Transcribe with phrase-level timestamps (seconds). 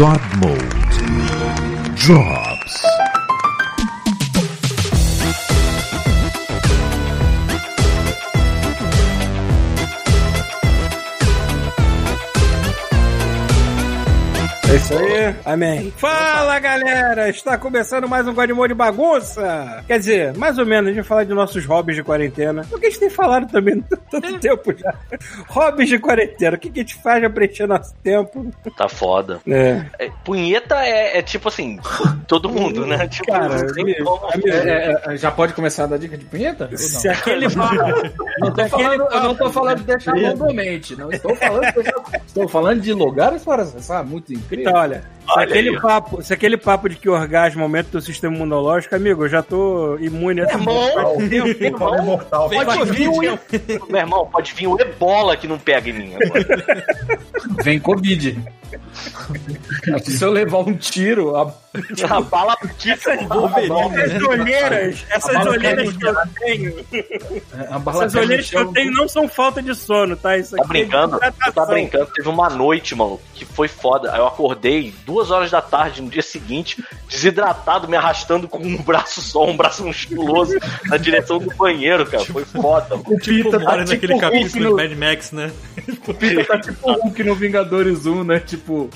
[0.00, 0.64] God Mode
[1.94, 2.74] drops.
[14.74, 15.19] Isso aí.
[15.44, 15.92] Amém.
[15.96, 17.28] Fala, galera!
[17.28, 19.82] Está começando mais um Godmode de bagunça.
[19.86, 22.66] Quer dizer, mais ou menos, a gente vai falar de nossos hobbies de quarentena.
[22.70, 24.94] O que a gente tem falado também há tanto tempo já.
[25.48, 26.56] Hobbies de quarentena.
[26.56, 28.50] O que a gente faz pra preencher nosso tempo?
[28.76, 29.40] Tá foda.
[29.46, 29.84] É.
[29.98, 31.78] É, punheta é, é tipo assim,
[32.26, 33.08] todo mundo, né?
[33.10, 36.70] Tipo, Cara, como- amigo, É, é, já pode começar a dar dica de punheta?
[36.76, 37.76] Se aquele papo,
[38.38, 40.94] Não tô falando, eu não tô falando de deixar randommente.
[40.96, 41.64] Não estou falando
[42.26, 44.68] Estou falando de lugares para acessar, muito incrível.
[44.70, 45.02] Então, olha,
[45.34, 45.80] se aquele, aí.
[45.80, 49.96] papo, se aquele papo de que orgasmo aumenta o sistema imunológico, amigo, eu já tô
[49.98, 50.90] imune a essa Irmão,
[51.78, 52.50] Fala imortal.
[52.64, 53.38] pode vir o meu
[54.00, 56.84] irmão, pode vir o ebola que não pega em mim agora.
[57.62, 58.36] Vem Covid.
[60.04, 61.52] Se eu levar um tiro, a,
[62.08, 62.56] A bala
[63.98, 66.86] Essas olheiras, essas olheiras que eu tenho,
[67.70, 68.72] a bala essas olheiras que eu chão.
[68.72, 70.36] tenho não são falta de sono, tá?
[70.36, 71.18] Isso Tá aqui brincando?
[71.22, 72.06] é tá brincando.
[72.14, 74.12] Teve uma noite, mano, que foi foda.
[74.12, 78.76] Aí eu acordei duas horas da tarde no dia seguinte, desidratado, me arrastando com um
[78.80, 82.24] braço só, um braço musculoso, na direção do banheiro, cara.
[82.24, 82.96] Foi foda.
[82.96, 83.04] mano.
[83.08, 85.50] O Pita tá Mora tipo naquele Hulk capítulo no, de Mad Max, né?
[86.06, 88.38] o Pita tá tipo Hulk no Vingadores 1, né?
[88.38, 88.88] Tipo,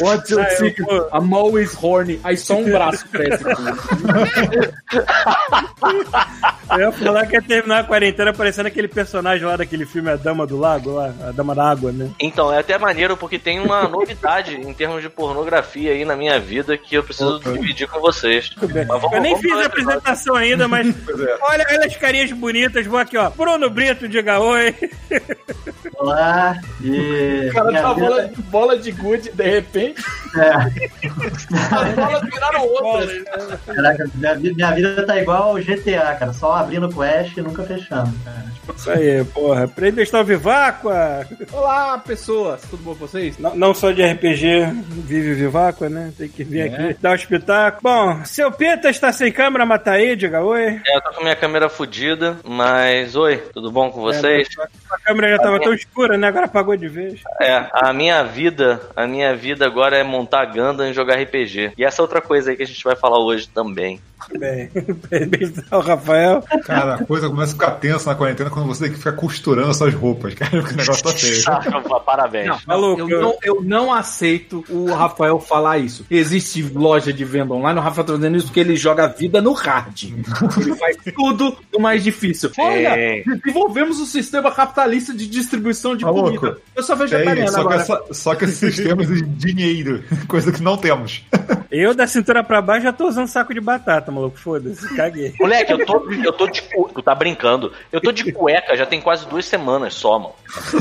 [0.00, 0.88] what's your eu secret?
[1.14, 2.18] I'm always horny.
[2.24, 3.44] Aí só um braço cresce.
[6.70, 10.16] Eu ia falar que ia terminar a quarentena parecendo aquele personagem lá daquele filme A
[10.16, 12.10] Dama do Lago, lá, A Dama da Água, né?
[12.20, 16.38] Então, é até maneiro porque tem uma novidade em termos de pornografia aí na minha
[16.40, 18.50] vida que eu preciso dividir com vocês.
[18.60, 20.86] Mas vamos- eu nem fiz a apresentação ainda, mas
[21.42, 22.84] olha, olha as carinhas bonitas.
[22.86, 23.30] Vou aqui, ó.
[23.30, 24.74] Bruno Brito, diga oi.
[25.96, 30.02] Olá, e O cara tá vida- bola, bola de good de repente,
[30.36, 33.22] é, as bolas viraram outras.
[33.66, 37.62] caraca, minha, vi- minha vida tá igual ao GTA, cara, só abrindo quest e nunca
[37.64, 38.12] fechando.
[38.24, 38.44] cara.
[38.76, 39.66] Isso aí, porra.
[39.66, 41.26] Prenda está viváqua.
[41.52, 43.38] Olá, pessoas, tudo bom com vocês?
[43.38, 44.66] Não, não só de RPG
[45.20, 46.12] vive viváqua, né?
[46.16, 46.64] Tem que vir É.
[46.64, 47.80] aqui dar um espetáculo.
[47.82, 50.80] Bom, seu Peta está sem câmera, mas tá aí, diga oi.
[50.86, 54.48] É, eu tô com minha câmera fodida, mas oi, tudo bom com vocês?
[54.90, 56.28] A câmera já tava tão escura, né?
[56.28, 57.20] Agora apagou de vez.
[57.40, 61.72] É, a minha vida, a minha vida agora é montar Gundam e jogar RPG.
[61.76, 64.00] E essa é outra coisa aí que a gente vai falar hoje também.
[64.36, 64.68] Bem,
[65.08, 66.42] bem, o Rafael.
[66.66, 69.72] Cara, a coisa começa a ficar tensa na quarentena quando você tem que ficar costurando
[69.72, 71.42] suas roupas, cara, porque o negócio tá feio.
[71.48, 72.46] Ah, Parabéns.
[72.48, 75.07] Não, Maluco, eu, não, eu não aceito o Rafael
[75.40, 76.06] falar isso.
[76.10, 79.40] Existe loja de venda online, o Rafael tá fazendo isso porque ele joga a vida
[79.40, 80.04] no hard.
[80.04, 82.50] Ele faz tudo do mais difícil.
[82.58, 83.22] Olha, É.
[83.24, 86.58] desenvolvemos o sistema capitalista de distribuição de Maluco, comida.
[86.74, 87.80] Eu sou Tem, vegetariano só, que agora.
[87.80, 91.22] essa, só que esse sistema exige dinheiro, coisa que não temos.
[91.70, 94.38] Eu da cintura pra baixo já tô usando saco de batata, maluco.
[94.38, 95.34] Foda-se, caguei.
[95.40, 96.90] Moleque, eu tô, eu tô de cu...
[96.94, 97.72] Tu tá brincando.
[97.92, 100.34] Eu tô de cueca já tem quase duas semanas só, mano.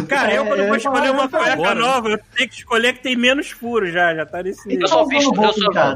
[0.07, 3.03] Cara, eu quando É, vou escolher uma cueca agora, nova, eu tenho que escolher que
[3.03, 4.87] tem menos furo já, já tá nesse Eu nível.
[4.87, 5.95] só visto, eu só,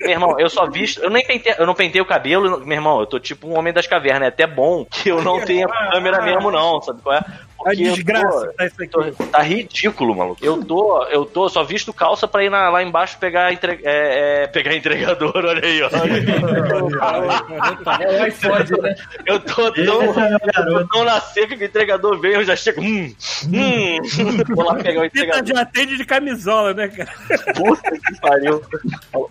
[0.00, 3.00] meu irmão, eu só visto, eu nem pentei, eu não pentei o cabelo, meu irmão,
[3.00, 6.22] eu tô tipo um homem das cavernas, é até bom que eu não tenha câmera
[6.22, 7.24] mesmo não, sabe qual é?
[7.66, 8.90] A eu desgraça tô- tá isso aqui.
[8.90, 10.38] tô- tá ridículo, maluco.
[10.44, 14.44] Eu tô, eu tô, só visto calça pra ir na- lá embaixo pegar, entre, é,
[14.44, 15.88] é, pegar entregador, olha aí, ó.
[18.00, 18.94] É iPod, né?
[19.26, 22.54] Eu tô tão, é eu tô tão na seca que o entregador vem, eu já
[22.56, 23.12] chego, hum,
[23.46, 23.98] hum,
[24.54, 25.46] vou lá pegar o Pita entregador.
[25.56, 27.10] já atende de camisola, né, cara?
[27.54, 28.62] Puta que pariu.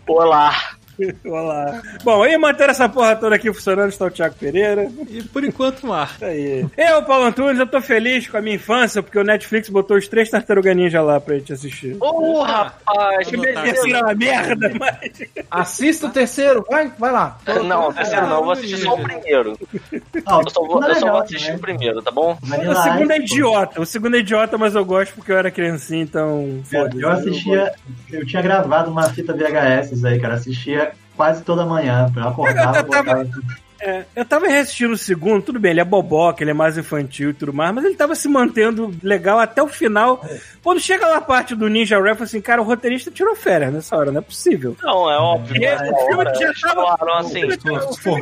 [0.07, 0.53] Olá.
[1.25, 1.81] Olá.
[2.03, 4.89] Bom, aí manter essa porra toda aqui funcionando está o Thiago Pereira.
[5.09, 6.15] E por enquanto, Mar.
[6.21, 6.65] Aí.
[6.77, 10.07] Eu, Paulo Antunes, eu tô feliz com a minha infância, porque o Netflix botou os
[10.07, 11.97] três Tartaruga Ninja lá pra gente assistir.
[11.99, 15.23] Ô, rapaz, que O terceiro é uma merda, mas...
[15.49, 17.37] Assista o terceiro, vai, vai lá.
[17.65, 19.57] Não, terceiro não, eu vou assistir só o primeiro.
[20.25, 21.55] Não, Eu só vou, tudo eu só vou assistir né?
[21.55, 22.37] o primeiro, tá bom?
[22.41, 23.81] O segundo é idiota.
[23.81, 26.61] O segundo é idiota, mas eu gosto porque eu era criancinha, então.
[26.69, 27.01] Cara, foda-se.
[27.01, 27.73] eu assistia,
[28.11, 30.84] eu tinha gravado uma fita VHS aí, cara, assistia
[31.15, 33.29] quase toda manhã, eu acordava, Eu tava- botava...
[33.77, 37.31] É, eu tava reassistindo o segundo, tudo bem, ele é boboca, ele é mais infantil
[37.31, 40.25] e tudo mais, mas ele tava se mantendo legal até o final.
[40.65, 43.95] Quando chega lá a parte do Ninja Rap, assim, cara, o roteirista tirou férias nessa
[43.95, 44.75] hora, não é possível.
[44.81, 45.63] Não, é óbvio.
[45.63, 47.41] É, o filme hora, já tava- falaram assim,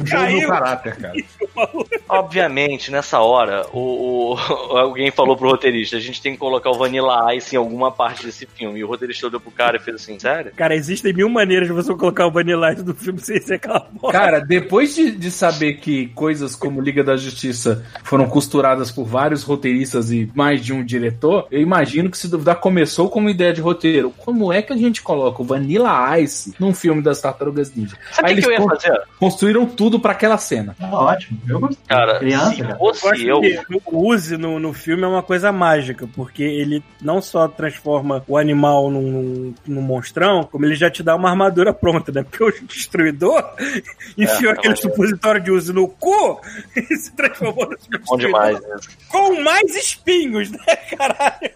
[0.09, 0.39] Caiu.
[0.39, 1.13] meu caráter, cara.
[2.09, 4.37] obviamente, nessa hora, o, o-
[4.77, 8.25] alguém falou pro roteirista, a gente tem que colocar o Vanilla Ice em alguma parte
[8.25, 8.79] desse filme.
[8.79, 10.51] E o roteirista olhou pro cara e fez assim, sério?
[10.55, 13.79] Cara, existem mil maneiras de você colocar o Vanilla Ice do filme sem ser aquela
[13.79, 14.11] porra.
[14.11, 19.43] Cara, depois de, de saber que coisas como Liga da Justiça foram costuradas por vários
[19.43, 23.61] roteiristas e mais de um diretor, eu imagino que se duvidar começou como ideia de
[23.61, 24.11] roteiro.
[24.17, 27.97] Como é que a gente coloca o Vanilla Ice num filme das Tartarugas Ninja?
[28.11, 29.01] Sabe o Aí que, que eu ia fazer?
[29.19, 30.75] construíram tudo pra aquela cena.
[30.79, 31.39] Ah, ótimo.
[31.47, 31.85] Eu gostei.
[31.87, 32.61] Cara, Criança, se.
[32.61, 33.41] Eu fosse eu.
[33.85, 38.37] o Uzi no, no filme é uma coisa mágica, porque ele não só transforma o
[38.37, 42.23] animal num, num, monstrão, como ele já te dá uma armadura pronta, né?
[42.23, 43.43] Porque o destruidor
[44.17, 44.77] enfiou é aquele maneiro.
[44.77, 46.39] supositório de Uzi no cu
[46.75, 48.75] e se transformou no Bom demais, né?
[49.09, 51.51] com mais espinhos, né, caralho?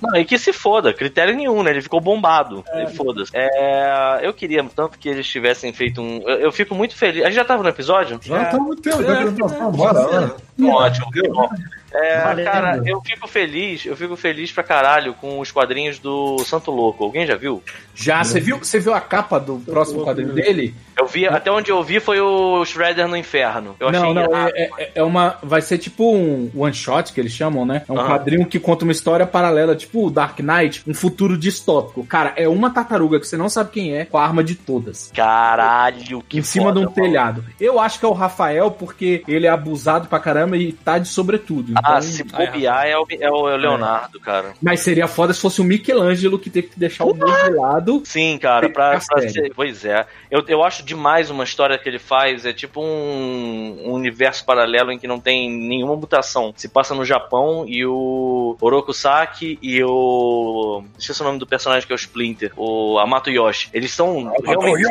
[0.00, 1.70] Não, e que se foda, critério nenhum, né?
[1.70, 2.64] Ele ficou bombado.
[2.74, 3.30] E Foda-se.
[3.34, 6.22] É, eu queria tanto que eles tivessem feito um.
[6.28, 7.22] Eu, eu fico muito feliz.
[7.22, 8.18] A gente já tava no episódio?
[8.22, 10.36] Já tá muito tempo, já apresentação, bora, bora.
[10.62, 11.48] Ótimo, que bom.
[11.92, 16.70] É, cara, eu fico feliz, eu fico feliz pra caralho com os quadrinhos do Santo
[16.70, 17.04] Louco.
[17.04, 17.62] Alguém já viu?
[17.94, 20.74] Já, você viu, você viu a capa do próximo quadrinho dele?
[20.98, 23.74] Eu vi, até onde eu vi foi o Shredder no inferno.
[23.80, 25.36] Eu achei não, não, é, é- é uma.
[25.42, 27.82] Vai ser tipo um one shot que eles chamam, né?
[27.88, 28.08] É um Aham.
[28.08, 32.04] quadrinho que conta uma história paralela, tipo o Dark Knight, um futuro distópico.
[32.04, 35.10] Cara, é uma tartaruga que você não sabe quem é, com a arma de todas.
[35.14, 36.94] Caralho, que em cima foda, de um mano.
[37.02, 37.44] telhado.
[37.58, 41.08] Eu acho que é o Rafael, porque ele é abusado pra caramba e tá de
[41.08, 41.72] sobretudo.
[41.80, 44.52] Então, Ah, se bobear é o, é o Leonardo, cara.
[44.62, 48.02] Mas seria foda se fosse o Michelangelo que teve que deixar o mundo de lado.
[48.04, 49.52] Sim, cara, pra, pra ser.
[49.54, 50.06] Pois é.
[50.30, 52.44] Eu, eu acho demais uma história que ele faz.
[52.44, 56.52] É tipo um, um universo paralelo em que não tem nenhuma mutação.
[56.56, 60.82] Se passa no Japão e o Orokusaki e o.
[60.98, 63.70] Esqueci o nome do personagem que é o Splinter, o Amato Yoshi.
[63.72, 64.86] Eles são realmente.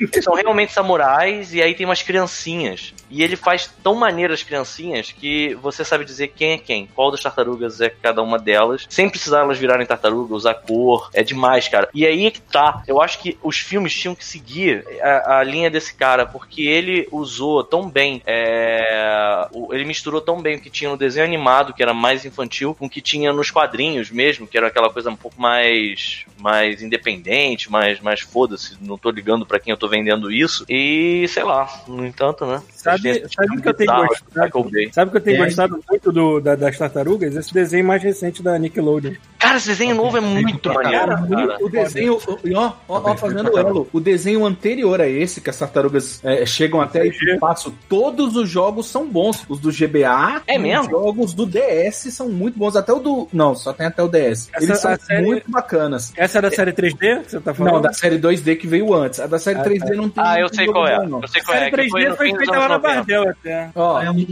[0.00, 2.94] Eles são realmente samurais e aí tem umas criancinhas.
[3.10, 7.10] E ele faz tão maneiras as criancinhas que você sabe dizer quem é quem, qual
[7.10, 11.10] das tartarugas é cada uma delas, sem precisar elas virarem tartaruga, usar cor.
[11.12, 11.88] É demais, cara.
[11.94, 12.82] E aí é que tá.
[12.86, 17.08] Eu acho que os filmes tinham que seguir a, a linha desse cara, porque ele
[17.10, 21.82] usou tão bem, é, ele misturou tão bem o que tinha no desenho animado, que
[21.82, 25.16] era mais infantil, com o que tinha nos quadrinhos mesmo, que era aquela coisa um
[25.16, 30.30] pouco mais, mais independente, mais, mais foda-se, não tô ligando pra quem eu tô vendendo
[30.30, 30.64] isso.
[30.68, 32.62] E sei lá, no entanto, né?
[32.70, 34.92] Sabe- sabe o que eu tenho gostado?
[34.92, 35.44] Sabe o que eu tenho É.
[35.44, 37.34] gostado muito do, da- das tartarugas?
[37.36, 39.14] Esse desenho mais recente da Nickelodeon.
[39.38, 41.56] Cara, esse desenho novo é muito maneiro, Cara, cara.
[41.60, 45.56] o desenho, e ó, ó, ó, fazendo elo, o desenho anterior a esse, que as
[45.58, 49.44] tartarugas é, chegam até pro passo, todos os jogos são bons.
[49.48, 50.90] Os do GBA, É os mesmo?
[50.90, 53.28] jogos do DS são muito bons, até o do.
[53.32, 54.48] Não, só tem até o DS.
[54.52, 56.12] Essa- Eles são a série- muito bacanas.
[56.16, 57.74] Essa é da série 3D que você tá falando?
[57.74, 59.20] Não, da série 2D que veio antes.
[59.20, 60.24] A da série Ah, 3D não tem.
[60.24, 60.98] Ah, eu sei jogo qual é.
[60.98, 61.20] bom, não.
[61.22, 61.60] Eu sei A qual é.
[61.60, 62.94] série que 3D no foi feita lá na 90.
[62.96, 63.70] Bardel até.
[63.74, 64.26] Ó, É um.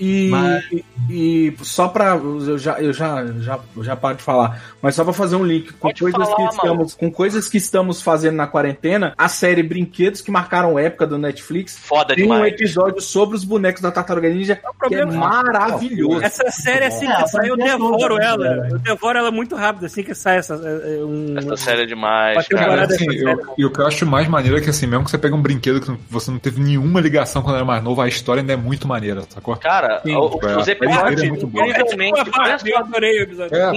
[0.00, 2.16] E, Mas- e, e só pra.
[2.16, 4.37] Eu já, eu já, já, já paro de falar.
[4.82, 6.52] Mas só pra fazer um link com Pode coisas, falar, que mano.
[6.54, 11.18] estamos, com coisas que estamos fazendo na quarentena, a série Brinquedos que marcaram época do
[11.18, 11.76] Netflix.
[11.78, 12.52] Foda Tem um demais.
[12.52, 16.22] episódio sobre os bonecos da Tartaruga Ninja que é problema- maravilhoso.
[16.22, 18.56] Essa série, assim É, que sai, eu aparece devoro ela.
[18.56, 18.68] né?
[18.72, 20.54] Eu devoro ela muito rápido, assim que sai essa.
[20.54, 22.84] é, é, um, Essa série é demais, cara.
[22.84, 25.18] assim, eu- e o que eu acho mais maneiro é que assim, mesmo que você
[25.18, 28.40] pega um brinquedo que você não teve nenhuma ligação quando era mais novo, a história
[28.40, 29.56] ainda é muito maneira, sacou?
[29.56, 30.56] Cara, Sim, o- é.
[30.56, 33.56] os A episódios, é incrivelmente, Tipo, eu adorei o episódio.
[33.56, 33.76] É,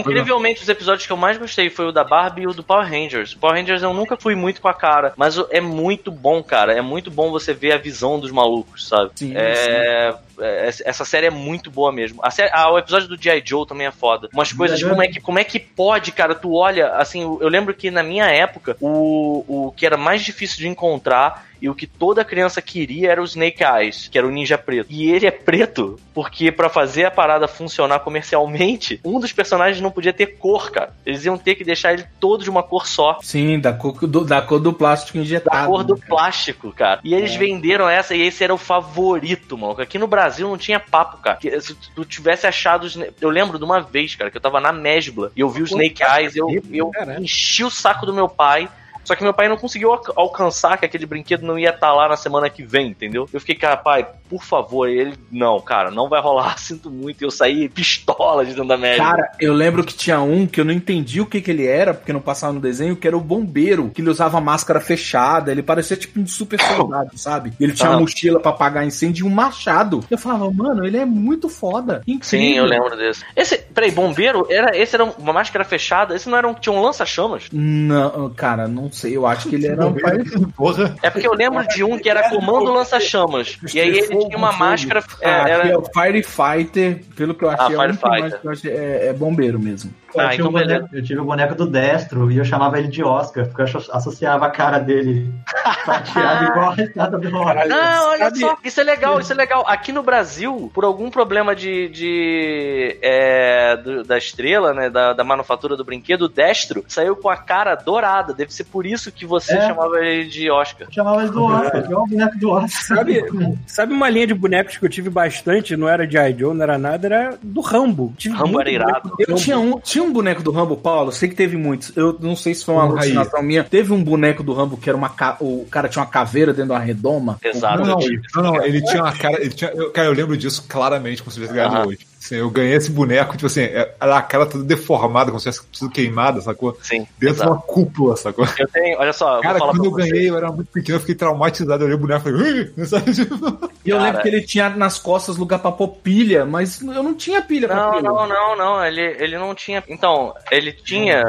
[0.52, 0.62] pois.
[0.62, 2.88] Incrivelmente, os episódios que eu mais gostei foi o da Barbie e o do Power
[2.88, 3.34] Rangers.
[3.34, 6.74] Power Rangers eu nunca fui muito com a cara, mas é muito bom, cara.
[6.74, 9.12] É muito bom você ver a visão dos malucos, sabe?
[9.16, 12.20] Sim, É, é, essa série é muito boa mesmo.
[12.24, 13.44] A série- ah, o episódio do G.I.
[13.46, 14.30] Joe também é foda.
[14.34, 16.36] Umas coisas, como é, que, como é que pode, cara?
[16.36, 20.58] Tu olha, assim, eu lembro que na minha época, o, o que era mais difícil
[20.58, 24.32] de encontrar e o que toda criança queria era o Snake Eyes, que era o
[24.32, 24.88] ninja preto.
[24.90, 29.92] E ele é preto porque pra fazer a parada funcionar comercialmente, um dos personagens não
[29.92, 30.94] podia ter cor, cara.
[31.06, 33.20] Eles iam ter que deixar ele todo de uma cor só.
[33.22, 35.56] Sim, da cor do, da cor do plástico injetado.
[35.58, 36.10] Da cor do né, cara?
[36.10, 37.00] plástico, cara.
[37.04, 39.80] E eles venderam essa e esse era o favorito, mano.
[39.82, 41.38] Aqui no Brasil não tinha papo, cara.
[41.38, 42.84] Que Se tu tivesse achado.
[42.86, 45.62] os- Eu lembro de uma vez, cara, que eu tava na Mesbla e eu vi
[45.62, 48.68] o Snake Eyes, eu, eu enchi o saco do meu pai.
[49.04, 52.08] Só que meu pai não conseguiu alca- alcançar que aquele brinquedo não ia estar lá
[52.08, 53.28] na semana que vem, entendeu?
[53.34, 54.88] Eu fiquei, cara, pai, por favor.
[54.90, 57.22] E ele, não, cara, não vai rolar, sinto muito.
[57.22, 59.06] E eu saí pistola de dentro da Mesbla.
[59.06, 61.94] Cara, eu lembro que tinha um que eu não entendi o que, que ele era,
[61.94, 65.64] porque não passava no desenho, que era o bombeiro, que ele usava máscara fechada, ele
[65.64, 67.54] parecia tipo um super soldado, sabe?
[67.60, 67.94] Ele tinha Ah.
[67.94, 70.04] uma mochila pra apagar incêndio e um machado.
[70.10, 72.02] Eu falava, mano, ele é muito foda.
[72.06, 72.64] Sim, Incrível.
[72.64, 73.26] eu lembro desse.
[73.36, 76.16] Esse, peraí, bombeiro, era, esse era uma máscara fechada?
[76.16, 77.46] Esse não era um, tinha um lança-chamas?
[77.52, 79.01] Não, cara, não sei.
[79.10, 80.18] Eu acho que ele era um pai.
[80.56, 80.96] Porra.
[81.02, 83.58] É porque eu lembro de um que era comando lança-chamas.
[83.74, 85.04] E aí ele tinha uma máscara.
[85.22, 88.20] é, Ah, era- aqui é o Firefighter, pelo que eu achei, Ah, a única Firefighter.
[88.20, 89.94] imagem que eu achei é, é bombeiro mesmo.
[90.16, 90.90] Eu, Ah, tive então o boneco, beleza.
[90.94, 93.92] eu tive o boneco do Destro e eu chamava ele de Oscar, porque eu asso-
[93.92, 95.32] associava a cara dele
[95.86, 97.68] prateado igual a estátua do Oscar.
[97.68, 99.64] Não, olha Sabe- só, isso é legal, isso é legal.
[99.68, 101.90] Aqui no Brasil, por algum problema de.
[101.90, 104.90] de é, do- da estrela, né?
[104.90, 108.34] Da, da manufatura do brinquedo, o Destro saiu com a cara dourada.
[108.34, 109.62] Deve ser por isso que você É.
[109.68, 110.88] chamava ele de Oscar.
[110.88, 112.98] Eu chamava ele do Oscar, igual o boneco do Oscar.
[112.98, 113.24] Sabe,
[113.68, 116.36] sabe uma linha de bonecos que eu tive bastante, não era de I.
[116.38, 118.14] Joe, não era nada, era do Rambo.
[118.18, 119.12] Tive Rambo era irado.
[119.20, 119.40] Eu Rambo.
[119.42, 121.92] tinha um, tinha um boneco do Rambo, Paulo, sei que teve muitos.
[121.96, 122.98] Eu não sei se foi uma Um aí.
[123.12, 123.64] alucinação minha.
[123.64, 125.10] Teve um boneco do Rambo que era uma.
[125.10, 127.38] ca- O cara tinha uma caveira dentro de uma redoma.
[127.44, 127.80] Exato.
[127.84, 128.00] Não, não,
[128.36, 129.40] não, não, ele tinha uma cara.
[129.42, 132.00] Ele tinha, eu, cara, eu lembro disso claramente como se tivesse ganhado hoje.
[132.24, 135.68] Assim, eu ganhei esse boneco, tipo assim, era a cara toda deformada, como se tivesse
[135.74, 136.78] sido queimada, sacou?
[136.84, 137.50] Sim, Dentro de exato.
[137.52, 138.46] uma cúpula, sacou?
[138.60, 140.12] Eu tenho, olha só, Cara, vou falar quando eu pra você.
[140.12, 141.82] ganhei, eu era muito pequeno, eu fiquei traumatizado.
[141.84, 143.12] Eu olhei o boneco e falei, sabe?
[143.14, 143.36] Tipo,
[143.84, 144.08] E eu Cara.
[144.08, 147.68] lembro que ele tinha nas costas lugar pra pôr pilha, mas eu não tinha pilha
[147.68, 148.04] pra Não, pilha.
[148.04, 148.86] não, não, não.
[148.86, 149.84] Ele, ele não tinha.
[149.90, 151.24] Então, ele tinha.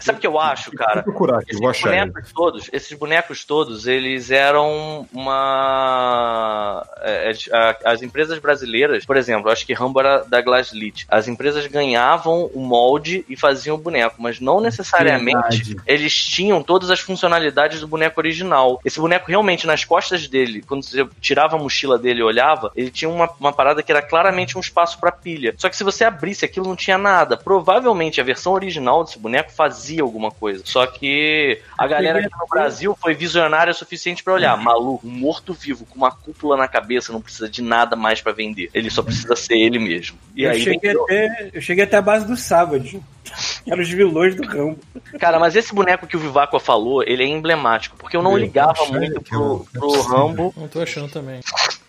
[0.00, 0.94] Sabe o que eu acho, cara?
[1.02, 2.10] Vou procurar aqui, Esses vou achar ele.
[2.10, 6.84] bonecos todos, esses bonecos todos, eles eram uma.
[7.00, 11.04] é, é, As empresas brasileiras, por exemplo, acho que Rambo era da Glaslit.
[11.10, 15.76] As empresas ganhavam o molde e faziam o boneco, mas não necessariamente Verdade.
[15.86, 18.80] eles tinham todas as funcionalidades do boneco original.
[18.82, 22.90] Esse boneco realmente, nas costas dele, quando você tirava a mochila dele e olhava, ele
[22.90, 25.54] tinha uma, uma parada que era claramente um espaço para pilha.
[25.58, 27.36] Só que se você abrisse aquilo, não tinha nada.
[27.36, 30.62] Provavelmente a versão original desse boneco fazia alguma coisa.
[30.64, 34.56] Só que a galera aqui no Brasil foi visionária o suficiente para olhar.
[34.56, 38.70] Maluco, um morto-vivo com uma cúpula na cabeça não precisa de nada mais para vender.
[38.72, 40.21] Ele só precisa ser ele mesmo.
[40.34, 43.00] E eu, aí cheguei até, eu cheguei até a base do Savage.
[43.64, 44.78] Que eram os vilões do Rambo.
[45.18, 48.38] Cara, mas esse boneco que o Vivaco falou, ele é emblemático, porque eu não Eu
[48.38, 50.00] ligava muito que pro, eu- pro é.
[50.02, 50.52] Rambo.
[50.56, 51.40] Não tô achando também.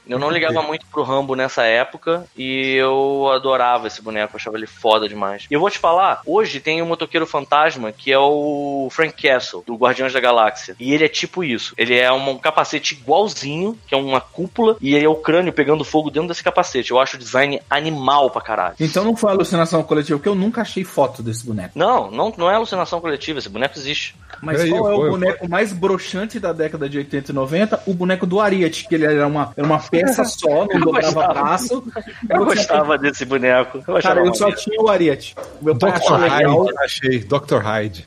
[0.08, 4.68] Eu não ligava muito pro Rambo nessa época e eu adorava esse boneco, achava ele
[4.68, 5.46] foda demais.
[5.50, 9.64] E eu vou te falar, hoje tem um motoqueiro fantasma que é o Frank Castle,
[9.66, 10.76] do Guardiões da Galáxia.
[10.80, 11.74] E ele é tipo isso.
[11.78, 15.84] Ele é um capacete igualzinho, que é uma cúpula, e ele é o crânio pegando
[15.84, 16.92] fogo dentro desse capacete.
[16.92, 18.76] Eu acho o design animal pra caralho.
[18.80, 21.78] Então não foi alucinação coletiva, porque eu nunca achei foto desse boneco.
[21.78, 24.16] Não, não, não é alucinação coletiva, esse boneco existe.
[24.42, 27.84] Mas Peraí, qual é foi, o boneco mais broxante da década de 80 e 90?
[27.86, 31.34] O boneco do Ariat, que ele era uma, era uma peça só, não dobrava gostava.
[31.34, 31.84] braço.
[32.30, 33.84] Eu Eu gostava desse boneco.
[33.88, 35.36] Eu Cara, eu só tinha o Ariat.
[35.62, 36.14] O meu pai Dr.
[36.14, 37.20] Hyde, achei.
[37.20, 37.58] Dr.
[37.62, 38.06] Hyde.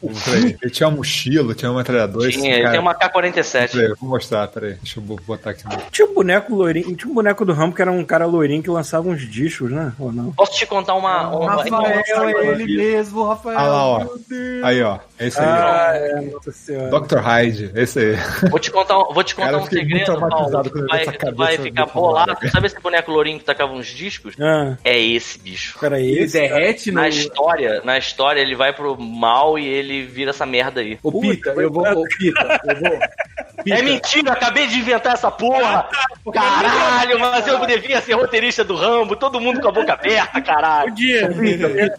[0.62, 2.30] Ele tinha uma mochila, tinha uma metralhadora.
[2.30, 3.70] Tinha, ele tem uma K-47.
[3.72, 4.74] Peraí, eu vou mostrar, peraí.
[4.74, 5.64] Deixa eu botar aqui.
[5.64, 8.62] no- Tinha um boneco loirinho, tinha um boneco do Rambo que era um cara loirinho
[8.62, 9.92] que lançava uns discos, né?
[9.98, 10.32] Ou não?
[10.32, 11.28] Posso te contar uma.
[11.28, 11.56] uma...
[11.56, 13.58] Rafael, é ele mesmo, Rafael.
[13.58, 13.98] Ah lá, ó.
[13.98, 14.64] Meu Deus.
[14.64, 14.98] Aí, ó.
[15.18, 15.46] É esse aí.
[15.46, 17.00] Ah, é, nossa senhora.
[17.00, 17.16] Dr.
[17.18, 18.16] Hyde, esse aí.
[18.50, 20.62] Vou te contar, um- vou te contar Cara, um segredo, Paulo.
[20.70, 22.36] Tu vai, tu vai ficar bolado.
[22.50, 24.34] Sabe esse boneco lourinho que tacava uns discos?
[24.38, 25.78] Ah, É esse bicho.
[25.80, 26.06] peraí.
[26.10, 27.00] Ele esse- derrete no.
[27.00, 30.98] Na história, na história, ele vai pro mal e ele vira essa merda aí.
[31.02, 31.86] Ô, Pita, eu vou.
[31.86, 32.98] Ô, Pita, eu vou.
[33.68, 35.88] É mentira, acabei de inventar essa porra!
[36.32, 40.90] Caralho, mas eu devia ser roteirista do Rambo, todo mundo com a boca aberta, caralho.
[40.90, 41.22] Podia.
[41.22, 41.90] Eu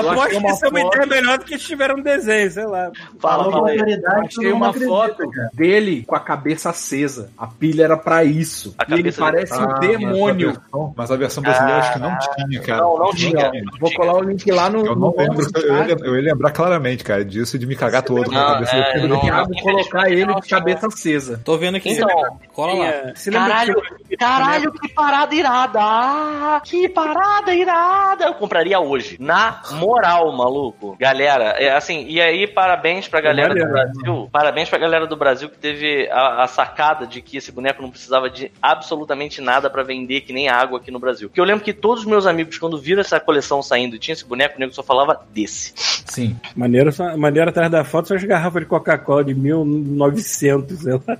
[0.00, 2.64] Aposto que isso é uma foto- ideia melhor do que se tiver um desenho, sei
[2.66, 2.90] lá.
[3.20, 3.78] Fala, Falou fala aí.
[4.24, 5.50] Achei uma acredita, foto cara.
[5.54, 7.30] dele com a cabeça acesa.
[7.38, 8.74] A pilha era pra isso.
[8.78, 10.48] A E ele dele- parece um Ah, demônio.
[10.48, 12.80] Mas a versão, mas a versão brasileira acho que não tinha, cara.
[12.82, 13.52] Não, não tinha.
[13.80, 14.78] Vou colar o link lá no.
[14.80, 16.02] Eu não no lembro, eu, ia, chat.
[16.04, 19.08] eu ia lembrar claramente, cara, disso de me cagar todo com a cabeça é, do
[19.08, 19.20] não,
[19.62, 21.40] colocar ele de cabeça acesa.
[21.44, 21.90] Tô vendo aqui.
[21.92, 22.08] Então,
[22.52, 23.12] Cola lá.
[23.32, 25.80] Caralho, que- caralho, que parada irada!
[25.82, 28.24] Ah, que parada irada!
[28.26, 29.16] Eu compraria hoje.
[29.20, 30.96] Na moral, maluco.
[30.98, 33.72] Galera, é assim, e aí, parabéns pra galera do maneiro.
[33.72, 34.28] Brasil.
[34.32, 37.90] Parabéns pra galera do Brasil que teve a, a sacada de que esse boneco não
[37.90, 41.28] precisava de absolutamente nada pra vender, que nem água aqui no Brasil.
[41.28, 44.12] Porque eu lembro que todos os meus amigos, quando viram essa coleção saindo e tinha
[44.12, 45.72] esse boneco, o nego só falava desse.
[46.06, 46.36] Sim.
[46.54, 51.18] Maneiro, maneiro atrás da foto são as garrafas de Coca-Cola de 1900, sei lá.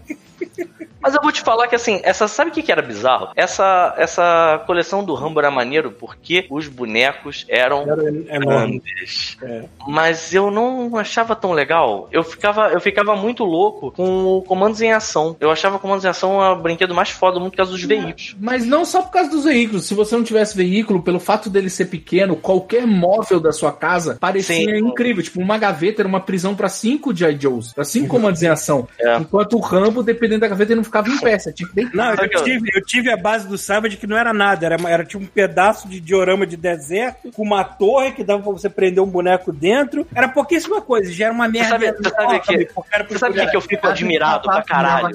[1.00, 3.28] Mas eu vou te falar que assim, essa sabe o que, que era bizarro?
[3.36, 8.80] Essa, essa coleção do Rambo era maneiro porque os bonecos eram Era enorme.
[8.80, 9.36] grandes.
[9.42, 9.64] É.
[9.86, 12.08] Mas eu não achava tão legal.
[12.10, 15.36] Eu ficava, eu ficava muito louco com o comandos em ação.
[15.38, 18.34] Eu achava comandos em ação o brinquedo mais foda do mundo por causa dos veículos.
[18.40, 19.84] Mas não só por causa dos veículos.
[19.84, 24.16] Se você não tivesse veículo, pelo fato dele ser pequeno, qualquer móvel da sua casa
[24.18, 24.78] parecia Sim.
[24.78, 25.22] incrível.
[25.22, 27.38] Tipo, uma gaveta era uma prisão pra cinco G.I.
[27.38, 28.88] Joes, pra cinco comandos em ação.
[28.98, 29.18] É.
[29.18, 31.94] Enquanto o Rambo, dependendo da gaveta, ele não ficava em pé, você tinha que deitar.
[31.96, 34.66] Não, Sabe eu que tive, eu tive a base do Savage que não era nada,
[34.66, 38.52] era, era tipo um pedaço de diorama de deserto, com uma torre que dava pra
[38.52, 40.06] você prender um boneco dentro.
[40.14, 41.68] Era pouquíssima coisa, já era uma merda.
[41.70, 44.62] sabe- você sabe que- porque era Você sabe o que, que eu fico admirado pra
[44.62, 45.14] caralho?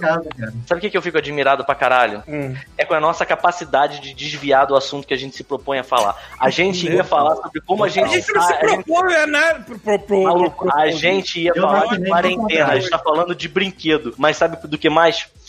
[0.67, 2.23] Sabe o que, que eu fico admirado pra caralho?
[2.27, 2.55] Hum.
[2.77, 5.83] É com a nossa capacidade de desviar do assunto que a gente se propõe a
[5.83, 6.15] falar.
[6.39, 9.15] A gente ia falar sobre como a A gente gente não se a gente- propõe
[9.15, 9.65] a nada.
[10.75, 14.13] A gente ia falar de quarentena, a gente tá falando de brinquedo.
[14.17, 14.98] Mas sabe do que mais?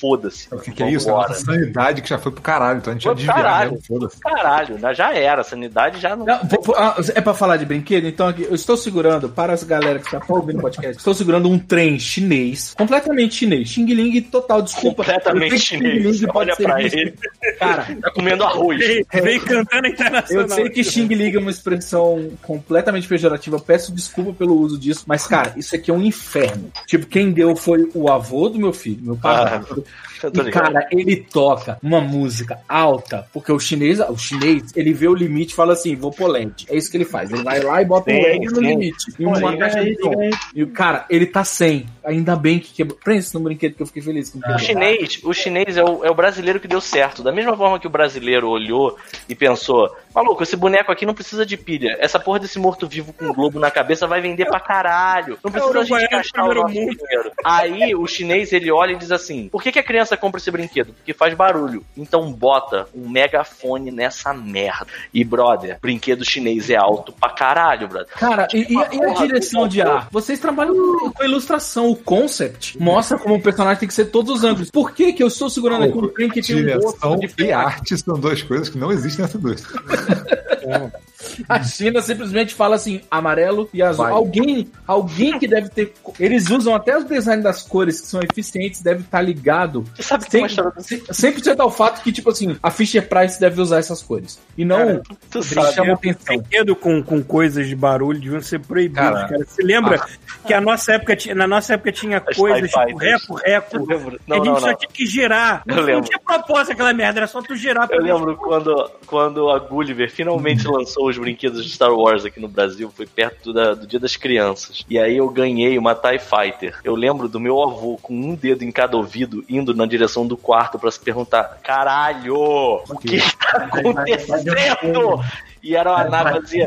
[0.00, 0.48] Foda-se.
[0.50, 1.10] O que, que é isso?
[1.10, 1.28] A Vambora.
[1.28, 3.78] nossa sanidade que já foi pro caralho, então a gente Foi pro desviar caralho.
[3.86, 4.18] foda-se.
[4.18, 4.94] Caralho, né?
[4.94, 5.42] já era.
[5.42, 6.24] A sanidade já não.
[6.24, 6.40] Não,
[6.74, 8.06] ah, é pra falar de brinquedo?
[8.06, 11.50] Então aqui, eu estou segurando, para as galera que está ouvindo o podcast, estou segurando
[11.50, 13.68] um trem chinês, completamente chinês.
[13.68, 15.04] Xing Ling total, desculpa.
[15.04, 16.20] Completamente chinês.
[16.20, 17.14] Ling pode Olha pra ele.
[17.58, 18.78] Cara, Tá comendo arroz.
[18.78, 20.44] Veio, veio cantando internacional.
[20.44, 24.78] eu sei que Xing Ling é uma expressão completamente pejorativa, eu peço desculpa pelo uso
[24.78, 26.72] disso, mas cara, isso aqui é um inferno.
[26.86, 29.39] Tipo, quem deu foi o avô do meu filho, meu pai.
[29.48, 29.86] Eu tô
[30.28, 35.14] E, cara, ele toca uma música alta, porque o chinês, o chinês, ele vê o
[35.14, 36.66] limite e fala assim, vou pôr LED.
[36.68, 37.30] É isso que ele faz.
[37.30, 38.60] Ele vai lá e bota um Sim, LED no sim.
[38.60, 39.12] limite.
[39.18, 40.12] E uma caixa de som.
[40.54, 41.86] E o cara, ele tá sem.
[42.04, 42.98] Ainda bem que quebrou.
[43.02, 44.34] Prende isso no brinquedo que eu fiquei feliz.
[44.34, 47.22] Não O chinês, o chinês é o, é o brasileiro que deu certo.
[47.22, 48.96] Da mesma forma que o brasileiro olhou
[49.28, 51.96] e pensou: maluco, esse boneco aqui não precisa de pilha.
[52.00, 55.38] Essa porra desse morto-vivo com um globo na cabeça vai vender pra caralho.
[55.42, 57.32] Não precisa a gente gastar o nosso dinheiro.
[57.44, 60.50] Aí o chinês ele olha e diz assim: por que, que a criança compra esse
[60.50, 60.92] brinquedo?
[60.92, 61.84] Porque faz barulho.
[61.96, 64.86] Então bota um megafone nessa merda.
[65.12, 68.08] E brother, brinquedo chinês é alto pra caralho, brother.
[68.14, 70.08] Cara, e, e a, e a direção de ar?
[70.10, 71.90] Vocês trabalham com com ilustração.
[71.90, 74.70] O concept mostra como o personagem tem que ser todos os ângulos.
[74.70, 77.96] Por que, que eu estou segurando aqui um trem que tem um de e arte
[77.96, 79.80] são duas coisas que não existem nessa indústria.
[81.48, 84.04] A China simplesmente fala assim, amarelo e azul.
[84.04, 84.12] Vai.
[84.12, 85.92] Alguém, alguém que deve ter.
[86.18, 89.84] Eles usam até os designs das cores que são eficientes, deve estar ligado.
[89.94, 93.60] Você sabe que história do 100% ao fato que, tipo assim, a Fisher Price deve
[93.60, 94.38] usar essas cores.
[94.56, 95.74] E não Cara, Tu eles sabe.
[95.74, 96.36] chamam atenção.
[96.38, 99.44] Brinquedo com, com coisas de barulho deviam ser proibidos, Cara, cara.
[99.44, 100.06] Você lembra
[100.46, 103.78] que a nossa época tinha, na nossa época tinha As coisas tipo reco, reco.
[104.26, 104.74] Não, a gente não, só não.
[104.76, 105.62] tinha que girar.
[105.66, 106.04] Eu Não, lembro.
[106.04, 110.10] tinha propósito aquela merda, era só tu girar pra Eu lembro quando, quando a Gulliver
[110.10, 114.00] finalmente lançou os brinquedos de Star Wars aqui no Brasil, foi perto da- do Dia
[114.00, 114.84] das Crianças.
[114.88, 116.78] E aí eu ganhei uma TIE Fighter.
[116.84, 120.36] Eu lembro do meu avô com um dedo em cada ouvido indo na direção do
[120.36, 125.20] quarto pra se perguntar: caralho, o que tá acontecendo?
[125.62, 126.66] E era uma nave fazia,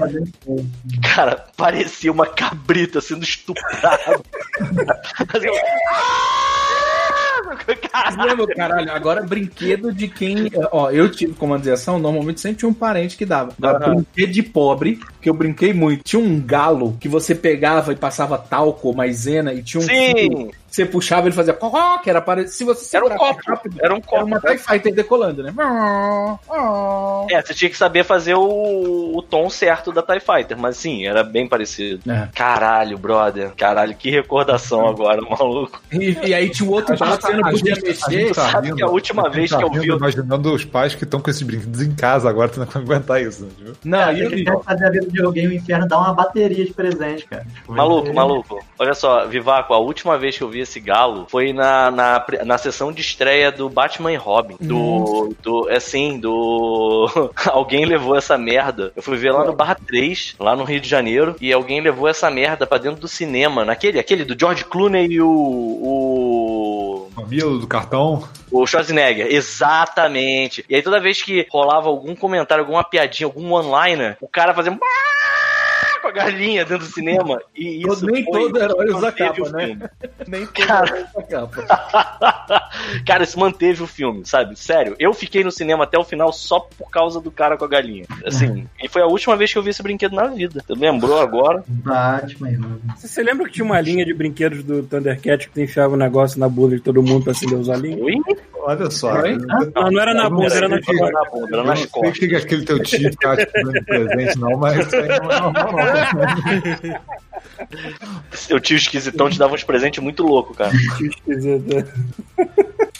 [1.15, 4.21] cara, parecia uma cabrita sendo estuprada.
[5.31, 5.63] Fazia Vocês
[7.91, 8.47] Caralho.
[8.47, 10.49] caralho, agora brinquedo de quem.
[10.71, 13.53] Ó, eu tive comando de ação, normalmente sempre tinha um parente que dava.
[13.57, 13.95] Agora, Aham.
[13.95, 16.03] brinquedo de pobre, que eu brinquei muito.
[16.03, 19.95] Tinha um galo que você pegava e passava talco ou maisena e tinha um fio
[19.95, 21.55] Sim, que você puxava ele fazia
[22.03, 22.51] que era parecido.
[22.51, 23.39] Se você era um copo.
[23.45, 24.25] rápido, Era um era copo.
[24.25, 25.53] uma TIE Fighter decolando, né?
[27.29, 31.05] É, você tinha que saber fazer o, o tom certo da TIE Fighter, mas sim,
[31.05, 32.11] era bem parecido.
[32.11, 32.27] É.
[32.33, 33.51] Caralho, brother.
[33.55, 35.81] Caralho, que recordação agora, maluco.
[35.91, 38.33] E, e aí tinha o outro A lado que você não podia mexer.
[38.33, 40.95] tá sabe rindo, que a última a vez tá que eu vi- Imaginando os pais
[40.95, 43.43] que estão com esses brinquedos em casa agora, tendo que aguentar isso.
[43.45, 43.77] né, tipo?
[43.85, 46.65] Não, É, e eu, quiser fazer a vida de alguém, o inferno dá uma bateria
[46.65, 47.45] de presente, cara.
[47.67, 48.59] Maluco, vai maluco.
[48.79, 52.57] Olha só, Vivaco, a última vez que eu vi esse galo foi na, na, na
[52.57, 54.55] sessão de estreia do Batman e Robin.
[54.59, 55.35] Do.
[55.41, 57.31] do assim, do.
[57.47, 58.91] alguém levou essa merda.
[58.95, 62.07] Eu fui ver lá no Barra 3, lá no Rio de Janeiro, e alguém levou
[62.07, 63.63] essa merda pra dentro do cinema.
[63.63, 65.29] Naquele, aquele do George Clooney e o.
[65.29, 68.27] o Mamilo do cartão.
[68.51, 70.65] O Schwarzenegger, exatamente.
[70.69, 74.71] E aí toda vez que rolava algum comentário, alguma piadinha, algum one-liner, o cara fazia
[76.03, 77.41] com a galinha dentro do cinema.
[77.55, 79.65] E isso nem foi- todo herói usa manteve capa, o né?
[79.65, 79.83] filme.
[80.27, 80.97] nem todo Cara.
[80.97, 82.69] essa capa.
[83.07, 84.57] cara, isso manteve o filme, sabe?
[84.59, 87.67] Sério, eu fiquei no cinema até o final só por causa do cara com a
[87.67, 88.05] galinha.
[88.25, 90.61] Assim, e foi a última vez que eu vi esse brinquedo na vida.
[90.67, 91.63] Tu lembrou agora?
[91.67, 92.79] Batman e Robin.
[92.95, 95.97] Você, você lembra que tinha uma linha de brinquedos do Thundercat que tu enfiava um
[95.97, 98.01] negócio na bunda de todo mundo pra acender os olhinhos?
[98.01, 98.15] Oi?
[98.65, 99.11] Olha só.
[99.21, 99.37] Oi?
[99.37, 101.11] Não, não era na bunda, era na que- costas.
[101.11, 102.17] Na bunda, era Eu nas não sei o costas.
[102.19, 105.39] que que aquele teu tio ficava te dando presente, não, mas isso aí não é
[105.41, 105.53] normal,
[106.83, 107.01] não.
[108.31, 110.71] Seu tio esquisitão te dava uns presentes muito loucos, cara.
[110.97, 111.91] Que esquisito.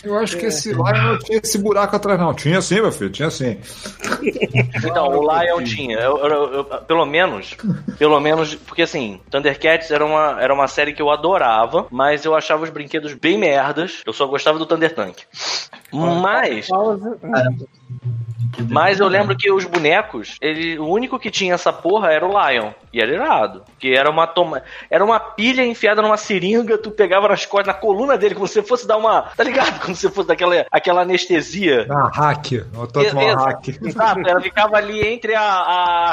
[0.04, 2.34] Eu acho que esse lá não tinha esse buraco atrás, não.
[2.34, 3.58] Tinha sim, meu filho, tinha sim.
[4.86, 5.98] Então, o Lion tinha.
[5.98, 7.56] Eu- eu- eu- pelo menos.
[7.98, 8.54] Pelo menos.
[8.56, 12.70] Porque assim, Thundercats era uma, era uma série que eu adorava, mas eu achava os
[12.70, 14.02] brinquedos bem merdas.
[14.06, 15.20] Eu só gostava do Thunder Tank.
[15.92, 16.68] Mas.
[16.68, 17.18] Pausa.
[18.70, 22.30] Mas eu lembro que os bonecos, ele, o único que tinha essa porra era o
[22.30, 22.72] Lion.
[22.94, 23.64] E era irado.
[23.80, 27.74] Que era uma toma, era uma pilha enfiada numa seringa, tu pegava nas costas, na
[27.74, 29.24] coluna dele, como se fosse dar uma.
[29.36, 29.80] Tá ligado?
[29.82, 31.88] Como se fosse daquela aquela anestesia.
[31.90, 32.52] Ah, hack.
[32.52, 33.68] Eu tô tomando hack.
[33.82, 35.42] Exato, ela ficava ali entre a,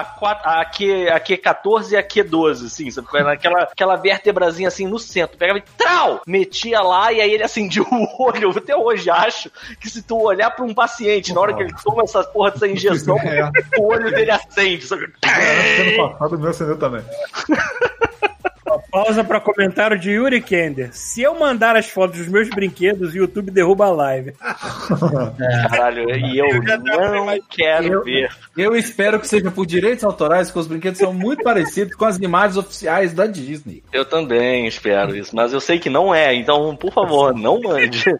[0.00, 3.06] a, quat- a, Q, a Q14 e a Q12, assim, sabe?
[3.30, 5.36] Aquela, aquela vértebrazinha assim no centro.
[5.36, 6.22] Pegava e trau!
[6.26, 7.86] Metia lá e aí ele acendia o
[8.24, 8.44] olho.
[8.44, 11.69] Eu até hoje acho que se tu olhar pra um paciente, na hora que ele
[11.84, 13.50] toma essa porra dessa injeção, É.
[13.78, 15.04] o olho dele acende, sabe?
[15.04, 17.02] Ano passado o meu acendeu também.
[18.78, 20.90] Pausa pra comentário de Yuri Kender.
[20.92, 24.32] Se eu mandar as fotos dos meus brinquedos, o YouTube derruba a live.
[25.70, 28.30] Caralho, e eu não quero Eu- ver.
[28.56, 32.18] Eu espero que seja por direitos autorais, porque os brinquedos são muito parecidos com as
[32.18, 33.82] imagens oficiais da Disney.
[33.92, 38.04] Eu também espero isso, mas eu sei que não é, então, por favor, não mande.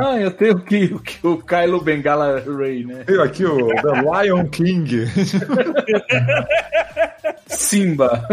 [0.00, 3.02] Ah, eu tenho que, que o Kylo Bengala Ray, né?
[3.06, 5.06] Veio aqui o The Lion King.
[7.46, 8.28] Simba.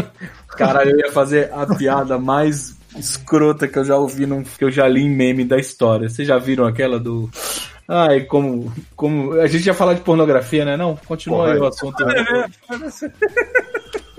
[0.57, 4.71] Cara, eu ia fazer a piada mais escrota que eu já ouvi, num, que eu
[4.71, 6.09] já li em meme da história.
[6.09, 7.29] Vocês já viram aquela do.
[7.87, 8.71] Ai, como.
[8.95, 10.75] como a gente ia falar de pornografia, né?
[10.75, 12.03] Não, continua Porra, aí o assunto.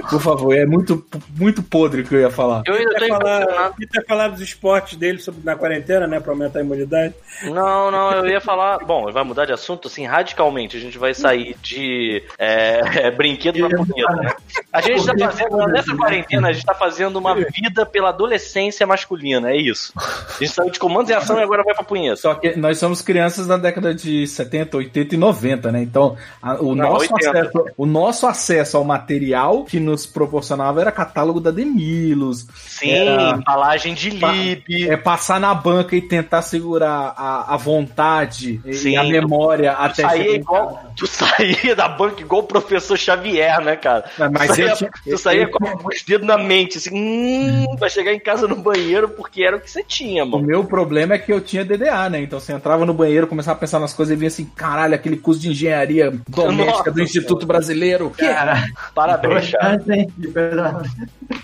[0.08, 1.04] Por favor, é muito,
[1.36, 2.62] muito podre o que eu ia falar.
[2.66, 6.20] Eu ainda tô falar, quer falar dos esportes dele sobre, na quarentena, né?
[6.20, 7.14] Pra aumentar a imunidade.
[7.44, 8.78] Não, não, eu ia falar.
[8.78, 10.76] Bom, vai mudar de assunto assim radicalmente.
[10.76, 14.32] A gente vai sair de é, é, brinquedo pra punheta, né?
[14.72, 19.50] A gente tá fazendo, nessa quarentena, a gente tá fazendo uma vida pela adolescência masculina,
[19.50, 19.92] é isso.
[19.96, 22.16] A gente saiu de comandos em ação e agora vai pra punheta.
[22.16, 25.82] Só que nós somos crianças da década de 70, 80 e 90, né?
[25.82, 27.30] Então, a- o, Não, nosso 80.
[27.40, 33.30] acesso, o nosso acesso ao material que nos proporcionava era catálogo da Demilos, Sim, Era-
[33.38, 34.90] embalagem de lib.
[34.90, 38.90] é passar na banca e tentar segurar a, a vontade e- Sim.
[38.90, 40.92] e a memória Tu até saía chegar em igual.
[40.96, 44.04] Tu saía da banca igual o professor Xavier, né, cara?
[44.18, 47.76] Mas- mas tu saía, eu tu saía eu- com os dedos na mente, assim, hum,
[47.78, 50.44] pra chegar em casa no banheiro, porque era o que você tinha, O mano.
[50.46, 52.20] meu problema é que eu tinha DDA, né?
[52.22, 55.16] Então você entrava no banheiro, começava a pensar nas coisas e vinha assim, caralho, aquele
[55.16, 58.11] curso de engenharia doméstica Nossa, do Instituto Brasileiro.
[58.16, 58.26] Que?
[58.26, 59.78] Cara, Parabéns, cara.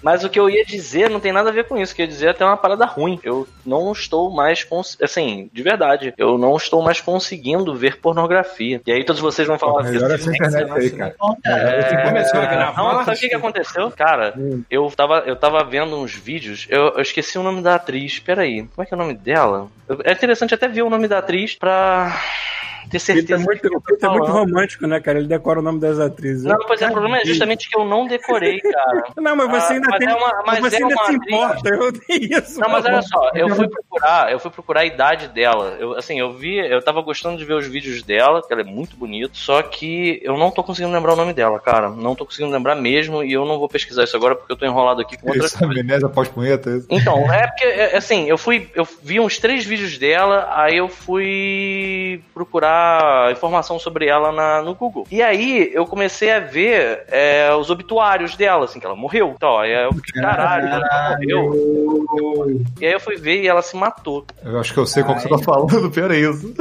[0.03, 1.93] Mas o que eu ia dizer não tem nada a ver com isso.
[1.93, 3.19] O que eu ia dizer é até uma parada ruim.
[3.23, 4.65] Eu não estou mais.
[4.65, 4.99] Cons...
[5.01, 6.15] Assim, de verdade.
[6.17, 8.81] Eu não estou mais conseguindo ver pornografia.
[8.87, 11.15] E aí todos vocês vão falar Melhor essa internet aí, cara.
[11.45, 12.05] É...
[12.05, 13.91] começou a gravar, Não, sabe o que, que aconteceu?
[13.91, 14.35] Cara,
[14.71, 18.19] eu tava, eu tava vendo uns vídeos, eu, eu esqueci o nome da atriz.
[18.19, 19.69] Peraí, como é que é o nome dela?
[20.05, 22.21] É interessante até ver o nome da atriz pra
[22.99, 23.45] ter Ele é certeza.
[23.45, 25.19] muito, que ele é muito romântico, né, cara?
[25.19, 26.45] Ele decora o nome das atrizes.
[26.45, 29.03] Não, pois é, o problema é justamente que eu não decorei, cara.
[29.17, 30.09] Não, mas você Ah, ainda mas tem.
[30.09, 31.33] é uma- mas você é ainda uma se atriz.
[31.35, 32.61] importa, eu tenho isso.
[32.61, 35.77] Não, mas olha só, eu fui procurar, eu fui procurar a idade dela.
[35.79, 38.65] Eu, assim, eu vi, eu tava gostando de ver os vídeos dela, que ela é
[38.65, 41.89] muito bonita, só que eu não tô conseguindo lembrar o nome dela, cara.
[41.91, 44.67] Não tô conseguindo lembrar mesmo e eu não vou pesquisar isso agora porque eu tô
[44.67, 45.63] enrolado aqui com Isso, coisas.
[45.63, 46.71] amnésia pós-punheta.
[46.71, 46.87] isso.
[46.91, 50.89] Então, é porque, é, assim, eu fui, eu vi uns três vídeos dela, aí eu
[50.89, 52.82] fui procurar
[53.33, 55.07] informação sobre ela na, no Google.
[55.11, 59.33] E aí eu comecei a ver é, os obituários dela, assim, que ela morreu.
[59.37, 62.61] Então, aí eu fiquei, caralho, ela morreu.
[62.81, 64.25] E aí eu fui ver e ela se matou.
[64.45, 66.53] Eu acho que eu sei qual que você tá falando, pior é isso.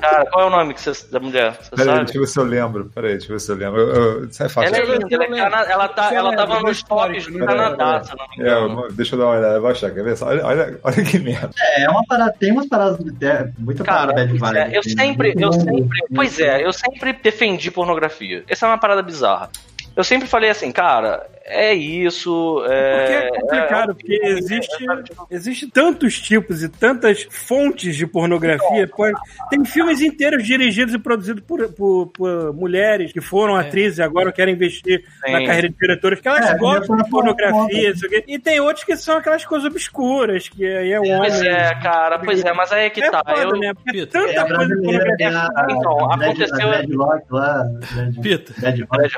[0.00, 1.56] Cara, qual é o nome que você, da mulher?
[1.60, 2.04] Você Pera aí, sabe?
[2.04, 2.84] deixa eu ver se eu lembro.
[2.94, 3.80] Pera aí, deixa eu ver se eu lembro.
[3.80, 4.76] Eu, eu, isso é fácil.
[4.76, 7.46] Ela é ela, é cana- ela, tá, ela tava nos tops do né?
[7.46, 8.84] Canadá, se eu não me É, engano.
[8.84, 10.16] eu- deixa eu dar uma olhada, eu vou achar, quer ver?
[10.22, 11.50] Olha, olha, olha que merda.
[11.76, 13.00] É, uma parada, tem umas paradas.
[13.20, 14.56] É, muita Cara, parada bad vibe.
[14.56, 14.82] é, eu né?
[14.82, 18.44] sempre, eu Muito sempre, pois é, eu sempre defendi pornografia.
[18.48, 19.50] Essa é uma parada bizarra.
[19.96, 22.62] Eu sempre falei assim, cara, é isso.
[22.68, 24.86] É, Porque é complicado, é- porque existe,
[25.30, 28.86] existe tantos tipos e tantas fontes de pornografia.
[28.88, 29.04] Pô,
[29.50, 34.30] Tem filmes inteiros dirigidos e produzidos por, por- por mulheres que foram atrizes e agora
[34.32, 35.32] querem investir Sim.
[35.32, 38.24] na carreira de diretoras, que elas É, gostam de falando pornografia, isso aqui.
[38.28, 41.18] e tem outros que são aquelas coisas obscuras, que aí é o homem.
[41.18, 43.22] Pois é, cara, pois é, mas aí é que É tá.
[43.26, 43.72] foda, eu, né?
[43.94, 45.48] É tanta coisa de pornografia.
[45.70, 47.64] Então, aconteceu- Bad Lock lá.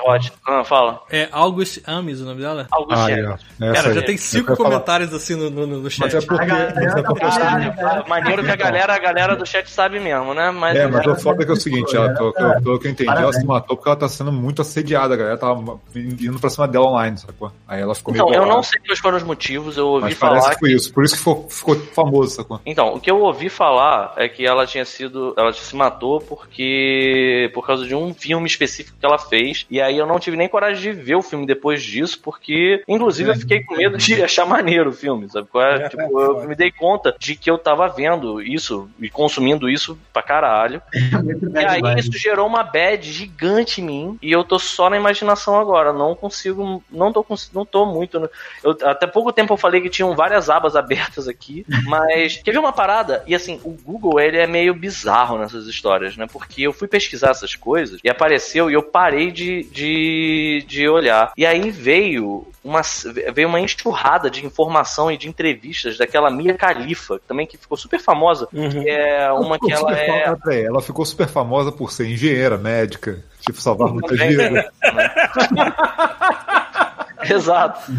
[0.06, 0.32] Hot.
[0.46, 1.02] Ah, fala.
[1.10, 1.80] É August
[2.20, 2.66] O nome dela?
[2.70, 3.72] August Ah, é.
[3.72, 6.12] Cara, já tem cinco comentários assim no, no, no chat.
[6.12, 6.42] Mas é porque.
[6.42, 9.70] A galera você tá tá Caralho, cara, maneiro que a galera, a galera do chat
[9.70, 10.50] sabe mesmo, né?
[10.50, 12.90] Mas, É, mas o foda é que é o seguinte, ela, pelo, pelo- que eu
[12.90, 16.50] entendi, ela se matou porque ela tá sendo muito assediada, a galera tava indo pra
[16.50, 17.52] cima dela online, sacou?
[17.68, 20.18] Aí ela ficou meio Então, eu não sei quais foram os motivos, eu ouvi Mas
[20.18, 22.60] parece falar que foi isso, por isso que ficou, ficou famoso, sacou?
[22.64, 25.34] Então, o que eu ouvi falar é que ela tinha sido.
[25.36, 27.50] Ela se matou porque.
[27.54, 29.66] por causa de um filme específico que ela fez.
[29.70, 32.09] E aí eu não tive nem coragem de ver o filme depois disso.
[32.10, 35.48] Isso, porque, inclusive, eu fiquei com medo de achar maneiro o filme, sabe?
[35.54, 35.74] é?
[35.76, 39.68] É, Tipo, é eu me dei conta de que eu tava vendo isso e consumindo
[39.68, 40.82] isso pra caralho.
[41.52, 45.58] E aí isso gerou uma bad gigante em mim e eu tô só na imaginação
[45.58, 45.92] agora.
[45.92, 48.18] Não consigo, não tô, não tô muito.
[48.20, 48.30] no-
[48.62, 52.72] Eu, até pouco tempo eu falei que tinham várias abas abertas aqui, mas ver uma
[52.72, 53.22] parada?
[53.26, 56.26] E assim, o Google ele é meio bizarro nessas histórias, né?
[56.30, 61.32] Porque eu fui pesquisar essas coisas e apareceu e eu parei de, de, de olhar.
[61.36, 61.89] E aí veio
[62.62, 62.82] uma,
[63.32, 67.98] veio uma enxurrada de informação e de entrevistas daquela Mia Khalifa, também que ficou super
[68.00, 68.48] famosa.
[68.52, 68.70] Uhum.
[68.70, 70.34] que É uma que ela é.
[70.36, 74.64] peraí, ela ficou super famosa por ser engenheira, médica, tipo, salvar muitas Também.
[77.28, 77.90] Exato.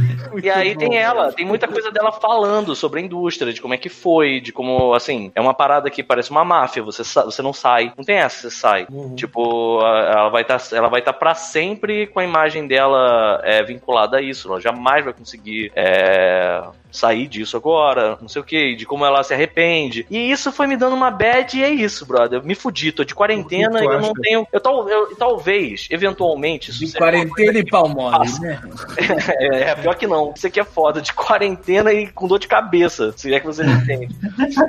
[0.41, 3.77] e aí tem ela, tem muita coisa dela falando sobre a indústria, de como é
[3.77, 7.53] que foi, de como, assim, é uma parada que parece uma máfia, você, você não
[7.53, 7.93] sai.
[7.97, 8.87] Não tem essa, você sai.
[9.15, 13.63] Tipo, a- ela vai estar ela vai tá pra sempre com a imagem dela é,
[13.63, 14.47] vinculada a isso.
[14.49, 19.23] Ela jamais vai conseguir é, sair disso agora, não sei o que, de como ela
[19.23, 20.05] se arrepende.
[20.09, 22.39] E isso foi me dando uma bad e é isso, brother.
[22.39, 24.47] Eu me fudi, tô de quarentena e eu não tenho.
[24.51, 28.61] Eu, tal, eu talvez, eventualmente, isso De quarentena e palmole, né?
[29.37, 30.33] é, é, pior que não.
[30.35, 33.63] Isso aqui é foda, de quarentena e com dor de cabeça, se é que você
[33.63, 34.15] não entende.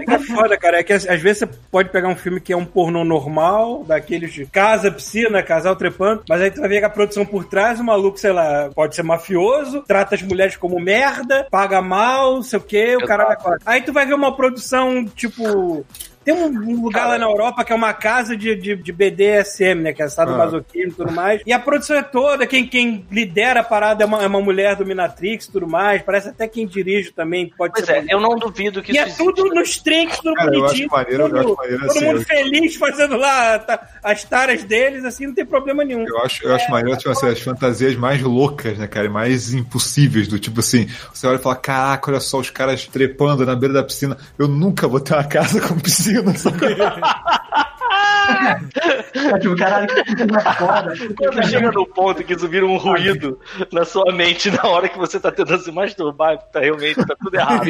[0.08, 0.80] É foda, cara.
[0.80, 3.84] É que às às vezes você pode pegar um filme que é um pornô normal,
[3.84, 7.44] daqueles de casa, piscina, casal trepando, mas aí tu vai ver que a produção por
[7.44, 12.11] trás, o maluco, sei lá, pode ser mafioso, trata as mulheres como merda, paga mal,
[12.16, 13.58] não sei o quê, o cara vai fora.
[13.64, 15.84] Aí tu vai ver uma produção, tipo.
[16.24, 19.80] Tem um um lugar lá na Europa que é uma casa de, de, de BDSM,
[19.82, 19.92] né?
[19.92, 20.38] Que é estado Ah.
[20.38, 21.42] masoquismo e tudo mais.
[21.46, 24.76] E a produção é toda, quem, quem lidera a parada é uma, é uma mulher
[24.76, 26.02] dominatrix e tudo mais.
[26.02, 27.96] Parece até quem dirige também pode Pois ser.
[27.96, 30.86] é, eu não duvido que E é isso tudo nos trinks, tudo Cara, eu bonitinho.
[30.86, 34.24] acho maneiro, eu tudo, acho maneiro, todo assim, mundo eu- feliz fazendo lá tá, as
[34.24, 36.04] taras deles, assim, não tem problema nenhum.
[36.06, 39.06] Eu acho, eu acho maneiro, tipo assim, as fantasias mais loucas, né, cara?
[39.06, 42.86] E mais impossíveis, do tipo assim, você olha e fala, caraca, olha só os caras
[42.86, 44.16] trepando na beira da piscina.
[44.38, 46.76] Eu nunca vou ter uma casa com piscina, sabe?
[47.92, 50.94] É, tipo, caralho, que coisa foda.
[51.16, 53.38] Quando chega no ponto que vira um ruído
[53.72, 57.34] na sua mente na hora que você tá tentando se masturbar, tá realmente tá tudo
[57.34, 57.62] errado.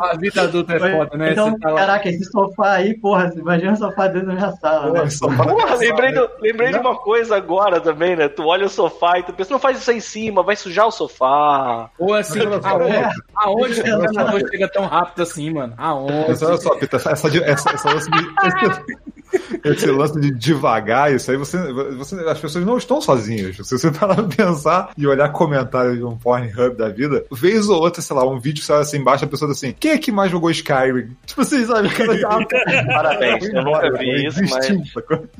[0.00, 1.32] a vida adulta é foda, né?
[1.32, 4.52] Então, tá lá- caraca, esse sofá aí, porra, você imagina o sofá dentro da minha
[4.52, 5.10] sala, né?
[5.10, 6.20] Só para Porra, lembrei, né?
[6.20, 8.28] do- lembrei de uma coisa agora também, né?
[8.28, 10.86] Tu olha o sofá e tu pensa, não faz isso aí em cima, vai sujar
[10.86, 11.90] o sofá.
[11.98, 12.96] Ou assim, aonde,
[13.34, 15.74] aonde o computador chega tão rápido assim, mano?
[15.76, 16.24] Aonde?
[16.28, 19.00] Mas olha só, Pita, essa, essa, essa, essa de,
[19.64, 23.56] esse, lance de devagar, isso aí, você, você, as pessoas não estão sozinhas.
[23.56, 27.80] Se você parar pra pensar e olhar comentários de um Pornhub da vida, vez ou
[27.80, 30.12] outra, sei lá, um vídeo, olha assim embaixo, a pessoa tá assim, quem é que
[30.12, 31.16] mais jogou Skyrim?
[31.26, 31.88] Tipo assim, sabe?
[31.88, 32.28] O cara já...
[32.86, 34.70] Parabéns, eu nunca vi isso, mas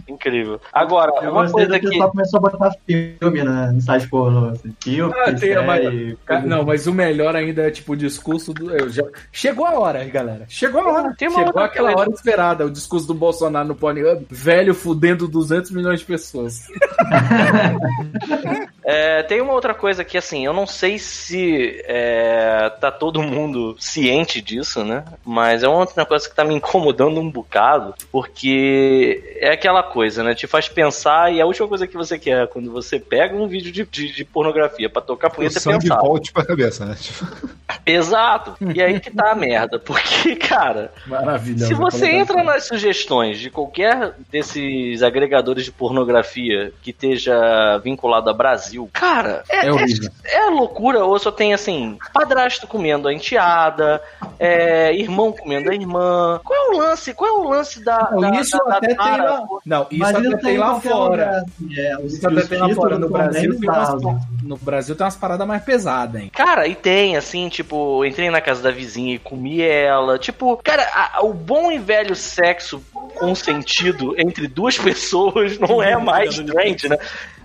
[0.09, 0.61] incrível.
[0.72, 1.96] Agora, Eu uma coisa que.
[1.96, 4.50] só começou a botar filme né, no site pornô.
[4.50, 8.53] Assim, filme, Ah, tem, série, Ca- Não, mas o melhor ainda é tipo o discurso
[8.53, 8.70] do.
[8.74, 10.44] eu já- Chegou a hora, galera.
[10.48, 11.14] Chegou a hora.
[11.16, 12.66] Tem uma Chegou outra aquela hora esperada.
[12.66, 14.26] O discurso do Bolsonaro no Pornhub.
[14.30, 16.68] Velho fudendo 200 milhões de pessoas.
[18.90, 23.76] É, tem uma outra coisa que, assim, eu não sei se é, tá todo mundo
[23.79, 25.05] ciente disso, né?
[25.24, 30.24] Mas é uma outra coisa que tá me incomodando um bocado, porque é aquela coisa,
[30.24, 30.35] né?
[30.35, 33.70] Te faz pensar e a última coisa que você quer quando você pega um vídeo
[33.70, 36.00] de, de, de pornografia pra tocar punheta é pensar.
[36.00, 36.96] volte pra cabeça, né?
[37.00, 37.50] Tipo,
[37.87, 38.57] Exato.
[38.74, 41.66] E aí que tá a merda, porque, cara, Maravilhoso.
[41.66, 48.33] se você entra nas sugestões de qualquer desses agregadores de pornografia que esteja vinculado a
[48.33, 50.10] Brasil, cara, é, É horrível.
[50.24, 51.04] é- é loucura.
[51.04, 54.00] Ou só tem assim, padrasto comendo a enteada,
[54.38, 56.40] é, irmão comendo a irmã.
[56.44, 57.12] Qual é o lance?
[57.14, 58.10] Qual é o lance da.
[58.12, 59.22] Não, da- isso da- da até tem tara?
[59.24, 59.42] lá.
[59.66, 61.44] Não, isso Mas até tem em lá qualquer fora.
[61.78, 62.98] é, os- Isso até tem lá fora.
[62.98, 64.02] No Brasil, tem umas,
[64.42, 66.30] no Brasil tem umas paradas mais pesadas, hein?
[66.34, 70.18] Cara, e tem, assim, tipo, entrei na casa da vizinha e comi ela.
[70.18, 72.82] Tipo, cara, a- o bom e velho sexo
[73.16, 76.98] consentido entre duas pessoas não é mais trend, né?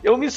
[0.06, 0.28] Eu me.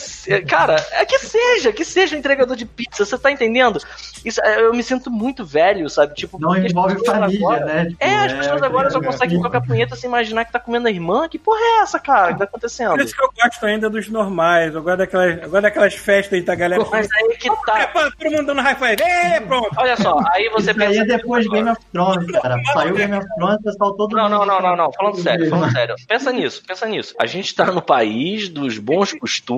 [0.49, 3.79] Cara, é que seja, que seja um entregador de pizza, você tá entendendo?
[4.25, 6.15] Isso, é, eu me sinto muito velho, sabe?
[6.15, 7.85] Tipo, Não envolve família, agora- né?
[7.87, 10.59] Tipo, É, as pessoas agora só é, conseguem é, tocar punheta sem imaginar que tá
[10.59, 11.29] comendo a irmã.
[11.29, 12.33] Que porra é essa, cara?
[12.33, 12.93] Que tá acontecendo?
[12.93, 14.75] Por isso que eu gosto ainda dos normais.
[14.75, 16.85] Eu gosto daquelas, eu gosto daquelas festas aí da galera.
[16.91, 17.87] Mas aí que tá.
[18.19, 18.97] Todo mundo dando high five.
[19.03, 19.69] Ê, pronto.
[19.77, 21.01] Olha só, aí você Isso aí pensa.
[21.03, 22.57] é depois de Game of Thrones, cara.
[22.73, 24.93] Saiu Game of Thrones, pessoal todo Não, mundo- não, não, não, não.
[24.93, 25.95] Falando sério, falando sério.
[26.09, 27.15] Pensa nisso, pensa nisso.
[27.21, 29.58] A gente tá no país dos bons costumes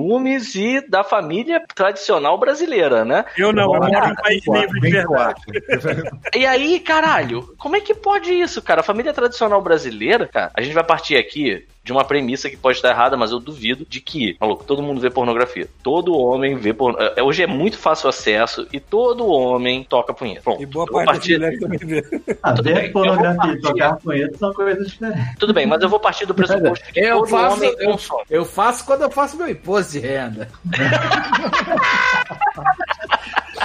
[0.55, 3.25] e da família tradicional brasileira, né?
[3.37, 5.41] Eu não, eu moro em um país livre de verdade.
[6.35, 8.81] E aí, caralho, como é que pode isso, cara?
[8.81, 12.77] A família tradicional brasileira, cara, a gente vai partir aqui de uma premissa que pode
[12.77, 15.67] estar errada, mas eu duvido de que, maluco, todo mundo vê pornografia.
[15.81, 17.23] Todo homem vê pornografia.
[17.23, 20.41] Hoje é muito fácil acesso e todo homem toca punheta.
[20.43, 20.61] Pronto.
[20.61, 22.03] E boa parte das partir- mulheres também vê.
[22.43, 25.35] Ah, Tudo ver bem, pornografia e tocar punheta são coisas diferentes.
[25.39, 28.23] Tudo bem, mas eu vou partir do pressuposto que Eu todo faço, homem eu, consome.
[28.29, 30.47] eu faço quando eu faço meu imposto de renda.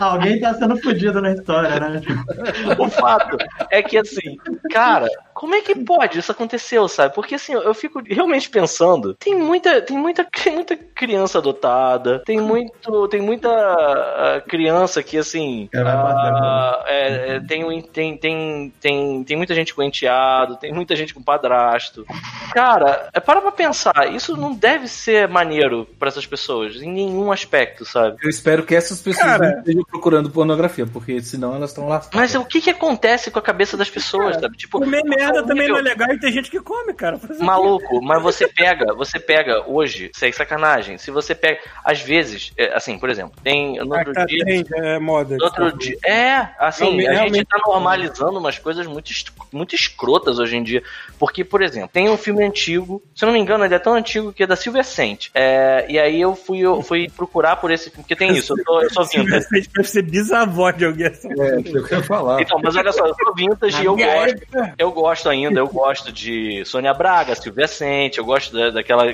[0.01, 2.03] Alguém tá sendo fudido na história, né?
[2.79, 3.37] O fato
[3.71, 4.37] é que, assim,
[4.71, 7.15] cara, como é que pode isso aconteceu, sabe?
[7.15, 12.41] Porque, assim, eu fico realmente pensando, tem muita, tem muita, tem muita criança adotada, tem
[12.41, 18.73] muito, tem muita ah, criança que, assim, É, vai ah, é, é, tem, tem, tem,
[18.81, 22.07] tem, tem muita gente com enteado, tem muita gente com padrasto.
[22.55, 27.31] Cara, é, para pra pensar, isso não deve ser maneiro pra essas pessoas, em nenhum
[27.31, 28.17] aspecto, sabe?
[28.23, 29.51] Eu espero que essas pessoas Cara.
[29.51, 32.01] não estejam procurando pornografia, porque senão elas estão lá.
[32.15, 34.57] Mas o que que acontece com a cabeça das pessoas, sabe?
[34.57, 37.19] Tipo, Comer merda ao também não é legal e tem gente que come, cara.
[37.41, 42.75] Maluco, mas você pega, você pega hoje, sem sacanagem, se você pega, às vezes, é,
[42.75, 45.37] assim, por exemplo, tem no Ah, outro tá, dia, trend, é moda.
[45.37, 49.11] no outro dia, é, assim, Realmente- a gente tá normalizando umas coisas muito,
[49.53, 50.83] muito escrotas hoje em dia,
[51.19, 53.95] porque, por exemplo, tem um filme antigo, se eu não me engano, ele é tão
[53.95, 57.71] antigo que é da Silvia Sente, é, e aí eu fui, eu fui procurar por
[57.71, 59.47] esse filme, porque tem isso, eu sou, eu sou vintage.
[59.47, 61.29] Você deve ser bisavó de alguém assim.
[61.41, 62.41] É, eu queria falar.
[62.41, 64.47] Então, mas olha só, eu sou vintage e eu gosto.
[64.79, 69.05] Eu gosto ainda, eu gosto de Sônia Braga, Silvia Sente, eu gosto da, daquela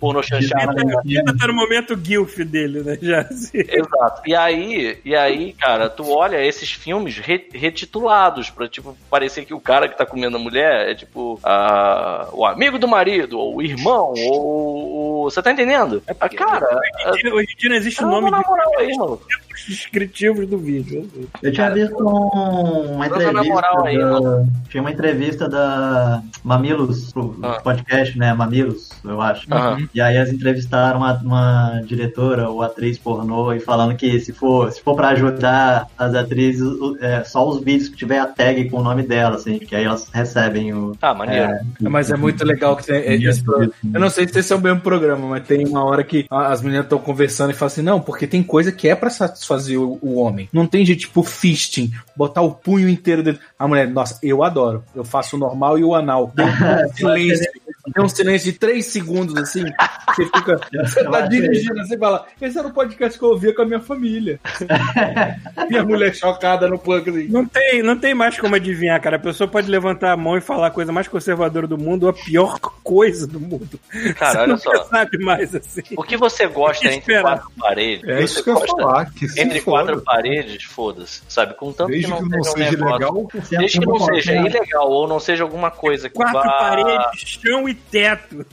[0.00, 0.72] pornô chanchada.
[1.04, 2.98] Ainda tá no momento guilf dele, né?
[3.02, 3.58] Já assim.
[3.58, 4.22] Exato.
[4.26, 9.54] E aí, e aí, cara, tu olha esses filmes re- retitulados pra, tipo, parecer que
[9.54, 13.56] o cara que tá comendo a mulher é, tipo, a- o amigo do marido, ou
[13.56, 15.30] o irmão, ou o...
[15.30, 16.02] Você tá entendendo?
[16.20, 16.66] Ah, cara,
[17.08, 18.96] Hoje em dia- Hoje em dia não existe o Calma, nome na de moral aí,
[18.96, 19.20] mano.
[19.68, 21.08] descritivos do vídeo.
[21.42, 23.42] Eu tinha visto um- uma entrevista.
[23.44, 27.60] moral aí, da- tinha uma entrevista da Mamilos, pro Ah.
[27.62, 28.32] podcast, né?
[28.34, 29.46] Mamilos, eu acho.
[29.94, 34.70] E aí elas entrevistaram uma, uma diretora ou atriz pornô e falando que se for,
[34.72, 36.68] se for pra ajudar as atrizes,
[37.00, 39.84] é, só os vídeos que tiver a tag com o nome dela, assim, que aí
[39.84, 40.96] elas recebem o.
[41.00, 41.52] Ah, maneiro.
[41.80, 44.60] Mas é muito legal que tem é, esse Eu não sei se esse é o
[44.60, 48.00] mesmo programa, mas tem uma hora que as meninas estão conversando e falam assim: não,
[48.00, 50.48] porque tem coisa que é pra satisfazer o, o homem.
[50.52, 53.40] Não tem de tipo fisting, botar o punho inteiro dentro.
[53.64, 54.84] A mulher, nossa, eu adoro.
[54.94, 56.30] Eu faço o normal e o anal.
[56.36, 57.50] Tem um silêncio.
[57.94, 59.62] Tem um silêncio de três segundos assim.
[60.08, 60.60] Você fica.
[60.84, 63.80] Você tá dirigindo, você fala, esse era o podcast que eu ouvia com a minha
[63.80, 64.38] família.
[65.70, 67.28] e a mulher chocada no plug assim.
[67.28, 69.16] Não tem, não tem mais como adivinhar, cara.
[69.16, 72.10] A pessoa pode levantar a mão e falar a coisa mais conservadora do mundo ou
[72.10, 73.80] a pior coisa do mundo.
[74.18, 74.84] Cara, Você olha só.
[74.84, 75.82] sabe mais assim.
[75.96, 77.22] O que você gosta entre esperar?
[77.22, 78.08] quatro paredes?
[78.08, 79.12] É isso que eu ia falar.
[79.36, 79.84] Entre foda.
[79.86, 81.54] quatro paredes, foda-se, sabe?
[81.54, 84.90] Contanto Desde que que não, não seja um seja legal, Desde que não seja ilegal
[84.90, 88.44] ou não seja alguma coisa que Quatro vá, paredes, chão e teto.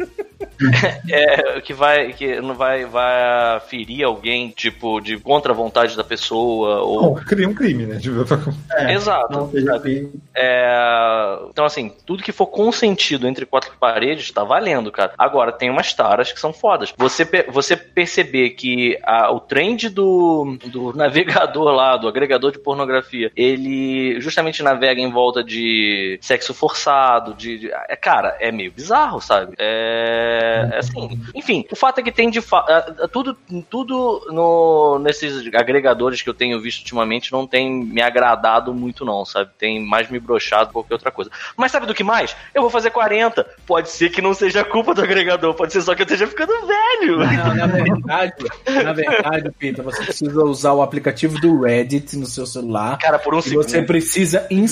[1.10, 6.04] é, que vai que não vai vai ferir alguém tipo de contra a vontade da
[6.04, 8.00] pessoa ou Não, cria um crime, né?
[8.00, 8.26] Tipo,
[8.74, 10.12] É, Exato, assim.
[10.36, 15.14] É, Então, assim, tudo que for consentido entre quatro paredes tá valendo, cara.
[15.18, 16.94] Agora, tem umas taras que são fodas.
[16.98, 23.32] Você, você perceber que a- o trend do, do navegador lá, do agregador de pornografia,
[23.36, 27.60] ele justamente navega em volta de sexo forçado, de.
[27.60, 29.54] de- é, cara, é meio bizarro, sabe?
[29.60, 30.70] É.
[30.74, 31.22] é assim.
[31.36, 33.38] Enfim, o fato é que tem de fa- é, é, tudo,
[33.70, 39.24] tudo no, nesses agregadores que eu tenho visto ultimamente não tem me agradado muito, não,
[39.24, 39.52] sabe?
[39.58, 41.30] Tem mais me broxado do que qualquer outra coisa.
[41.56, 42.36] Mas sabe do que mais?
[42.56, 43.46] Eu vou fazer 40.
[43.68, 46.54] Pode ser que não seja culpa do agregador, pode ser só que eu esteja ficando
[46.66, 47.18] velho.
[47.20, 48.34] Não, na verdade,
[48.84, 52.98] na verdade, Pita, você precisa usar o aplicativo do Reddit no seu celular.
[52.98, 53.64] Cara, por um segundo.
[53.64, 54.71] você precisa instalar,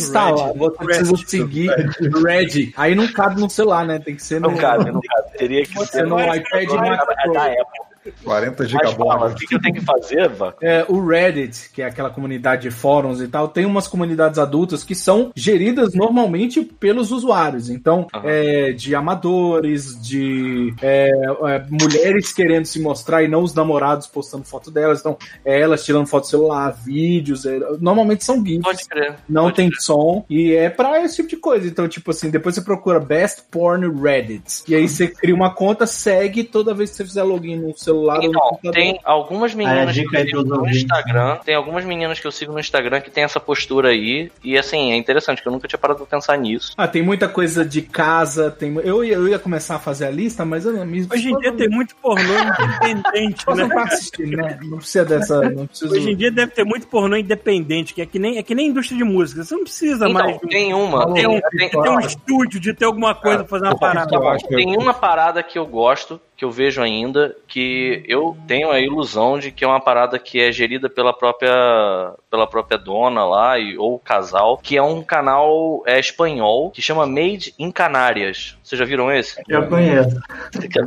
[0.55, 1.69] você precisa seguir
[2.13, 2.73] o Reddit.
[2.77, 3.99] Aí não cabe no celular, né?
[3.99, 5.37] Tem que ser no, Não cabe, não cabe.
[5.37, 7.89] Teria que ser no iPad Max É da Apple.
[8.23, 9.39] 40 Mas fala, o gigabytes.
[9.39, 10.53] que que eu tenho que fazer, Vá?
[10.61, 14.83] É, o Reddit, que é aquela comunidade de fóruns e tal, tem umas comunidades adultas
[14.83, 17.69] que são geridas normalmente pelos usuários.
[17.69, 24.07] Então, é, de amadores, de é, é, mulheres querendo se mostrar e não os namorados
[24.07, 24.99] postando foto delas.
[24.99, 27.45] Então, é elas tirando foto do celular, vídeos.
[27.45, 28.63] é, normalmente são GIFs.
[28.63, 29.15] Pode crer.
[29.27, 29.81] Não Pode tem crer.
[29.81, 31.67] som e é pra esse tipo de coisa.
[31.67, 34.63] Então, tipo assim, depois você procura Best Porn Reddit.
[34.67, 37.98] E aí você cria uma conta, segue toda vez que você fizer login no celular
[37.99, 38.73] celular ou no Então, computador.
[38.73, 40.81] tem algumas meninas que eu sigo no ouvintes.
[40.83, 41.35] Instagram.
[41.45, 44.31] Tem algumas meninas que eu sigo no Instagram que tem essa postura aí.
[44.43, 46.73] E assim, é interessante, que eu nunca tinha parado pra pensar nisso.
[46.77, 48.75] Ah, tem muita coisa de casa, tem...
[48.83, 51.37] eu, ia, eu ia começar a fazer a lista, mas eu não me Hoje em
[51.39, 53.67] dia tem muito pornô independente, né?
[53.67, 54.59] pra assistir, né?
[54.63, 55.49] Não precisa dessa.
[55.49, 55.91] Não precisa...
[55.93, 58.67] Hoje em dia deve ter muito pornô independente, que é que nem, é que nem
[58.67, 59.43] indústria de música.
[59.43, 60.35] Você não precisa mais.
[60.35, 61.13] Então, tem uma.
[61.13, 64.15] Tem um, Tem, tem um estúdio de ter alguma coisa pra fazer uma parada.
[64.15, 68.37] eu acho que- tem uma parada que eu gosto, que eu vejo ainda, que eu
[68.47, 72.77] tenho a ilusão de que é uma parada que é gerida pela própria pela própria
[72.77, 77.69] dona lá e, ou casal, que é um canal é, espanhol que chama Made in
[77.71, 78.57] Canárias.
[78.69, 79.41] Vocês já viram esse?
[79.49, 80.15] Eu conheço.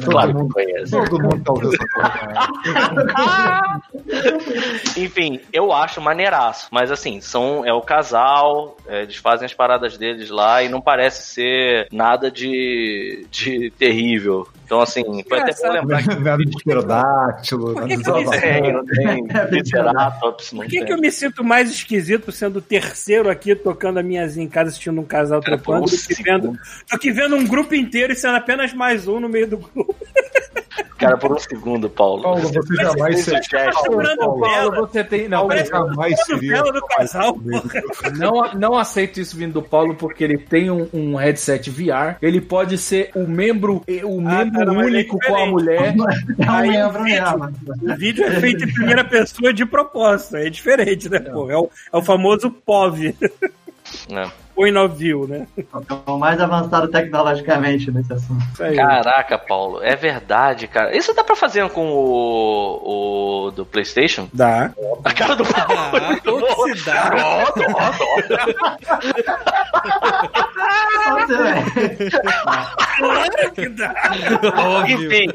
[0.05, 0.93] Claro que conhece.
[0.93, 3.81] Todo mundo tá usando essa.
[5.01, 6.69] Enfim, eu acho maneiraço.
[6.71, 10.81] Mas assim, são, é o casal, é, eles fazem as paradas deles lá e não
[10.81, 14.47] parece ser nada de, de terrível.
[14.65, 18.31] Então, assim, foi até bom lembrar que Nada de pterodáctilo, nada de que eu não
[18.31, 20.87] tem, não tem É Triceratops, não Por que, tem.
[20.87, 24.71] que eu me sinto mais esquisito sendo o terceiro aqui tocando a minhazinha em casa
[24.71, 26.59] assistindo um casal Cara, do que, vendo, segundo.
[26.91, 29.95] do que vendo um grupo inteiro e sendo apenas mais um no meio do grupo?
[31.03, 32.23] Cara, por um segundo, Paulo.
[32.23, 33.73] Paulo, você jamais seria.
[33.73, 34.41] Paulo.
[34.41, 35.29] Paulo, você tem.
[35.29, 36.63] Não, Paulo jamais seria.
[36.63, 37.37] do casal,
[38.17, 42.17] não, não aceito isso vindo do Paulo porque ele tem um, um headset VR.
[42.23, 45.95] Ele pode ser o membro, o membro cara, mas é único com a mulher.
[46.47, 47.53] Aí, Aí, eu mesmo.
[47.83, 50.37] O vídeo é feito em primeira pessoa de propósito.
[50.37, 51.51] É diferente, né, pô?
[51.51, 53.17] É o, é o famoso POV.
[54.11, 54.42] É.
[54.55, 55.47] Point of view, né?
[55.57, 58.43] Estão mais avançado tecnologicamente nesse assunto.
[58.77, 60.97] Caraca, Paulo, é verdade, cara.
[60.97, 64.29] Isso dá pra fazer com o, o do PlayStation?
[64.33, 64.73] Dá.
[65.05, 65.73] A cara do Paulo.
[65.73, 67.11] Ah, se dá?
[71.27, 72.11] Ser, velho.
[72.99, 73.95] Claro que dá.
[74.57, 75.07] Óbvio.
[75.13, 75.27] Enfim,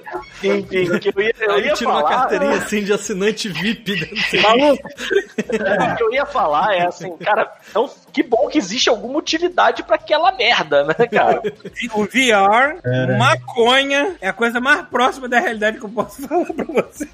[0.43, 2.15] enfim, que eu ia, eu Aí ia tira uma falar.
[2.15, 4.41] carteirinha assim de assinante VIP dentro.
[4.41, 9.19] Maluco, O que eu ia falar é assim, cara, então, que bom que existe alguma
[9.19, 11.41] utilidade pra aquela merda, né, cara?
[11.95, 16.65] o VR, maconha, é a coisa mais próxima da realidade que eu posso falar pra
[16.65, 17.07] você.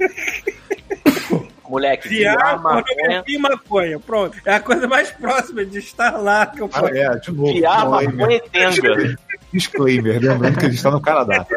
[1.67, 3.99] Moleque, VR, virar maconha, e maconha.
[3.99, 4.37] Pronto.
[4.45, 6.93] É a coisa mais próxima de estar lá que eu Ah, posso.
[6.95, 7.53] é, de novo.
[7.53, 8.13] disclaimer.
[8.15, 9.17] maconha e tenga.
[9.53, 11.43] Disclaimer, lembrando que a gente tá no Canadá.
[11.43, 11.55] Tá?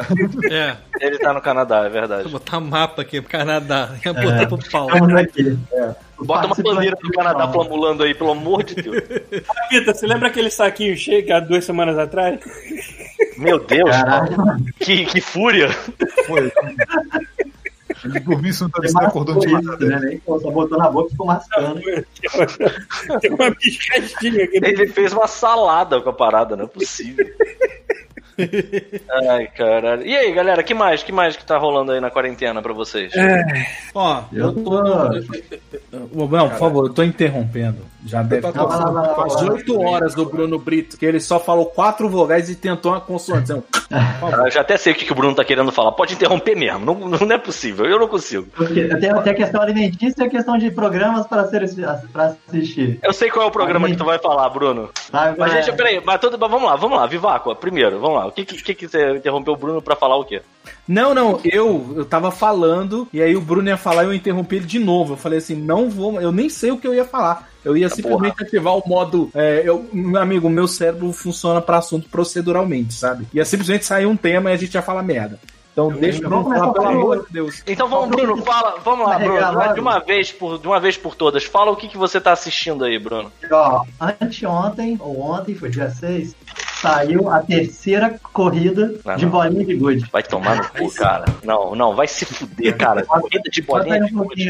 [0.50, 2.24] É, Ele tá no Canadá, é verdade.
[2.24, 3.90] vou botar mapa aqui pro Canadá.
[4.04, 4.92] Eu botar pro Paulo.
[4.92, 5.58] Estamos aqui.
[6.18, 9.02] Bota uma bandeira do Canadá flamulando aí, pelo amor de Deus.
[9.70, 12.38] Pita, você lembra aquele saquinho cheio que há duas semanas atrás?
[13.38, 13.90] Meu Deus.
[14.78, 15.68] Que, que fúria.
[16.26, 16.52] Foi.
[18.04, 20.00] Ele dormiu, tá você acordou de madrugada.
[20.00, 20.18] né?
[20.26, 21.80] Só botou na boca e ficou mascando.
[23.20, 24.58] Tem uma piscadinha aqui.
[24.62, 27.26] Ele fez uma salada com a parada, não é possível.
[29.30, 30.06] Ai, caralho.
[30.06, 31.02] E aí, galera, que mais?
[31.02, 33.12] Que mais que tá rolando aí na quarentena pra vocês?
[33.94, 34.82] Ó, eu tô-
[35.92, 37.78] Não, por favor, eu tô interrompendo.
[38.06, 39.52] Já deve Tá estar não.
[39.52, 43.50] 8 horas do Bruno Brito, que ele só falou quatro vogais e tentou uma consoante.
[43.50, 43.64] Eu
[44.50, 45.90] já até sei o que, que o Bruno tá querendo falar.
[45.92, 46.84] Pode interromper mesmo.
[46.84, 47.84] Não, não é possível.
[47.84, 48.46] Eu não consigo.
[48.54, 51.68] Porque tem, tem a questão alimentícia e a questão de programas para, ser,
[52.12, 53.00] para assistir.
[53.02, 54.88] Eu sei qual é o programa que tu vai falar, Bruno.
[55.12, 58.26] Mas, É, gente, peraí, mas, tudo, mas vamos lá, vamos lá, Viváqua, primeiro, vamos lá.
[58.26, 60.42] O que, que, que que você interrompeu o Bruno pra falar o quê?
[60.86, 64.56] Não, não, eu, eu tava falando, e aí o Bruno ia falar e eu interrompi
[64.56, 65.14] ele de novo.
[65.14, 67.48] Eu falei assim, não vou, eu nem sei o que eu ia falar.
[67.64, 69.28] Eu ia simplesmente ativar o modo.
[69.34, 73.26] É, eu, meu amigo, o meu cérebro funciona pra assunto proceduralmente, sabe?
[73.34, 75.40] Ia simplesmente sair um tema e a gente ia falar merda.
[75.76, 77.62] Então deixa o Bruno falar, pelo amor de Deus.
[77.66, 80.96] Então vamos, Bruno, fala, vamos lá, regar Bruno, de uma vez por, de uma vez
[80.96, 83.30] por todas, fala o que, que você tá assistindo aí, Bruno.
[83.50, 86.34] Ó, anteontem, ou ontem, foi dia 6,
[86.80, 89.32] saiu a terceira corrida Não, de não.
[89.32, 90.04] bolinha de gude.
[90.12, 91.24] Vai tomar no cu, cara.
[91.44, 93.04] Não, não, vai se fuder, cara.
[93.04, 94.46] Corrida de bolinha de gude.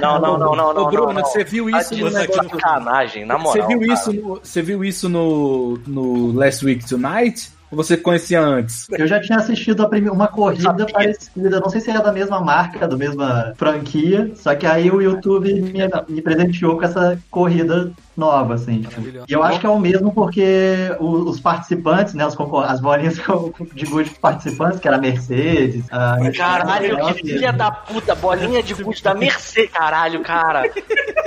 [0.00, 0.82] Não, não, não, não, não.
[0.84, 1.24] Ô, Bruno, não, não.
[1.24, 2.44] você viu isso no negócio.
[2.50, 3.52] sacanagem, na moral.
[3.52, 3.92] Você viu cara.
[3.92, 7.50] isso no, você viu isso no, no Last Week Tonight?
[7.70, 8.86] Ou você conhecia antes?
[8.90, 12.40] Eu já tinha assistido a prime- uma corrida parecida, não sei se era da mesma
[12.40, 15.72] marca, da mesma franquia, só que aí o YouTube me,
[16.08, 18.82] me presenteou com essa corrida nova, assim.
[18.82, 19.00] tipo.
[19.26, 23.16] E eu acho que é o mesmo porque os participantes, né, os as bolinhas
[23.72, 28.62] de gude participantes, que era a Mercedes, a Caralho, Mercedes, que filha da puta, bolinha
[28.62, 30.64] de gude da Mercedes, caralho, cara.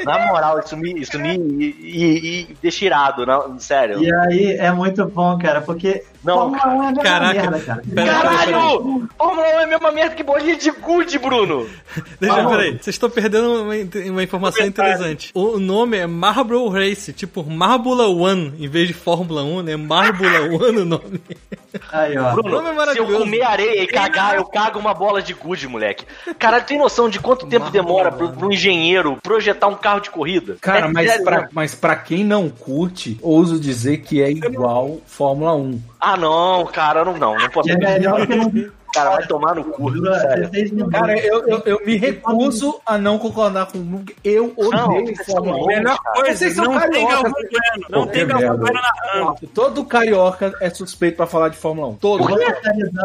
[0.06, 4.04] Na moral, isso me, isso me e, e, e deixa irado, não, sério.
[4.04, 7.34] E aí é muito bom, cara, porque Não, Fórmula 1 é Caraca.
[7.34, 7.82] merda, cara.
[7.82, 8.46] Pera, pera, pera.
[8.46, 9.10] Caralho!
[9.18, 11.68] Fórmula 1 é a mesma merda que bolinha de gude, Bruno.
[12.20, 13.74] Deixa, peraí, vocês estão perdendo uma,
[14.12, 15.32] uma informação interessante.
[15.34, 19.76] O nome é Marlboro Race, tipo Marbula One, em vez de Fórmula 1, né?
[19.76, 21.22] Marbula One o nome.
[21.92, 22.34] Aí, ó.
[22.34, 25.68] Bruno, nome é se eu comer areia e cagar, eu cago uma bola de gude,
[25.68, 26.06] moleque.
[26.38, 30.58] Caralho, tem noção de quanto tempo demora pro, pro engenheiro projetar um carro de corrida?
[30.60, 31.50] Cara, É mas sério pra, mesmo.
[31.54, 35.82] mas pra quem não curte, ouso dizer que é igual Fórmula 1.
[36.00, 37.70] Ah, não, cara, não, não, não posso.
[37.72, 39.92] É melhor que não Cara, vai tomar no cu.
[39.92, 40.50] dura sério.
[40.50, 41.00] 16 minutos.
[41.00, 44.16] Cara, eu, eu, eu me recuso a não concordar com o Luke.
[44.24, 45.66] Eu odeio são 1.
[45.68, 47.14] Melhor coisa, Vocês são não tem cariocas.
[47.22, 47.88] Galvão Bueno.
[47.90, 48.58] Não Pô, tem Galvão.
[48.58, 49.36] Bueno narrando.
[49.54, 51.96] Todo carioca é suspeito pra falar de Fórmula 1.
[51.96, 52.24] Todo.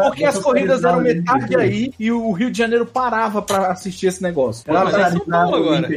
[0.03, 4.21] Porque as corridas eram metade aí e o Rio de Janeiro parava pra assistir esse
[4.21, 4.65] negócio.
[4.65, 5.87] Pô, mas Era- é São Paulo agora.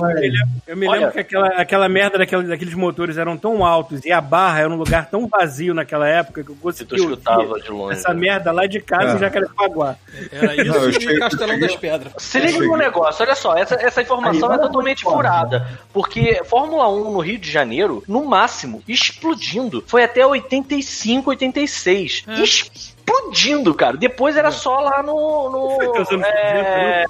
[0.00, 0.30] Vai.
[0.66, 4.12] Eu me Olha- lembro que aquela, aquela merda daqueles, daqueles motores eram tão altos e
[4.12, 7.60] a barra era um lugar tão vazio naquela época que eu Se consegui tu escutava
[7.60, 7.98] de longe.
[7.98, 9.16] essa merda lá de casa É.
[9.16, 9.96] em Jacarepaguá.
[10.30, 12.12] Era isso Não, eu e cheguei- Castelão das Pedras.
[12.18, 15.66] Se liga no negócio, olha só, essa, essa informação Aí, é totalmente furada.
[15.92, 22.24] Porque Fórmula 1 no Rio de Janeiro, no máximo, explodindo, foi até 85, 86.
[22.28, 22.40] É.
[22.42, 23.96] Explodindo, cara.
[23.96, 25.50] Depois era só lá no.
[25.50, 27.04] no é,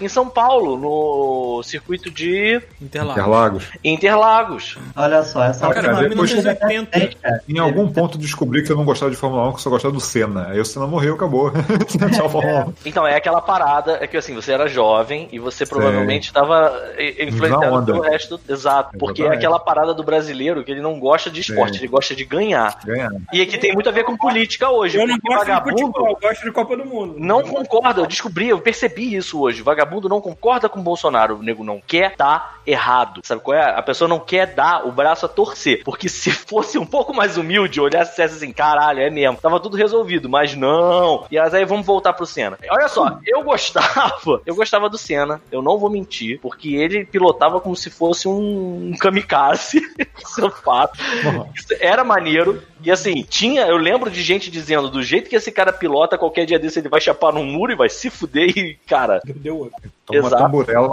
[0.00, 3.64] em São Paulo, no circuito de Interlagos.
[3.82, 4.78] Interlagos.
[4.96, 7.16] Olha só, essa Cara, Cara, depois- 1980.
[7.22, 7.40] cara.
[7.48, 9.92] Em algum ponto descobri que eu não gostava de Fórmula 1, que eu só gostava
[9.94, 10.48] do Senna.
[10.50, 11.50] Aí o Senna morreu, acabou.
[12.14, 12.72] Tchau, Fórmula 1.
[12.86, 16.72] Então, é aquela parada, é que assim, você era jovem e você provavelmente estava
[17.20, 18.40] influenciado pelo resto.
[18.48, 18.98] Exato.
[18.98, 21.78] Porque é aquela parada do brasileiro que ele não gosta de esporte, Sim.
[21.84, 22.78] ele gosta de ganhar.
[22.84, 23.10] Ganhar.
[23.32, 24.98] E aqui tem muito a ver com política hoje.
[24.98, 27.14] Eu não gosto de futebol, eu gosto de Copa do Mundo.
[27.18, 29.62] não concorda, eu descobri, eu percebi isso hoje.
[29.62, 33.20] Vagabundo não concorda com o Bolsonaro, o nego não quer dar errado.
[33.24, 33.76] Sabe qual é?
[33.76, 35.82] A pessoa não quer dar o braço a torcer.
[35.84, 39.60] Porque se fosse um pouco mais humilde, olhasse e dissesse assim, caralho, é mesmo, tava
[39.60, 41.26] tudo resolvido, mas não.
[41.30, 42.58] E aí vamos voltar pro Senna.
[42.70, 47.60] Olha só, eu gostava, eu gostava do Senna, eu não vou mentir, porque ele pilotava
[47.60, 49.80] como se fosse um, kamikaze.
[50.22, 50.98] Isso é um fato.
[51.80, 52.62] Era maneiro.
[52.82, 56.44] E assim, tinha, eu lembro de gente dizendo, do jeito que esse cara pilota, qualquer
[56.44, 59.20] dia desse ele vai chapar num muro e vai se fuder e, cara.
[60.06, 60.42] Toma uma Exato.
[60.42, 60.48] na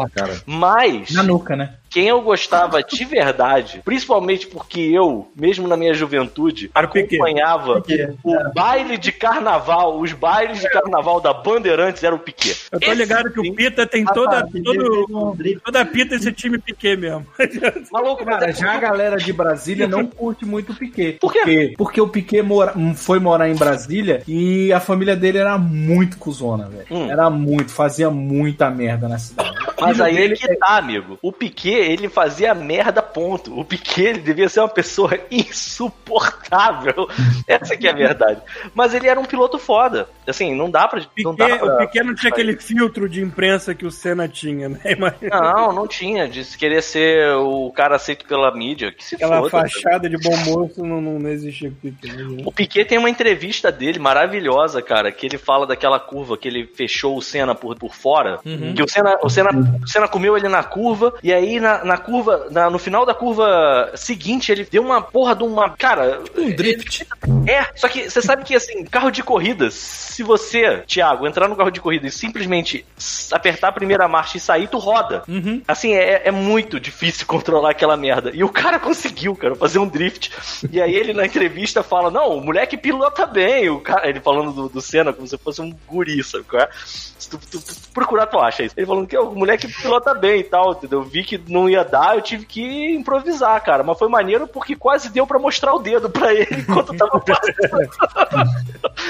[0.09, 0.41] cara.
[0.45, 1.75] Mas Na nuca, né?
[1.91, 7.15] Quem eu gostava de verdade, principalmente porque eu, mesmo na minha juventude, o Piquet.
[7.17, 12.55] acompanhava Piquet, o baile de carnaval, os bailes de carnaval da Bandeirantes era o Piquet.
[12.71, 16.57] Eu tô Esse ligado que o Pita tem toda, todo, toda a Pita esse time
[16.57, 17.25] Piquet mesmo.
[17.91, 21.17] Maluco, Cara, é já a galera de Brasília não curte muito o Piquet.
[21.19, 21.39] Por quê?
[21.41, 26.17] Porque, porque o Piquet mora- foi morar em Brasília e a família dele era muito
[26.17, 26.85] cuzona, velho.
[26.89, 27.11] Hum.
[27.11, 29.51] Era muito, fazia muita merda na cidade.
[29.79, 31.17] Mas aí é que tá, amigo.
[31.21, 33.57] O Piquet, ele fazia merda, ponto.
[33.59, 37.07] O Piquet, ele devia ser uma pessoa insuportável.
[37.47, 38.41] Essa que é a verdade.
[38.73, 40.07] Mas ele era um piloto foda.
[40.27, 41.01] Assim, não dá pra...
[41.19, 41.73] Não dá Piquet, pra...
[41.73, 44.79] o Piquet não tinha aquele filtro de imprensa que o Senna tinha, né?
[44.85, 46.27] Imagina Não, não tinha.
[46.27, 48.91] De querer ser o cara aceito pela mídia.
[48.91, 49.49] Que se aquela foda.
[49.49, 52.15] fachada de bom moço não, não, não existia com o Piquet.
[52.15, 52.43] né?
[52.45, 56.67] O Piquet tem uma entrevista dele maravilhosa, cara, que ele fala daquela curva que ele
[56.67, 58.39] fechou o Senna por, por fora.
[58.45, 58.73] Uhum.
[58.73, 59.49] Que o Senna, o, Senna,
[59.83, 63.13] o Senna comeu ele na curva, e aí na, na curva, na- no final da
[63.13, 65.69] curva seguinte, ele deu uma porra de uma.
[65.71, 66.21] Cara.
[66.37, 67.07] Um drift.
[67.47, 71.55] É, só que você sabe que assim, carro de corrida, se você, Thiago, entrar no
[71.55, 72.85] carro de corrida e simplesmente
[73.31, 75.23] apertar a primeira marcha e sair, tu roda.
[75.27, 75.61] Uhum.
[75.67, 78.31] Assim, é, é muito difícil controlar aquela merda.
[78.33, 80.31] E o cara conseguiu, cara, fazer um drift.
[80.71, 83.69] E aí ele na entrevista fala: Não, o moleque pilota bem.
[83.69, 86.45] O cara, ele falando do, do Senna como se fosse um guri, sabe?
[86.53, 86.69] é?
[86.75, 88.73] Se tu, tu- tu procurar, tu acha isso.
[88.77, 90.99] Ele falando que o moleque pilota bem e tal, entendeu?
[90.99, 93.83] Eu vi que não ia dar, eu tive que improvisar, cara.
[93.83, 97.89] Mas foi maneiro porque quase deu pra mostrar o dedo pra ele enquanto tava passando.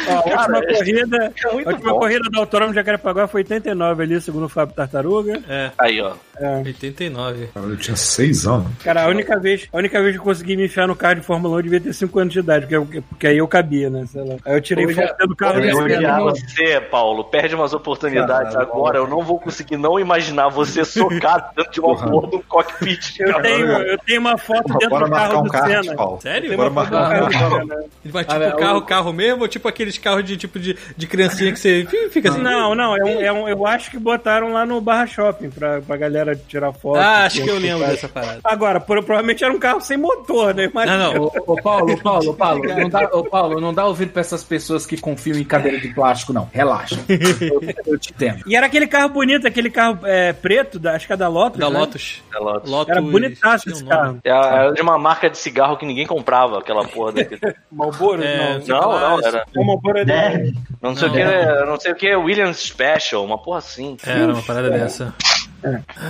[0.08, 2.00] Ó, a última Cara, é- corrida, é última bom.
[2.00, 5.42] corrida do Autódromo de Jacarepaguá foi 89 ali, segundo o Fábio Tartaruga.
[5.48, 6.14] É, Aí, ó.
[6.38, 6.58] É.
[6.66, 7.48] 89.
[7.54, 8.68] Cara, Eu tinha seis anos.
[8.84, 11.22] Cara, a única vez, a única vez que eu consegui me enfiar no carro de
[11.22, 13.90] Fórmula 1 eu devia ter 5 anos de idade, porque, eu- porque aí eu cabia,
[13.90, 14.06] né?
[14.08, 14.36] Sei lá.
[14.46, 16.20] Aí eu tirei Hoje foto do carro desse é.
[16.20, 18.98] Você, Paulo, perde umas oportunidades agora.
[18.98, 22.10] Eu não vou conseguir não imaginar você socado dentro de uma Porra.
[22.10, 23.20] porra cockpit.
[23.20, 23.42] Eu cara.
[23.44, 25.96] tenho, eu tenho uma foto Porra, dentro bora do carro um do kart, Senna.
[25.96, 26.22] Paulo.
[26.22, 26.56] Sério?
[26.58, 27.50] Bora marcar carro um kart.
[27.62, 27.76] Senna.
[28.04, 30.78] Ele vai tipo Ah, é, carro, carro mesmo, ou tipo aqueles carros de tipo de,
[30.98, 32.42] de criancinha que você fica assim.
[32.42, 35.82] Não, não, é um, é um- eu acho que botaram lá no Barra Shopping pra,
[35.82, 37.00] pra galera tirar foto.
[37.00, 38.40] Ah, acho que eu lembro dessa parada.
[38.44, 40.70] Agora, pro- provavelmente era um carro sem motor, né?
[40.74, 41.22] Mas, Não, não.
[41.46, 44.44] Ô, ô, Paulo, Paulo, ô, Paulo, não dá, ô, Paulo, não dá ouvido pra essas
[44.44, 46.50] pessoas que confiam em cadeira de plástico, não.
[46.52, 47.00] Relaxa.
[47.08, 48.44] Eu, eu te entendo.
[48.48, 51.60] E era aquele carro bonito, aquele carro é, preto, da, acho que é da Lotus.
[51.60, 51.80] Da né?
[51.80, 52.22] Lotus.
[52.34, 52.70] É Lotus.
[52.70, 52.92] Lotus.
[52.92, 54.20] Era bonitaço esse carro.
[54.24, 57.42] Era era de uma marca de cigarro que ninguém comprava, aquela porra daquele.
[57.72, 58.24] Malboro?
[58.24, 58.82] É, não.
[58.82, 59.46] Não, não, era.
[59.56, 60.54] O Malboro é da- Deve.
[60.82, 61.24] Não sei o que,
[61.66, 63.98] não sei o que, Williams Special, uma porra assim.
[64.06, 65.14] É, era uma parada dessa.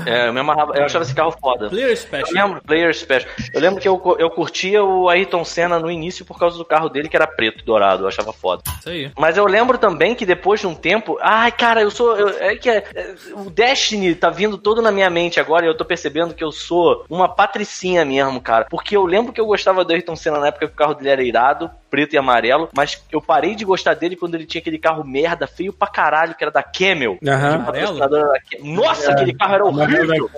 [0.05, 1.69] É, eu me amarrava, eu achava esse carro foda.
[1.69, 2.31] Player Eu Special.
[2.47, 3.31] lembro, Player Special.
[3.53, 6.89] Eu lembro que eu, eu curtia o Ayrton Senna no início por causa do carro
[6.89, 8.03] dele, que era preto e dourado.
[8.03, 8.63] Eu achava foda.
[8.79, 9.11] Isso aí.
[9.17, 11.17] Mas eu lembro também que depois de um tempo.
[11.21, 12.15] Ai, cara, eu sou.
[12.17, 15.69] eu- é que é- é- o Destiny tá vindo todo na minha mente agora e
[15.69, 18.65] eu tô percebendo que eu sou uma patricinha mesmo, cara.
[18.69, 21.09] Porque eu lembro que eu gostava do Ayrton Senna na época que o carro dele
[21.09, 22.69] era irado, preto e amarelo.
[22.75, 26.35] Mas eu parei de gostar dele quando ele tinha aquele carro merda, feio pra caralho,
[26.35, 27.17] que era da Camel.
[27.27, 27.65] Aham.
[28.61, 30.29] Nossa, aquele carro era horrível.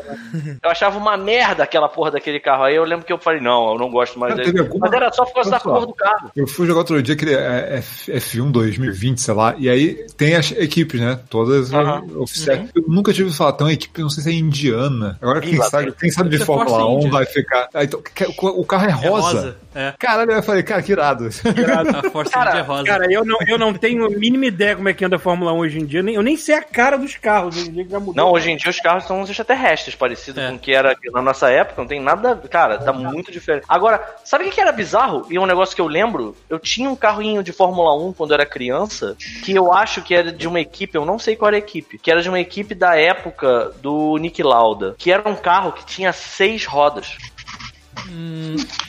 [0.64, 2.64] Eu achava uma merda aquela porra daquele carro.
[2.64, 4.60] Aí eu lembro que eu falei, não, eu não gosto mais dele.
[4.62, 6.32] alguma- Mas era só por causa da cor do carro.
[6.36, 10.36] Eu fui jogar outro dia aquele é, F, F1 2020, sei lá, e aí tem
[10.36, 11.20] as equipes, né?
[11.30, 12.04] Todas Aham.
[12.18, 12.70] oficiais.
[12.76, 15.18] Eu nunca tive falar tão equipe, não sei se é indiana.
[15.22, 17.12] Agora quem sabe, quem sabe de Fórmula Force 1 India.
[17.12, 17.68] vai ficar.
[17.74, 18.02] Ah, então,
[18.42, 19.28] o, carro é É rosa.
[19.38, 19.58] rosa.
[19.76, 19.94] É.
[19.98, 21.26] Caralho, eu falei, cara, que irado.
[21.28, 22.84] A Force Cara, India é rosa.
[22.84, 25.52] Cara, eu não, eu não tenho a mínima ideia como é que anda a Fórmula
[25.54, 26.04] 1 hoje em dia.
[26.04, 27.56] Nem, eu nem sei a cara dos carros.
[27.58, 28.14] Hoje em dia que já mudou.
[28.16, 30.50] Não, hoje em dia os carros são uns extraterrestres, parecido É.
[30.50, 32.36] com o que era na nossa época, não tem nada.
[32.50, 33.66] Cara, tá muito diferente.
[33.68, 35.26] Agora, sabe o que que era bizarro?
[35.30, 36.36] E é um negócio que eu lembro?
[36.50, 40.14] Eu tinha um carrinho de Fórmula 1 quando eu era criança, que eu acho que
[40.14, 42.40] era de uma equipe, eu não sei qual era a equipe, que era de uma
[42.40, 47.18] equipe da época do Nick Lauda, que era um carro que tinha seis rodas.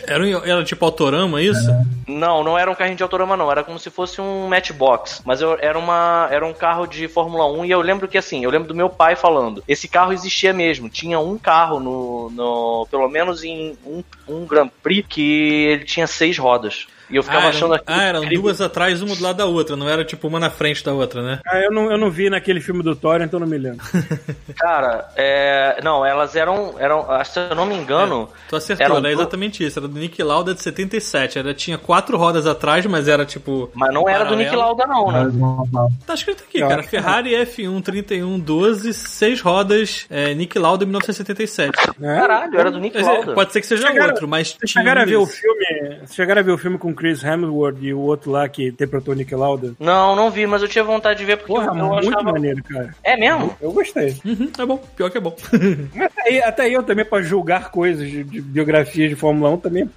[0.06, 1.68] Era, um- era tipo Autorama, isso?
[2.06, 3.50] Não, não era um carrinho de autorama, não.
[3.50, 5.22] Era como se fosse um matchbox.
[5.24, 8.44] Mas eu, era, uma, era um carro de Fórmula 1 e eu lembro que assim,
[8.44, 9.62] eu lembro do meu pai falando.
[9.66, 10.88] Esse carro existia mesmo.
[10.88, 12.30] Tinha um carro no.
[12.30, 16.86] no pelo menos em um, um Grand Prix que ele tinha seis rodas.
[17.10, 18.42] E eu ficava Ah, achando aquilo ah, eram incrível.
[18.44, 19.76] duas atrás, uma do lado da outra.
[19.76, 21.40] Não era tipo uma na frente da outra, né?
[21.46, 23.84] Ah, eu, não, eu não vi naquele filme do Thor, então não me lembro.
[24.58, 25.80] Cara, é.
[25.82, 26.74] Não, elas eram.
[26.78, 28.28] eram se eu não me engano.
[28.48, 29.78] Tu acertou, eram era du- exatamente isso.
[29.78, 31.38] Era do Nick Lauda de 77.
[31.38, 33.70] Era, tinha quatro rodas atrás, mas era tipo.
[33.74, 34.42] Mas não era do paralelo.
[34.42, 35.88] Nick Lauda, não, né?
[36.06, 36.82] Tá escrito aqui, cara.
[36.82, 41.72] Ferrari F1 31 12, 6 rodas, é, Nick Lauda 1977.
[41.98, 42.18] Né?
[42.20, 43.34] Caralho, era do Nick dizer, Lauda.
[43.34, 45.64] pode ser que seja Chegaram- outro, mas chegaram a ver o filme.
[45.98, 49.12] Vocês chegaram a ver o filme com Chris Hemsworth e o outro lá que interpretou
[49.12, 49.74] o Nick Lauda?
[49.78, 52.32] Não, não vi, mas eu tinha vontade de ver porque Porra, eu, eu muito achava.
[52.32, 52.94] maneiro, cara.
[53.04, 53.54] É mesmo?
[53.60, 54.16] Eu gostei.
[54.24, 55.36] Uhum, é bom, pior que é bom.
[56.00, 59.90] Até, aí- até eu também, pra julgar coisas de, de biografias de Fórmula 1, também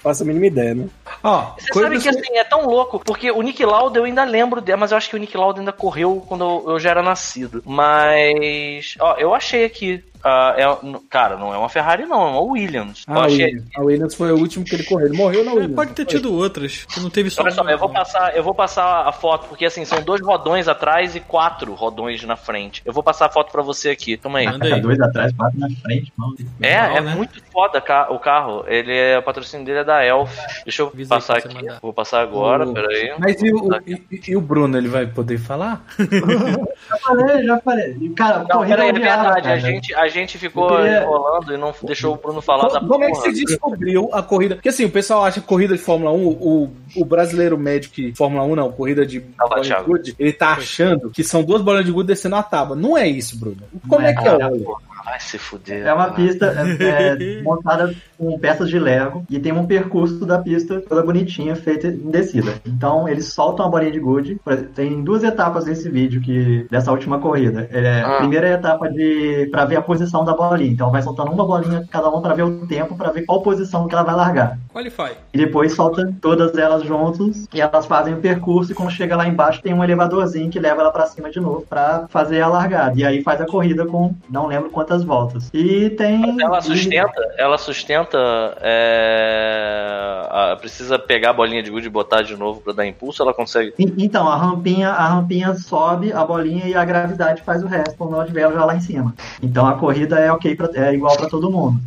[0.00, 0.86] faço a mínima ideia, né?
[1.24, 4.60] Ó, Você sabe que assim, é tão louco, porque o Nick Lauda eu ainda lembro
[4.60, 7.02] dele, mas eu acho que o Nick Lauda ainda correu quando eu, eu já era
[7.02, 7.62] nascido.
[7.66, 10.04] Mas, ó, eu achei aqui.
[10.24, 10.64] Ah, é,
[11.10, 13.04] cara, não é uma Ferrari, não, é uma Williams.
[13.06, 13.44] Ah, achei.
[13.44, 13.64] Williams.
[13.76, 15.06] A Williams foi o último que ele correu.
[15.08, 15.74] Ele morreu na É, Williams.
[15.76, 17.42] pode ter tido outras, que não teve só.
[17.42, 17.70] Olha só, uma.
[17.70, 21.20] eu vou passar, eu vou passar a foto, porque assim, são dois rodões atrás e
[21.20, 22.82] quatro rodões na frente.
[22.84, 24.46] Eu vou passar a foto pra você aqui, toma aí.
[24.46, 24.80] Manda aí.
[24.80, 26.34] Dois atrás, quatro na frente, mano.
[26.60, 27.14] É, Legal, é né?
[27.14, 28.64] muito foda o carro.
[28.66, 30.34] Ele é, o patrocínio dele é da Elf.
[30.64, 31.54] Deixa eu Avisa aí passar aqui.
[31.54, 31.78] mandar.
[31.82, 33.12] Vou passar agora, O- peraí.
[33.18, 35.84] Mas e o, e, e o Bruno, ele vai poder falar?
[36.88, 38.12] Já falei, já falei.
[38.16, 39.42] Cara, Não, corrida peraí, é verdade.
[39.42, 39.54] cara.
[39.54, 43.04] A gente, a gente ficou queria- enrolando e não deixou o Bruno falar da Como
[43.04, 43.24] é que porra.
[43.24, 44.54] você descobriu a corrida?
[44.56, 48.14] Porque assim, o pessoal acha que corrida de Fórmula 1, o, o brasileiro médio que
[48.14, 51.62] Fórmula 1 não, corrida de lá, bola de gude, ele tá achando que são duas
[51.62, 52.76] bolas de gude descendo a tábua.
[52.76, 53.56] Não é isso, Bruno.
[53.88, 54.64] Como é, que é o rolê?
[55.04, 55.86] Vai se fuder.
[55.86, 56.46] É uma pista
[56.80, 61.54] é, é, montada com peças de Lego e tem um percurso da pista toda bonitinha,
[61.54, 62.54] feita em descida.
[62.66, 64.40] Então eles soltam a bolinha de gude.
[64.74, 67.68] Tem duas etapas nesse vídeo que dessa última corrida.
[67.70, 68.14] É, Ah.
[68.14, 70.72] A primeira etapa de para ver a posição da bolinha.
[70.72, 73.86] Então vai soltando uma bolinha cada uma para ver o tempo, para ver qual posição
[73.86, 74.58] que ela vai largar.
[74.72, 75.12] Qualify.
[75.32, 79.26] E depois solta todas elas juntas e elas fazem o percurso e quando chega lá
[79.26, 82.98] embaixo tem um elevadorzinho que leva ela pra cima de novo pra fazer a largada.
[82.98, 85.48] E aí faz a corrida com não lembro quantas voltas.
[85.52, 88.18] E tem Ela sustenta, ela sustenta.
[88.60, 93.22] É, a- precisa pegar a bolinha de gude e botar de novo pra dar impulso.
[93.22, 93.72] Ela consegue.
[93.78, 98.14] Então, a rampinha, a rampinha sobe a bolinha e a gravidade faz o resto quando
[98.14, 99.14] ela estiver já lá em cima.
[99.42, 101.78] Então a corrida é ok, pra, é igual pra todo mundo.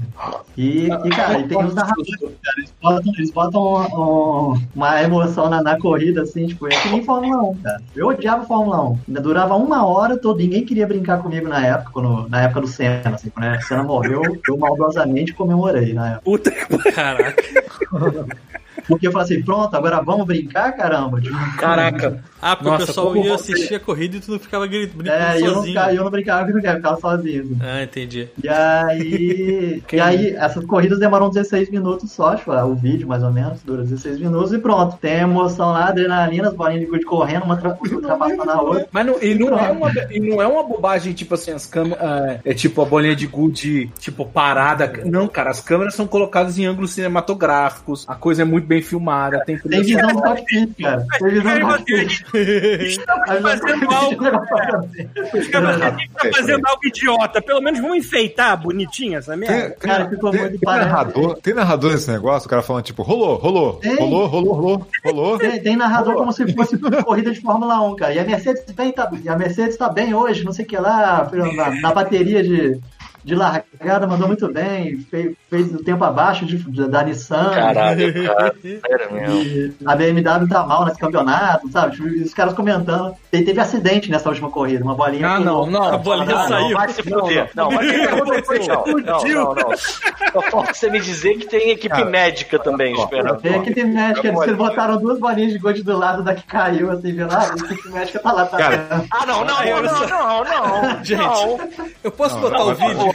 [0.58, 5.04] E, e, cara, e tem os narradores, cara, eles botam, eles botam um- um- uma
[5.04, 7.82] emoção na, na corrida, assim, tipo, é que nem Fórmula 1, cara.
[7.96, 9.00] Eu odiava Fórmula 1.
[9.08, 12.68] Ainda durava uma hora, todo, ninguém queria brincar comigo na época, quando, na época do
[13.04, 16.22] Senna, assim, quando o Senna morreu, eu maldosamente comemorei na época.
[16.24, 17.44] Puta que Caraca.
[18.88, 21.20] Porque eu falei assim, pronto, agora vamos brincar, caramba?
[21.58, 22.24] Caraca.
[22.42, 25.24] Ah, porque Nossa, o pessoal ia assistir a corrida e tu não ficava gritando, brincando
[25.24, 25.74] é, e eu não, sozinho.
[25.74, 27.58] ficava, eu não brincava com ninguém, eu ficava sozinho.
[27.62, 28.30] Ah, entendi.
[28.44, 33.32] E aí, e aí, essas corridas demoram 16 minutos só, tipo, o vídeo mais ou
[33.32, 34.98] menos, dura 16 minutos e pronto.
[34.98, 38.88] Tem emoção lá, adrenalina, as bolinhas de gude correndo, uma tra- ultrapassando a outra.
[38.92, 42.00] Mas não, e, não é uma, e não é uma bobagem, tipo assim, as câmeras.
[42.02, 44.92] É, é tipo a bolinha de gude, tipo, parada.
[45.06, 48.82] Não, cara, as câmeras são colocadas em ângulos cinematográficos, a coisa é muito bem bem
[48.82, 51.06] filmada, tem Tem visão do cockpit, cara.
[51.20, 52.38] Tem visão do.
[52.38, 54.24] Estamos fazendo algo.
[54.24, 55.10] negócio pra ver.
[55.34, 55.98] Os caras tá
[56.36, 57.42] fazendo algo idiota.
[57.42, 59.70] Pelo menos vamos enfeitar bonitinha essa merda.
[59.72, 63.02] Tem, Cara, ficou tem- muito tem narrador, tem narrador nesse negócio, o cara falando tipo,
[63.04, 63.96] rolou, rolou, Tem.
[63.98, 65.38] rolou, rolou, rolou, rolou.
[65.38, 68.14] Tem, tem narrador como se fosse corrida de Fórmula 1, cara.
[68.14, 71.30] E a Mercedes bem, tá, a Mercedes tá bem hoje, não sei o que lá,
[71.56, 72.80] na, na bateria de,
[73.24, 77.52] de largada, mandou muito bem, fez, fez o tempo abaixo de, de- da Nissan.
[77.54, 78.54] Caralho, cara.
[78.62, 79.74] Sério mesmo.
[79.86, 81.96] A BMW tá mal nesse campeonato, sabe?
[81.98, 83.14] Tipo, os caras comentando.
[83.32, 85.28] Te- teve acidente nessa última corrida, uma bolinha.
[85.28, 85.94] Ah, não, não.
[85.94, 86.78] A bolinha Não, saiu.
[86.78, 87.50] Vai se fuder.
[87.54, 88.84] Não, mas o que aconteceu?
[89.06, 89.78] Não, não, não.
[89.78, 93.42] Só falta você me dizer que tem equipe Cara, médica também esperando.
[93.42, 97.14] Tem equipe médica, eles botaram duas bolinhas de gold do lado da que caiu, assim,
[97.14, 97.32] vendo?
[97.34, 99.06] Ah, a equipe médica tá lá, tá Cara, vendo?
[99.12, 101.04] Ah, não, não, não, não, não, não.
[101.04, 101.58] Gente, Não.
[102.04, 103.07] Eu posso Não, botar não, o vídeo?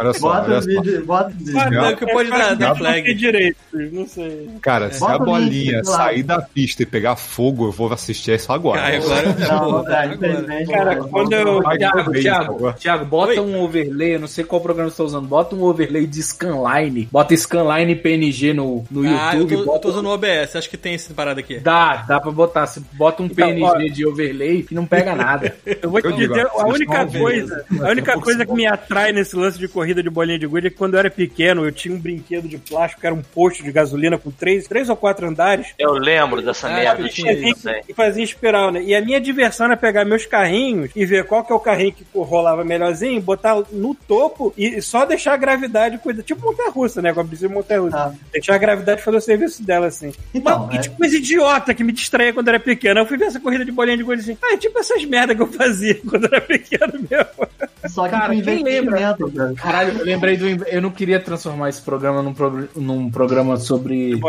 [0.00, 0.68] Olha só, Bota olha o só.
[0.68, 1.58] vídeo, bota o vídeo.
[1.60, 3.14] Ah, Não, que pode dar, dar Não flag.
[3.14, 3.56] direito,
[3.92, 4.48] não sei.
[4.60, 5.84] Cara, se Bota a bolinha lá.
[5.84, 8.80] sair da pista e pegar fogo, eu vou assistir isso agora.
[8.80, 9.26] Ah, agora.
[9.26, 9.36] Não,
[9.84, 10.14] cara, agora.
[10.14, 10.70] infelizmente.
[10.72, 11.08] Cara, não.
[11.08, 12.72] quando eu- agora.
[12.78, 13.40] Tiago, bota Oi.
[13.40, 17.08] um overlay, eu não sei qual programa você tá usando, bota um overlay de Scanline,
[17.10, 19.78] bota Scanline PNG no, no Ah, eu YouTube, tô, eu bota...
[19.80, 21.58] tô usando o OBS, acho que tem essa parada aqui.
[21.58, 23.78] Dá, dá pra botar, você bota um Então, PNG ó.
[23.92, 25.54] de overlay que não pega nada.
[25.82, 29.12] Eu vou te Eu digo, dizer, a única coisa, a única coisa que me atrai
[29.12, 31.72] nesse lance de corrida de bolinha de gude é que quando eu era pequeno, eu
[31.72, 34.96] tinha um brinquedo de plástico que era um posto de gasolina com três, três ou
[34.96, 35.68] quatro andares.
[35.78, 37.02] Eu lembro dessa Ah, merda.
[37.02, 37.82] eu jeito também.
[37.88, 38.82] E fazia espiral, né?
[38.82, 41.92] E a minha diversão era pegar meus carrinhos e ver qual que é o carrinho
[41.92, 46.22] que rolava melhorzinho, botar no topo e só deixar a gravidade cuidar.
[46.22, 47.12] Tipo montanha-russa, né?
[47.12, 47.96] Com a bicicleta montanha-russa.
[47.96, 48.12] Ah.
[48.32, 50.12] Deixar a gravidade fazer o serviço dela, assim.
[50.34, 53.00] Então, Mas, é- tipo, coisa idiota que me distraía quando era pequeno.
[53.00, 54.36] Eu fui ver essa corrida de bolinha de gude assim.
[54.42, 57.48] Ah, é tipo essas merdas que eu fazia quando era pequeno mesmo.
[57.88, 59.16] Só que Cara, com quem lembra?
[59.30, 59.54] Cara.
[59.54, 60.46] Caralho, eu lembrei do.
[60.66, 62.34] Eu não queria transformar esse programa num,
[62.76, 64.20] num programa sobre.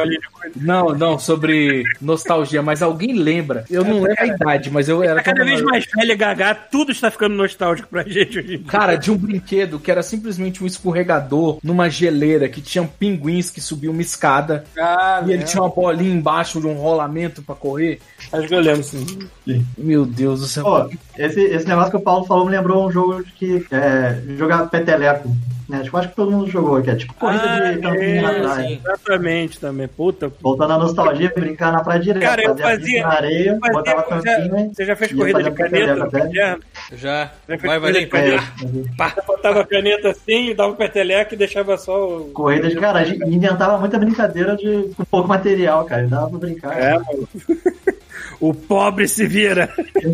[0.56, 3.66] Não, não, sobre nostalgia, mas alguém lembra.
[3.70, 6.92] Eu não lembro a idade, mas eu era cada vez mais velho e gaga, tudo
[6.92, 8.68] está ficando nostálgico pra gente hoje em dia.
[8.68, 13.62] Cara, de um brinquedo que era simplesmente um escorregador numa geleira que tinha pinguins que
[13.62, 18.00] subiam uma escada Ah, e ele tinha uma bolinha embaixo de um rolamento pra correr.
[18.32, 19.20] Acho que eu lembro, sim.
[19.78, 20.64] Meu Deus do céu.
[20.64, 24.22] Pô, esse, esse negócio que o Paulo falou me lembrou um jogo de que é,
[24.38, 25.30] jogar peteleco.
[25.70, 25.80] Né?
[25.82, 28.42] Tipo, acho que todo mundo jogou, que é tipo corrida Ah, de campinho na é,
[28.42, 28.68] praia.
[28.68, 28.80] sim.
[28.84, 29.88] Exatamente também.
[29.88, 30.30] Puta.
[30.42, 32.22] Voltando à nostalgia, brincar na praia direto.
[32.22, 34.70] Cara, eu fazia na areia, eu fazia- botava já- tampinha.
[34.74, 36.30] Você já fez corrida de caneta?
[36.32, 36.58] Já.
[36.92, 38.18] Já fez Vai, caneta?
[38.18, 38.38] É,
[38.98, 42.26] Pá, botava a caneta assim, dava o peteleco e deixava só o.
[42.32, 46.06] corrida de cara, a gente inventava muita brincadeira de com pouco material, cara.
[46.08, 46.78] Dava pra brincar.
[46.78, 47.28] É, mano.
[48.42, 49.70] o pobre se vira.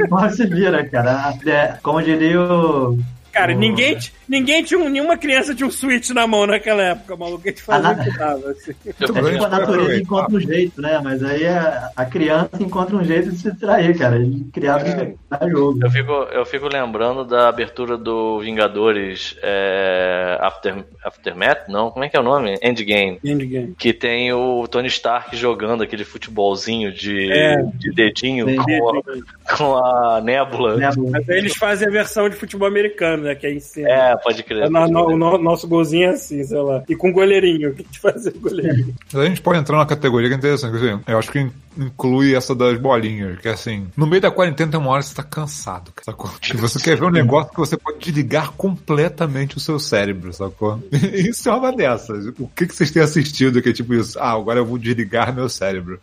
[0.09, 1.34] Não se vira, cara.
[1.45, 2.99] É, como diria o.
[3.32, 3.57] Cara, Oh.
[3.57, 7.41] ninguém, ninguém tinha um, nenhuma criança tinha um Switch na mão naquela época, maluco.
[7.45, 8.49] A gente fazia Ah, o que dava.
[8.51, 8.71] Assim.
[8.86, 10.99] É tipo a natureza encontra um jeito, né?
[11.03, 14.17] Mas aí a, a criança encontra um jeito de se distrair, cara.
[14.19, 15.15] E criar brincadeira
[15.49, 15.80] jogo.
[15.84, 21.91] eu fico, eu fico lembrando da abertura do Vingadores é, After, Aftermath, não?
[21.91, 22.55] Como é que é o nome?
[22.61, 23.19] Endgame.
[23.23, 23.75] Endgame.
[23.77, 27.55] Que tem o Tony Stark jogando aquele futebolzinho de, É.
[27.75, 30.75] de dedinho com a, com a nébula.
[30.77, 30.89] Né?
[31.11, 33.36] Mas aí eles fazem a versão de futebol americano, né?
[33.36, 33.88] Que é em cima.
[33.89, 34.63] É, pode crer.
[34.63, 36.84] É, no- no- o no- nosso golzinho é assim, sei lá.
[36.88, 38.95] E com goleirinho, que a gente com goleirinho.
[39.13, 40.76] A gente pode entrar numa categoria que é interessante.
[40.78, 41.47] assim, Eu acho que
[41.78, 45.07] inclui essa das bolinhas, que é assim, no meio da quarentena tem uma hora que
[45.09, 46.30] você tá cansado, sacou?
[46.53, 50.82] E você quer ver um negócio que você pode desligar completamente o seu cérebro, sacou?
[51.13, 52.26] Isso é uma dessas.
[52.39, 54.20] O que, que vocês têm assistido que é tipo isso?
[54.20, 55.99] Ah, agora eu vou desligar meu cérebro.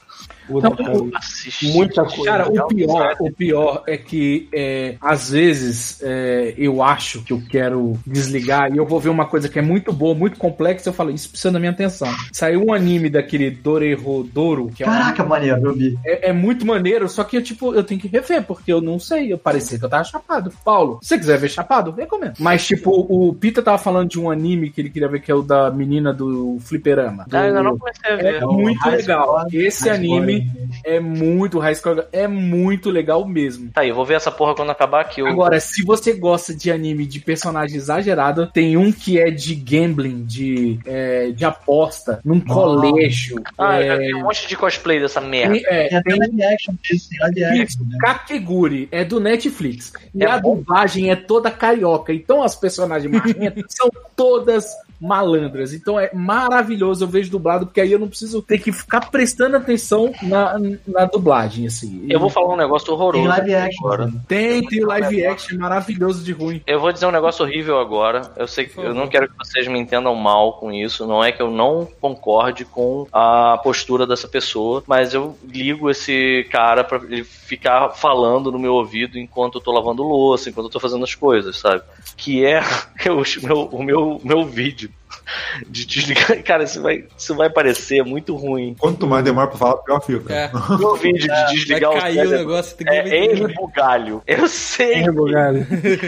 [0.46, 0.98] Puta, Então, cara.
[1.14, 1.66] Assiste.
[1.72, 2.24] Muita coisa.
[2.24, 7.42] Cara, o pior, o pior é que é, às vezes é, eu acho que eu
[7.50, 10.92] quero desligar e eu vou ver uma coisa que é muito boa, muito complexa, eu
[10.92, 12.08] falo, isso precisa da minha atenção.
[12.32, 15.98] Saiu um anime daquele Dorerodoro, que é, um anime- Caraca, maneiro, eu vi.
[16.04, 18.98] é, é muito maneiro, só que eu, tipo, eu tenho que rever, porque eu não
[18.98, 20.52] sei, eu parecia que eu tava chapado.
[20.64, 22.34] Paulo, se você quiser ver chapado, recomendo.
[22.38, 25.34] Mas, tipo, o Pita tava falando de um anime que ele queria ver, que é
[25.34, 27.24] o da menina do Fliperama.
[27.28, 28.46] Do- Ah, ainda não comecei a é ver.
[28.46, 29.46] muito High legal.
[29.52, 30.35] Esse anime
[30.84, 33.70] É muito High Score, é muito legal mesmo.
[33.72, 35.20] Tá aí, eu vou ver essa porra quando acabar aqui.
[35.20, 35.26] Eu...
[35.26, 40.24] Agora, se você gosta de anime de personagem exagerado, tem um que é de gambling,
[40.24, 43.36] de, é, de aposta, num colégio.
[43.58, 45.54] Ah, eu já é, vi um monte de cosplay dessa merda.
[45.54, 47.98] tem- é, Tem live action disso, live action, né?
[48.00, 49.92] Kakeguri, é do Netflix.
[50.14, 50.56] E É a bom?
[50.56, 52.12] dublagem é toda carioca.
[52.12, 54.66] Então as personagens marrentas são todas
[55.00, 55.72] malandras.
[55.74, 57.04] Então é maravilhoso.
[57.04, 60.56] Eu vejo dublado, porque aí eu não preciso ter que ficar prestando atenção na,
[60.86, 62.06] na dublagem, assim.
[62.08, 63.22] Eu vou falar um negócio horroroso.
[63.22, 63.86] Tem live action.
[63.86, 64.12] agora.
[64.28, 66.62] Tem, tem live action maravilhoso de ruim.
[66.66, 68.32] Eu vou dizer um negócio horrível agora.
[68.36, 71.06] Eu sei que eu não quero que vocês me entendam mal com isso.
[71.06, 76.46] Não é que eu não concorde com a postura dessa pessoa, mas eu ligo esse
[76.50, 80.72] cara pra ele ficar falando no meu ouvido enquanto eu tô lavando louça, enquanto eu
[80.72, 81.82] tô fazendo as coisas, sabe?
[82.16, 82.60] Que é
[83.10, 84.90] o meu, o meu, meu vídeo
[85.66, 86.42] de desligar.
[86.44, 88.74] Cara, isso vai, isso vai parecer muito ruim.
[88.78, 90.32] Quanto mais demora pra falar, pior fica.
[90.32, 93.14] É, Meu vídeo de vai desligar o cair o negócio, tem que é ver.
[93.14, 94.22] Henry Bugalho.
[94.26, 95.04] Eu sei.
[95.04, 95.66] É, bugado.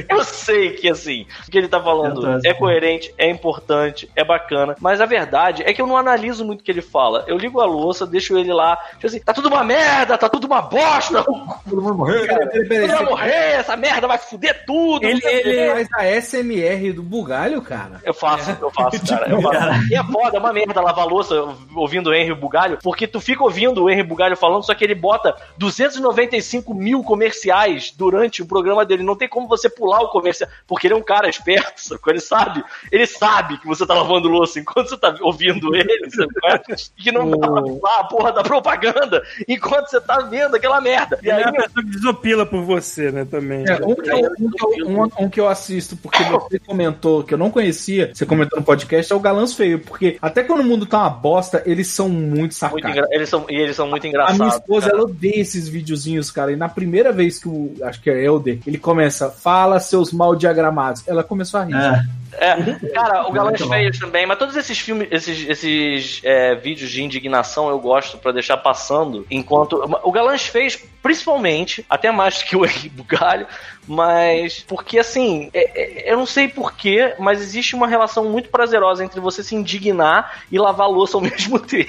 [0.09, 4.77] Eu sei que, assim, o que ele tá falando é coerente, é importante, é bacana,
[4.81, 7.25] mas a verdade é que eu não analiso muito o que ele fala.
[7.27, 10.47] Eu ligo a louça, deixo ele lá, tipo assim, tá tudo uma merda, tá tudo
[10.47, 12.27] uma bosta, Todo mundo morreu.
[12.27, 15.05] Peraí, peraí, tudo vai morrer, essa merda vai fuder tudo.
[15.05, 18.01] Ele, ele faz a SMR do bugalho, cara.
[18.05, 19.29] Eu faço, eu faço, cara.
[19.31, 19.91] Eu faço.
[19.91, 21.35] E é foda, é uma merda lavar louça
[21.75, 24.95] ouvindo o Henry Bugalho, porque tu fica ouvindo o Henry Bugalho falando, só que ele
[24.95, 29.03] bota 295 mil comerciais durante o programa dele.
[29.03, 32.13] Não tem como você pular o comercial, porque ele é um cara esperto, sacou?
[32.13, 36.77] Ele sabe, ele sabe que você tá lavando louça enquanto você tá ouvindo ele, sacou?
[36.99, 40.81] E que não dá pra pular a porra da propaganda enquanto você tá vendo aquela
[40.81, 41.19] merda.
[41.23, 43.65] E Ele aí, é uma pessoa que desopila por você, né, também.
[43.69, 47.23] É, um, que eu, um, que eu, um- um que eu assisto, porque você comentou,
[47.23, 48.78] que eu não conhecia, você comentou no podcast,
[49.13, 52.49] é o Galãs Feio, porque até quando o mundo tá uma bosta, eles são muito
[52.49, 52.91] muito sacados.
[52.91, 53.07] engra...
[53.11, 54.39] eles são, e eles são muito A engraçados.
[54.39, 54.99] minha esposa, cara.
[54.99, 56.53] ela odeia esses videozinhos, cara.
[56.53, 60.35] E na primeira vez que o, acho que é Elder, ele começa, fala seus mal
[60.35, 61.03] diagramados.
[61.07, 61.75] Ela começou a rir.
[61.75, 62.05] É.
[62.33, 62.57] É,
[62.93, 63.61] cara, o Galãs.
[63.61, 68.33] Feios também, mas todos esses filmes, esses, esses é, vídeos de indignação eu gosto pra
[68.33, 69.83] deixar passando enquanto.
[70.03, 73.47] O Galãs Feios, principalmente, até mais que o Henrique Bugalho,
[73.87, 79.05] mas porque assim, é- é- eu não sei porquê, mas existe uma relação muito prazerosa
[79.05, 81.89] entre você se indignar e lavar louça ao mesmo tempo.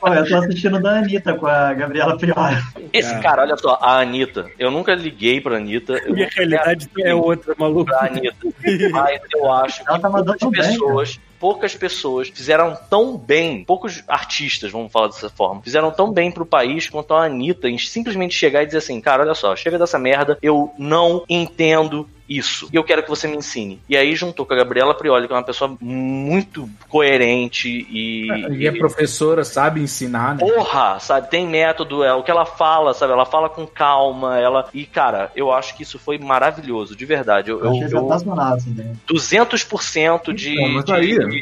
[0.00, 2.56] Pô, eu tô assistindo da Anitta com a Gabriela Priori.
[2.92, 5.94] Esse cara, olha só, a Anitta, eu nunca liguei pra Anitta.
[5.94, 7.86] Eu Minha realidade é outra, maluco.
[7.86, 8.43] pra Anitta.
[8.90, 13.64] Mas eu acho Ela que tá mandando poucas bem, pessoas, poucas pessoas fizeram tão bem,
[13.64, 17.76] poucos artistas, vamos falar dessa forma, fizeram tão bem pro país quanto a Anitta em
[17.76, 22.68] simplesmente chegar e dizer assim, cara, olha só, chega dessa merda, eu não entendo isso.
[22.72, 23.80] E eu quero que você me ensine.
[23.88, 28.26] E aí juntou com a Gabriela Prioli, que é uma pessoa muito coerente e.
[28.50, 30.40] E é professora, sabe ensinar, né?
[30.40, 31.28] Porra, sabe?
[31.28, 33.12] Tem método, é o que ela fala, sabe?
[33.12, 34.66] Ela fala com calma, ela.
[34.72, 37.50] E, cara, eu acho que isso foi maravilhoso, de verdade.
[37.50, 38.94] Eu, Eu achei eu, eu sensacional, assim, né?
[39.06, 41.33] 200% de, Então, mas aí- de,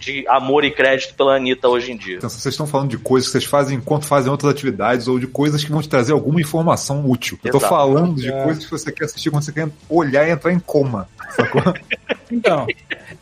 [0.00, 2.16] de amor e crédito pela Anitta hoje em dia.
[2.16, 5.26] Então, vocês estão falando de coisas que vocês fazem enquanto fazem outras atividades ou de
[5.26, 7.38] coisas que vão te trazer alguma informação útil.
[7.44, 7.74] Eu tô Exato.
[7.74, 8.44] falando de É.
[8.44, 11.08] coisas que você quer assistir quando você quer olhar e entrar em coma.
[11.34, 11.62] Sacou?
[12.28, 12.66] Então,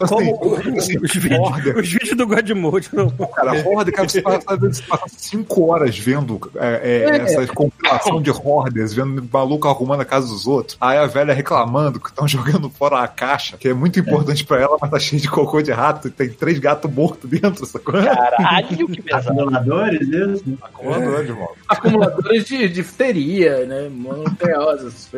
[0.00, 2.88] Assim, Como assim, os, vídeos, os vídeos do Godmode.
[3.34, 8.30] cara, Horda, cara, você passa, você passa cinco horas vendo é, é, essa compilação de
[8.30, 10.76] hordas, vendo maluco arrumando a casa dos outros.
[10.80, 14.60] Aí a velha reclamando que estão jogando fora a caixa, que é muito importante pra
[14.60, 17.94] ela, mas tá cheio de cocô de rato e tem três gatos mortos dentro, sacou?
[17.94, 19.40] Caralho, que pesado.
[19.40, 20.58] Acumuladores, isso?
[20.62, 21.56] Acumulador de moto.
[21.68, 23.88] acumuladores de difteria, né?
[23.88, 25.08] Monotreosas.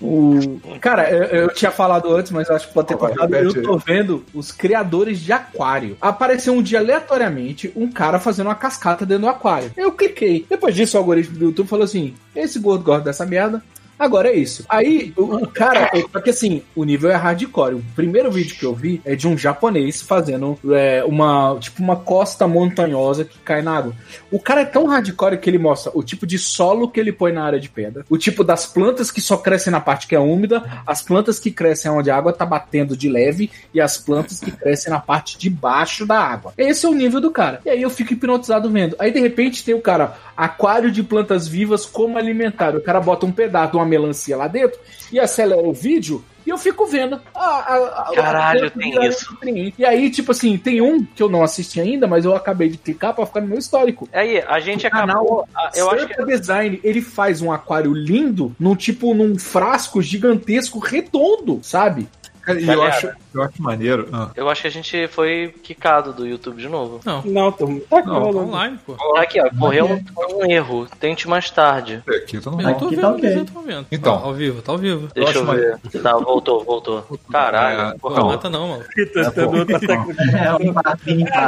[0.00, 0.60] O...
[0.80, 3.34] Cara, eu, eu tinha falado antes, mas acho que pode ter contado.
[3.34, 5.96] Eu tô vendo os criadores de aquário.
[6.00, 9.70] Apareceu um dia aleatoriamente um cara fazendo uma cascata dentro do aquário.
[9.76, 10.46] Eu cliquei.
[10.48, 13.62] Depois disso, o algoritmo do YouTube falou assim: esse gordo gosta dessa merda.
[14.02, 14.64] Agora é isso.
[14.68, 17.76] Aí, o, cara, é, porque assim, o nível é hardcore.
[17.76, 21.94] O primeiro vídeo que eu vi é de um japonês fazendo é, uma, tipo, uma
[21.94, 23.94] costa montanhosa que cai na água.
[24.28, 27.30] O cara é tão hardcore que ele mostra o tipo de solo que ele põe
[27.30, 30.18] na área de pedra, o tipo das plantas que só crescem na parte que é
[30.18, 34.40] úmida, as plantas que crescem onde a água tá batendo de leve e as plantas
[34.40, 36.52] que crescem na parte de baixo da água.
[36.58, 37.60] Esse é o nível do cara.
[37.64, 38.96] E aí eu fico hipnotizado vendo.
[38.98, 42.74] Aí de repente tem o cara, aquário de plantas vivas como alimentar.
[42.74, 44.78] O cara bota um pedaço uma melancia lá dentro
[45.12, 46.24] e acelera o vídeo.
[46.44, 47.20] E eu fico vendo.
[47.32, 49.36] a- a- a- Caralho, tem isso.
[49.78, 52.78] E aí, tipo assim, tem um que eu não assisti ainda, mas eu acabei de
[52.78, 54.08] clicar pra ficar no meu histórico.
[54.12, 55.48] Aí, a gente O canal acabou.
[55.54, 60.02] a- Eu acho que Serpa Design, ele faz um aquário lindo num tipo, num frasco
[60.02, 62.08] gigantesco redondo, sabe?
[62.42, 64.08] Cara, e eu acho, eu acho maneiro.
[64.12, 64.30] Ah.
[64.36, 67.00] eu acho que a gente foi quicado do YouTube de novo.
[67.04, 68.38] Não, Não, tô, tá aqui Não, tá rolando.
[68.48, 68.96] online, pô.
[69.16, 70.04] Aqui, ó, correu um,
[70.40, 70.86] um erro.
[71.00, 72.02] Tente mais tarde.
[72.08, 72.74] É, Aqui, tá Eu normal.
[72.74, 73.36] tô Aqui vendo, tá ok.
[73.38, 73.86] eu tô vendo.
[73.92, 74.14] Então.
[74.14, 75.08] Ao vivo, tá ao vivo.
[75.14, 75.78] Deixa eu, acho ver.
[76.02, 77.06] Tá, voltou, voltou.
[77.30, 78.14] Caralho, É, porra.
[78.16, 78.28] Não, Não.
[78.30, 78.84] mata não, mano.
[79.14, 79.72] Tá sacaneando.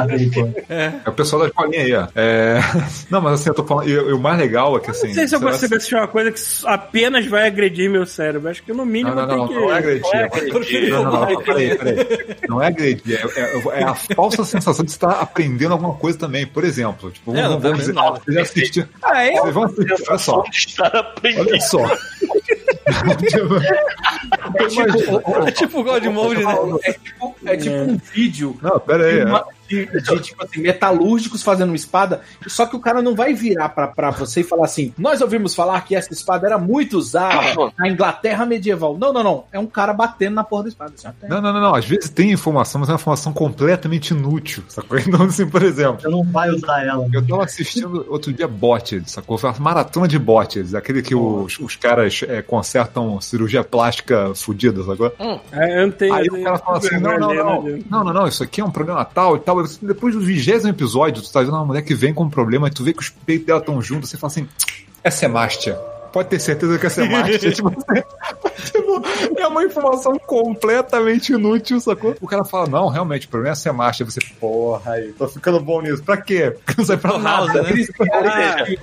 [0.09, 0.49] É aí, pô.
[0.69, 2.07] É o pessoal da escolinha aí, ó.
[2.15, 2.59] É...
[3.09, 3.87] Não, mas assim, eu tô falando.
[3.89, 5.07] E, o mais legal é que assim.
[5.07, 8.49] Não sei se eu será- consigo assistir uma coisa que apenas vai agredir meu cérebro.
[8.49, 9.53] Acho que no mínimo Não, não, não, tem não, que.
[9.53, 9.59] é.
[9.59, 10.84] Não é é agredir.
[10.89, 11.97] Porque Não, não, não, peraí, peraí.
[12.47, 16.45] Não é agredir, é, é- é a falsa sensação de estar aprendendo alguma coisa também.
[16.45, 18.21] Por exemplo, tipo, É, não vamos, vamos dizer, nada.
[18.25, 18.87] vocês assistiram.
[19.03, 19.41] Ah, eu?
[19.41, 20.43] Vocês vão assistir, olha só.
[21.23, 21.87] Olha só.
[23.27, 23.55] Tipo,
[24.55, 26.53] É tipo, É tipo o God Mode, né?
[26.83, 29.23] é tipo, é tipo um vídeo Não, pera aí.
[29.25, 33.33] uma- de- de, tipo assim, metalúrgicos fazendo uma espada, só que o cara não vai
[33.33, 36.97] virar pra, pra você e falar assim: Nós ouvimos falar que essa espada era muito
[36.97, 37.35] usada
[37.77, 38.97] na Inglaterra medieval.
[38.97, 39.43] Não, não, não.
[39.51, 40.93] É um cara batendo na porra da espada.
[40.97, 41.75] Assim, Não, não, não, não.
[41.75, 44.97] Às vezes tem informação, mas é uma informação completamente inútil, sacou?
[45.05, 47.07] Então, assim, por exemplo, Você não vai usar ela.
[47.13, 49.37] eu tava assistindo outro dia Botted, sacou?
[49.37, 54.83] Foi uma maratona de Botted, aquele que os, os caras é, consertam cirurgia plástica fudida,
[54.83, 55.13] sacou?
[55.51, 56.13] É, eu não tenho.
[56.13, 58.71] Aí o cara fala assim: não, não, não, não, não, não, isso aqui é um
[58.71, 59.54] problema tal e tal.
[59.81, 62.71] Depois do vigésimo episódio, tu tá vendo uma mulher que vem com um problema, e
[62.71, 64.47] tu vê que os peitos dela estão juntos, você fala assim:
[65.03, 65.79] é Semastia.
[66.15, 67.37] Pode ter certeza que é Semastia.
[67.51, 67.69] tipo,
[69.37, 72.15] é uma informação completamente inútil, sacou?
[72.21, 74.05] O cara fala: não, realmente, o problema é Semastia.
[74.05, 76.01] Você, porra, aí, tô ficando bom nisso.
[76.01, 76.51] Pra quê?
[76.51, 77.61] Porque não sai pra nada.
[77.63, 77.69] né?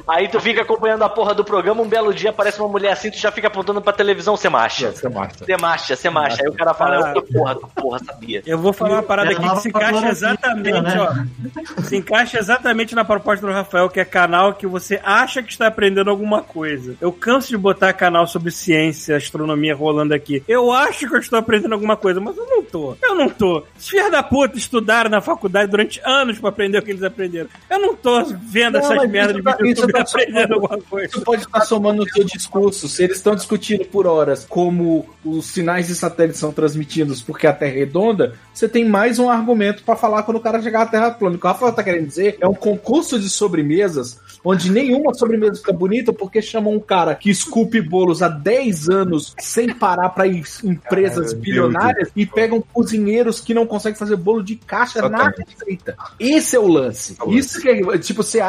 [0.06, 2.92] Ah, Aí tu fica acompanhando a porra do programa, um belo dia aparece uma mulher
[2.92, 4.92] assim, tu já fica apontando pra televisão, você É, macha.
[4.92, 5.46] Semastia.
[5.46, 6.42] Você macha, você macha.
[6.42, 7.12] Aí o cara fala, Ah.
[7.16, 8.42] eu, porra, tu porra, sabia.
[8.44, 10.96] eu vou falar uma parada É aqui que se encaixa exatamente, né?
[11.00, 11.82] ó.
[11.82, 15.66] Se encaixa exatamente na proposta do Rafael, que é canal que você acha que está
[15.68, 16.94] aprendendo alguma coisa.
[17.00, 20.42] Eu canso de botar canal sobre ciência, astronomia rolando aqui.
[20.48, 22.96] Eu acho que eu estou aprendendo alguma coisa, mas eu não tô.
[23.00, 23.62] Eu não tô.
[23.78, 27.48] Os filhos da puta estudaram na faculdade durante anos pra aprender o que eles aprenderam.
[27.70, 31.06] Eu não tô vendo Não, essas merdas de tá- YouTube tá aprendendo somando- alguma coisa.
[31.06, 32.88] Isso pode estar somando no seu discurso.
[32.88, 37.52] Se eles estão discutindo por horas como os sinais de satélite são transmitidos porque a
[37.52, 40.86] Terra é redonda, você tem mais um argumento pra falar quando o cara chegar à
[40.86, 41.36] Terra plana.
[41.36, 45.54] O que o Rafael tá querendo dizer é um concurso de sobremesas onde nenhuma sobremesa
[45.60, 50.26] fica bonita porque chamam um cara que esculpe bolos há 10 anos sem parar pra
[50.26, 55.00] ir em empresas Cara, bilionárias e pegam cozinheiros que não conseguem fazer bolo de caixa
[55.08, 55.56] na Exatamente.
[55.58, 55.96] receita.
[56.18, 57.16] Esse é o lance.
[57.18, 57.38] É o lance.
[57.38, 58.40] Isso que é, tipo, você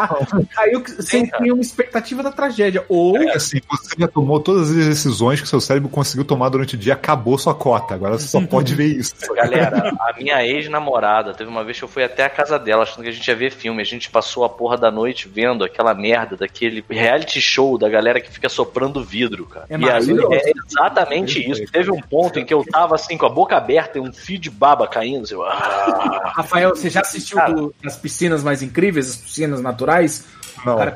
[0.53, 1.43] caiu sem cara.
[1.43, 2.86] nenhuma expectativa da tragédia.
[2.89, 6.76] Ou É assim, você já tomou todas as decisões que seu cérebro conseguiu tomar durante
[6.76, 7.93] o dia, acabou sua cota.
[7.95, 9.14] Agora você só pode ver isso.
[9.36, 13.03] Galera, a minha ex-namorada, teve uma vez que eu fui até a casa dela achando
[13.03, 13.82] que a gente ia ver filme.
[13.82, 18.20] A gente passou a porra da noite vendo aquela merda daquele reality show da galera
[18.22, 19.65] que fica soprando vidro, cara.
[19.69, 20.33] É e aí maravilhoso.
[20.33, 21.63] é exatamente isso.
[21.71, 24.37] Teve um ponto em que eu tava assim, com a boca aberta e um fio
[24.39, 25.23] de baba caindo.
[25.23, 27.53] Assim, ah, Rafael, você já assistiu Cara.
[27.53, 30.25] do- as piscinas mais incríveis, as piscinas naturais?
[30.63, 30.75] Não.
[30.75, 30.95] O cara,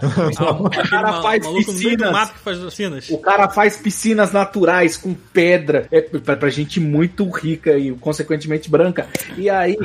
[0.62, 2.12] o Aquele cara faz piscinas.
[2.12, 3.10] mato que faz piscinas.
[3.10, 5.88] O cara faz piscinas naturais com pedra.
[5.92, 9.08] É pra, pra gente muito rica e, consequentemente, branca.
[9.36, 9.76] E aí.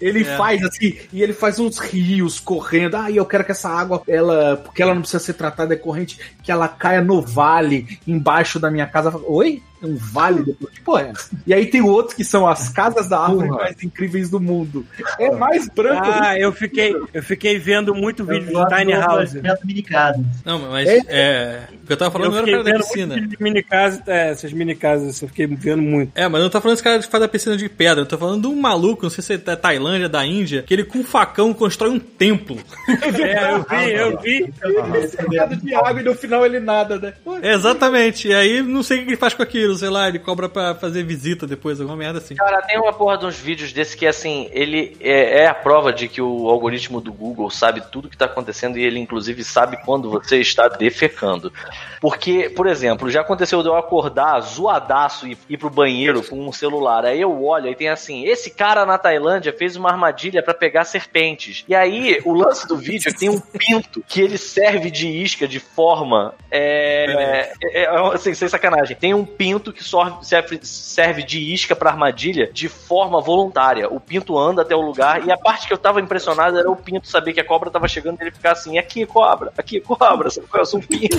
[0.00, 0.36] Ele É.
[0.36, 2.96] faz assim, e ele faz uns rios correndo.
[2.96, 5.76] Ah, e eu quero que essa água, ela, porque ela não precisa ser tratada é
[5.76, 9.12] corrente, que ela caia no vale embaixo da minha casa.
[9.26, 9.62] Oi?
[9.84, 10.72] Um vale depois?
[10.74, 11.30] Que porra é essa?
[11.46, 13.62] E aí tem outros que são as casas da árvore Porra.
[13.64, 14.86] mais incríveis do mundo.
[15.18, 16.02] É mais branco.
[16.06, 19.34] Ah, eu fiquei, eu fiquei vendo muito vídeo de Tiny House.
[19.64, 20.24] Mini casa.
[20.44, 21.00] Não, mas É.
[21.08, 21.62] é.
[21.82, 23.20] O que eu tava falando Eu não era o cara da piscina.
[23.20, 26.12] de mini casa, é, essas mini casas, eu fiquei vendo muito.
[26.14, 28.02] É, mas eu não tô falando desse cara que faz a piscina de pedra.
[28.02, 30.72] Eu tô falando de um maluco, não sei se é da Tailândia, da Índia, que
[30.72, 32.56] ele com um facão constrói um templo.
[33.24, 35.08] É, eu vi, eu vi.
[35.08, 37.12] Cercado de água e no final ele nada, né?
[37.42, 38.28] Exatamente.
[38.28, 40.74] E aí não sei o que ele faz com aquilo, sei lá, ele cobra pra
[40.74, 42.34] fazer visita depois, alguma merda assim.
[42.34, 45.92] Cara, tem uma porra de uns vídeos desse que, assim, ele é, é a prova
[45.92, 49.78] de que o algoritmo do Google sabe tudo que tá acontecendo e ele, inclusive, sabe
[49.84, 51.52] quando você está defecando.
[52.00, 56.52] Porque, por exemplo, já aconteceu de eu acordar zoadaço e ir pro banheiro com um
[56.52, 57.04] celular.
[57.04, 60.84] Aí eu olho e tem assim: esse cara na Tailândia fez uma armadilha pra pegar
[60.84, 61.64] serpentes.
[61.66, 65.58] E aí, o lance do vídeo tem um pinto que ele serve de isca de
[65.58, 66.34] forma.
[66.50, 67.52] É.
[67.62, 68.96] é, é assim, sem sacanagem.
[68.96, 73.88] Tem um pinto que só serve, de isca pra armadilha de forma voluntária.
[73.88, 76.76] O pinto anda até o lugar e a parte que eu tava impressionado era o
[76.76, 80.28] pinto saber que a cobra tava chegando e ele ficar assim: aqui, cobra, aqui, cobra,
[80.54, 81.18] eu sou um pinto.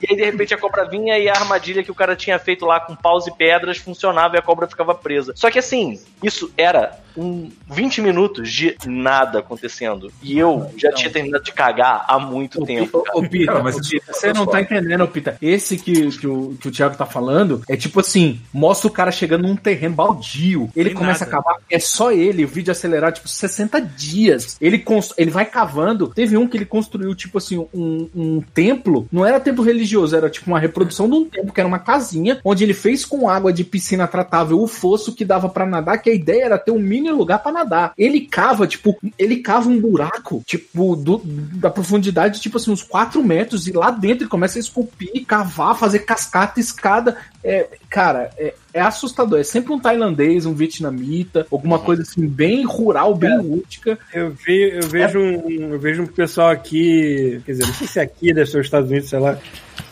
[0.00, 2.64] E aí, de repente, a cobra vinha e a armadilha que o cara tinha feito
[2.64, 5.32] lá com paus e pedras funcionava e a cobra ficava presa.
[5.36, 10.10] Só que assim, isso era um 20 minutos de nada acontecendo.
[10.22, 13.02] E eu já tinha terminado de cagar há muito tempo.
[13.02, 13.18] cara.
[13.18, 15.36] Ô, Pita, Cara, mas ô, isso- Pita, você não tá entendendo, Pita.
[15.40, 19.10] Esse que, que, o, que o Thiago tá falando é tipo assim: mostra o cara
[19.10, 20.70] chegando num terreno baldio.
[20.74, 21.38] Ele Tem começa nada.
[21.38, 24.56] a cavar, é só ele, o vídeo acelerar, tipo, 60 dias.
[24.60, 24.84] Ele,
[25.16, 26.08] ele vai cavando.
[26.08, 29.06] Teve um que ele construiu, tipo assim, um, um templo.
[29.10, 32.40] Não era templo religioso, era tipo uma reprodução de um templo, que era uma casinha,
[32.44, 36.10] onde ele fez com água de piscina tratável o fosso que dava pra nadar, que
[36.10, 37.92] a ideia era ter um mini lugar pra nadar.
[37.96, 43.22] Ele cava, tipo, ele cava um buraco, tipo, do- da profundidade, tipo assim, uns 4
[43.22, 47.16] metros, e lá dentro ele começa a esculpir, cavar, fazer cascata, escada.
[47.42, 49.38] É, cara, é, é assustador.
[49.38, 53.98] É sempre um tailandês, um vietnamita, alguma coisa assim, bem rural, bem rústica.
[54.12, 57.98] Eu, vi, eu, vejo um, eu vejo um pessoal aqui, quer dizer, não sei se
[57.98, 59.38] é aqui, deve ser os Estados Unidos, sei lá.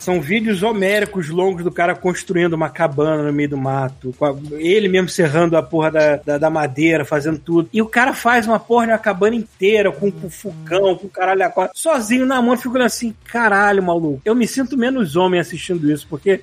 [0.07, 4.15] São vídeos homéricos longos do cara construindo uma cabana no meio do mato.
[4.17, 7.67] com a- ele mesmo serrando a porra da, da, da madeira, fazendo tudo.
[7.73, 11.43] E o cara faz uma porra de uma cabana inteira, com, com fogão, com caralho
[11.45, 14.21] a quatro, sozinho na mão, figurando assim, caralho, maluco.
[14.23, 16.41] Eu me sinto menos homem assistindo isso, porque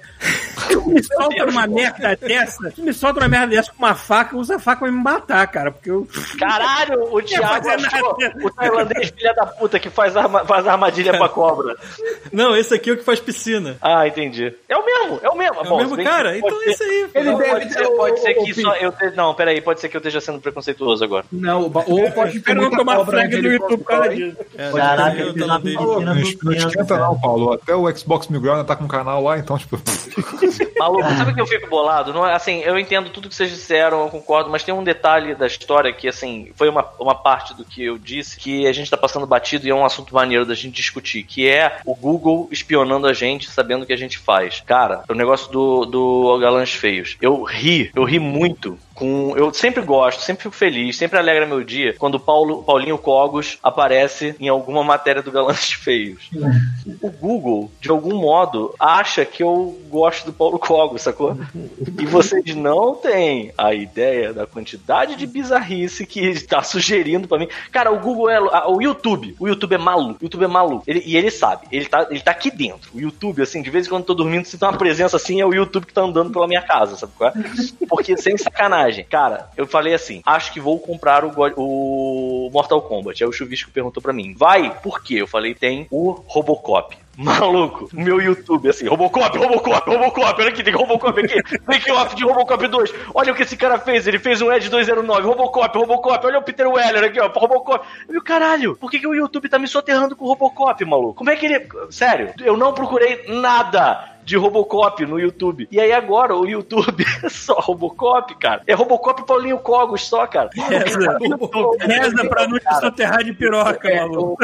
[0.70, 4.36] tu me solta uma merda dessa, tu me solta uma merda dessa com uma faca,
[4.36, 6.06] usa a faca pra me matar, cara, porque eu...
[6.38, 11.30] Caralho, o Thiago achou o tailandês filha da puta que faz, arma, faz armadilha pra
[11.30, 11.74] cobra.
[12.30, 13.53] Não, esse aqui é o que faz piscina.
[13.80, 14.52] Ah, entendi.
[14.68, 15.56] É o mesmo, é o mesmo.
[15.60, 16.36] É o mesmo cara?
[16.38, 17.06] Então é isso aí.
[17.14, 19.10] Ele Não, deve pode ser, o- pode ser que só eu te...
[19.16, 21.24] Não, peraí, pode ser que eu esteja sendo preconceituoso agora.
[21.32, 24.36] Não, ou pode ter muita tomar flag do YouTube por causa disso.
[24.56, 25.76] É, Caraca, eu ele tô fez na dele.
[25.76, 27.18] Não, esquenta não.
[27.20, 27.52] Paulo.
[27.52, 29.78] Até o Xbox Mil Grau ainda tá com um canal lá, então, tipo...
[30.78, 32.12] Maluco, sabe o que eu fico bolado?
[32.12, 35.34] Não é assim, eu entendo tudo que vocês disseram, eu concordo, mas tem um detalhe
[35.34, 38.90] da história que, assim, foi uma, uma parte do que eu disse que a gente
[38.90, 42.48] tá passando batido e é um assunto maneiro da gente discutir, que é o Google
[42.50, 44.62] espionando a gente, sabendo o que a gente faz.
[44.66, 47.16] Cara, o negócio do, do Galãs Feios.
[47.20, 49.34] Eu ri, eu ri muito com.
[49.36, 54.34] Eu sempre gosto, sempre fico feliz, sempre alegra meu dia quando Paulo, Paulinho Cogos aparece
[54.38, 56.30] em alguma matéria do Galãs Feios.
[57.02, 61.36] O Google, de algum modo, acha que eu gosto do Paulo Cogos, sacou?
[62.00, 67.38] E vocês não têm a ideia da quantidade de bizarrice que ele tá sugerindo pra
[67.38, 67.48] mim.
[67.72, 68.40] Cara, o Google é.
[68.68, 70.18] O YouTube, o YouTube é maluco.
[70.20, 70.84] O YouTube é maluco.
[70.86, 72.90] Ele- e ele sabe, ele tá, ele tá aqui dentro.
[72.94, 75.40] O YouTube, assim, de vez em quando eu tô dormindo, se tem uma presença assim,
[75.40, 77.34] é o YouTube que tá andando pela minha casa, sabe qual é?
[77.88, 78.83] Porque sem sacanagem.
[79.04, 83.22] Cara, eu falei assim: acho que vou comprar o, o Mortal Kombat.
[83.22, 84.70] Aí o Chuvisco perguntou pra mim: vai?
[84.80, 85.14] Por quê?
[85.14, 86.96] Eu falei: tem o Robocop.
[87.16, 92.24] Maluco, meu YouTube, assim, Robocop, Robocop, Robocop, olha aqui, tem Robocop aqui, make off de
[92.24, 96.26] Robocop 2, olha o que esse cara fez, ele fez um Edge 209, Robocop, Robocop,
[96.26, 97.86] olha o Peter Weller aqui, ó, Robocop.
[98.08, 101.14] Eu, caralho, por que, que o YouTube tá me soterrando com o Robocop, maluco?
[101.14, 101.68] Como é que ele.
[101.90, 105.68] Sério, eu não procurei nada de Robocop no YouTube.
[105.70, 108.62] E aí agora o YouTube é só Robocop, cara.
[108.66, 110.50] É Robocop e Paulinho Cogos só, cara.
[110.54, 111.18] Reza,
[111.80, 114.36] reza pra não te soterrar de piroca, É, maluco.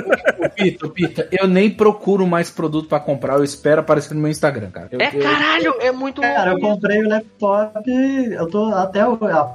[0.54, 4.70] Pita, Pita, eu nem procuro mais produto pra comprar, eu espero aparecer no meu Instagram,
[4.70, 4.88] cara.
[4.92, 9.00] Eu- É eu- caralho, é muito Cara, eu comprei o laptop, eu tô até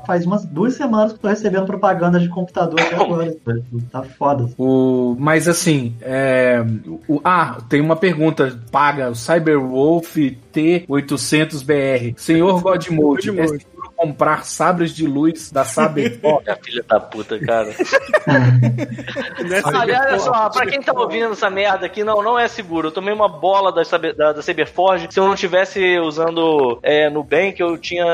[0.05, 3.35] faz umas duas semanas que eu tô recebendo propaganda de computador até agora.
[3.91, 4.49] Tá foda.
[4.57, 6.63] O, mas assim, é,
[7.07, 9.09] o, ah, tem uma pergunta paga.
[9.09, 10.44] O Cyberwolf feet.
[10.55, 12.13] T800BR.
[12.17, 16.19] Senhor Godmode, é seguro comprar sabres de luz da Saber?
[16.45, 17.69] É filha da puta, cara.
[19.47, 22.87] Nessa Olha, olha só, pra quem tá ouvindo essa merda aqui, não, não é seguro.
[22.89, 25.07] Eu tomei uma bola da, da, da Cyberforge.
[25.09, 28.05] Se eu não tivesse usando é, Nubank, eu tinha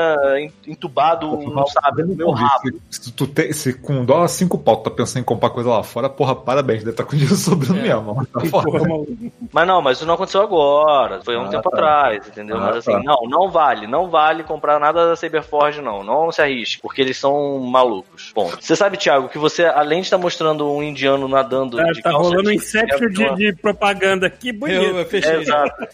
[0.66, 2.70] entubado um sabe, no meu rabo.
[2.90, 5.70] Se, se tu tem, se com dólar cinco pau tu tá pensando em comprar coisa
[5.70, 8.26] lá fora, porra, parabéns, deve estar com dinheiro sobrando mesmo.
[8.26, 8.80] Tá porra.
[9.52, 11.20] Mas não, mas isso não aconteceu agora.
[11.24, 11.76] Foi há um Ah, tempo tá.
[11.76, 12.56] atrás, entendeu?
[12.56, 13.00] Ah, mas assim, tá.
[13.04, 13.86] não, não vale.
[13.86, 16.02] Não vale comprar nada da Cyberforge, não.
[16.02, 18.32] Não se arrisque, porque eles são malucos.
[18.34, 22.02] Bom, você sabe, Thiago, que você, além de estar mostrando um indiano nadando Tá, de
[22.02, 24.82] tá calça rolando um jeans, inception é de, de propaganda aqui, Eu, bonito.
[24.82, 25.36] eu fechei.
[25.36, 25.86] Exato.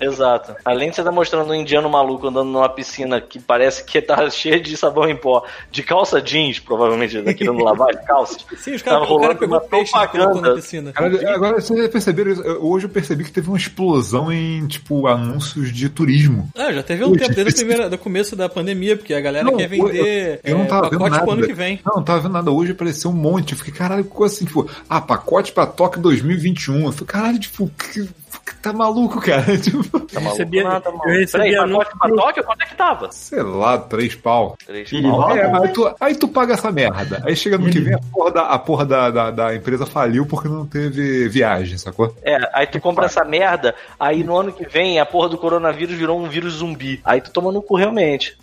[0.00, 0.56] Exato.
[0.64, 4.28] Além de você estar mostrando um indiano maluco andando numa piscina que parece que tá
[4.30, 8.46] cheia de sabão em pó, de calça jeans, provavelmente, tá querendo lavar as calças.
[8.58, 10.54] Sim, os Tava cara, pegou uma peixe colocou na propaganda.
[10.56, 10.92] piscina.
[10.92, 12.42] Cara, agora vocês perceberam isso?
[12.42, 16.50] Eu- Hoje eu percebi que teve uma explosão em, tipo, anúncios de turismo.
[16.56, 19.44] Ah, já teve um Hoje, tempo, desde o do começo da pandemia, porque a galera
[19.44, 21.80] Não, quer vender eu não é, tava vendo pacote pro ano que vem.
[21.84, 22.50] Não, não tava vendo nada.
[22.50, 23.52] Hoje apareceu um monte.
[23.52, 26.84] Eu fiquei, caralho, ficou assim, tipo, ah, pacote pra Tóquio 2021.
[26.86, 28.08] Eu falei, caralho, tipo, que
[28.56, 29.56] tá maluco, cara?
[29.58, 31.10] Tipo, Tá maluco recebia- nada, eu mano.
[31.10, 33.12] recebi Peraí, anúncio pacote pra pro- Tóquio, quanto é que tava?
[33.12, 34.56] sei lá, três pau.
[34.66, 35.36] Três pau.
[35.36, 37.22] É, mas aí tu, aí tu paga essa merda.
[37.24, 40.26] Aí chega no que vem, a porra, da, a porra da, da, da empresa faliu
[40.26, 42.14] porque não teve viagem, sacou?
[42.22, 45.96] É, aí tu compra essa merda, aí no ano que vem a porra do coronavírus
[45.96, 47.00] virou um vírus zumbi.
[47.04, 48.36] Aí tu toma no cu realmente.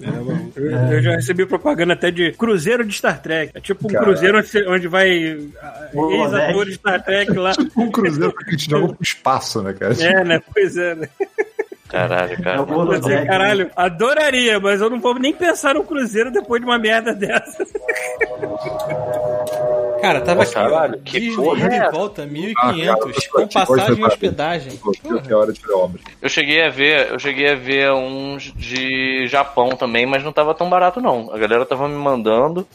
[0.00, 0.08] É.
[0.56, 3.52] Eu, eu já recebi propaganda até de cruzeiro de Star Trek.
[3.54, 4.12] É tipo um Caralho.
[4.12, 7.52] cruzeiro onde, onde vai ah, ex-atores de Star Trek lá.
[7.76, 9.94] Um cruzeiro que a gente joga pro espaço, né, cara?
[10.02, 10.40] É, né?
[10.52, 11.08] Pois é, né?
[11.88, 12.58] Caralho, É cara.
[12.58, 13.26] Eu sei, Jack, né?
[13.26, 17.64] caralho, adoraria, mas eu não vou nem pensar num cruzeiro depois de uma merda dessa.
[20.00, 20.62] Cara, tava aqui, ó.
[20.64, 21.90] Caralho, que Disney porra de é essa?
[21.92, 22.96] volta, Ah, 1.500, cara,
[23.32, 24.80] com passagem e hospedagem.
[25.22, 25.34] De
[25.72, 26.00] obra.
[26.20, 30.52] Eu cheguei a ver, eu cheguei a ver uns de Japão também, mas não tava
[30.54, 31.32] tão barato não.
[31.32, 32.66] A galera tava me mandando,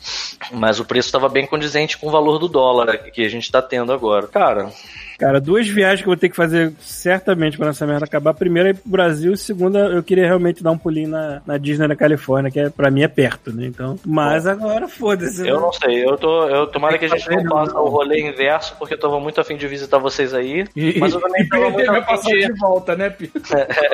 [0.51, 3.61] mas o preço tava bem condizente com o valor do dólar que a gente tá
[3.61, 4.27] tendo agora.
[4.27, 4.71] Cara,
[5.19, 8.31] Cara, duas viagens que eu vou ter que fazer certamente quando essa merda acabar.
[8.31, 11.57] A primeira é pro Brasil, a segunda eu queria realmente dar um pulinho na, na
[11.57, 13.65] Disney na Califórnia, que é, pra mim é perto, né?
[13.65, 15.45] Então, mas agora foda-se.
[15.45, 15.61] eu né?
[15.61, 18.93] não sei, eu tô, eu tomara que a gente não faça o rolê inverso, porque
[18.93, 21.99] eu tava muito afim de visitar vocês aí, E, mas eu também tava muito vai
[21.99, 22.47] afim de...
[22.47, 23.29] de volta, né, Pi?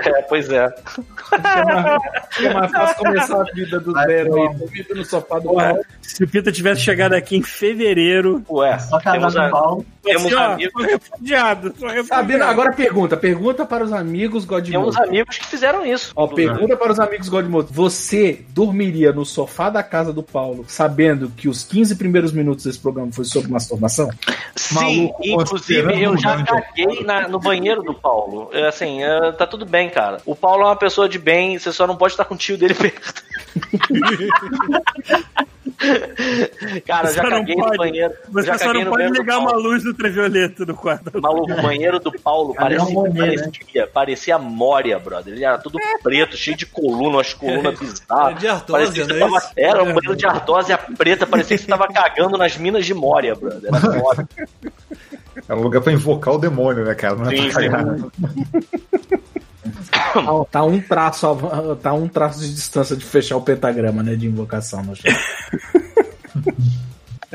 [0.06, 0.66] É, pois é.
[1.32, 2.04] É mais,
[2.40, 4.56] é mais fácil começar a vida do zero aí, bom.
[4.56, 5.82] dormindo no sofá do Paulo.
[6.02, 9.50] se o Pita tivesse chegado aqui em fevereiro, Ué, Só temos, a,
[10.04, 10.86] temos assim, ó, amigos,
[11.18, 11.74] refugiado.
[12.08, 13.16] Sabina, agora pergunta.
[13.18, 14.98] Pergunta para os amigos temos Godmode.
[15.00, 16.12] amigos que fizeram isso.
[16.16, 17.70] Ó, pergunta para os amigos Godmode.
[17.72, 22.80] Você dormiria no sofá da casa do Paulo sabendo que os 15 primeiros minutos desse
[22.80, 24.10] programa foi sobre masturbação?
[24.56, 28.50] Sim, Maluco, inclusive eu já caguei na- no banheiro do Paulo.
[28.68, 29.00] Assim,
[29.38, 30.18] tá tudo bem, cara.
[30.26, 32.58] O Paulo é uma pessoa de bem, você só não pode estar com o tio
[32.58, 33.24] dele perto.
[36.88, 37.72] cara, eu Você já caguei pode.
[37.72, 38.14] no banheiro.
[38.32, 41.22] Você já só não no pode ligar uma luz ultravioleta do quarto.
[41.22, 43.44] Maluco, o banheiro do Paulo Cadê parecia, o Monet, né?
[43.44, 45.34] parecia, parecia Moria, brother.
[45.34, 48.28] Ele era tudo preto, cheio de coluna, umas colunas bizarras.
[48.32, 49.52] Era de artósia, Parecia que é tava-?
[49.58, 53.36] Era um banheiro de artósia preta, parecia que você tava cagando nas minas de Moria,
[53.36, 53.70] brother.
[53.74, 54.28] Era foda.
[55.50, 57.16] É um lugar pra invocar o demônio, né, cara?
[57.16, 57.70] Não é Sim, pra sim.
[59.92, 61.28] Tá, tá um traço,
[61.82, 65.12] tá um traço de distância de fechar o pentagrama, né, de invocação no chão.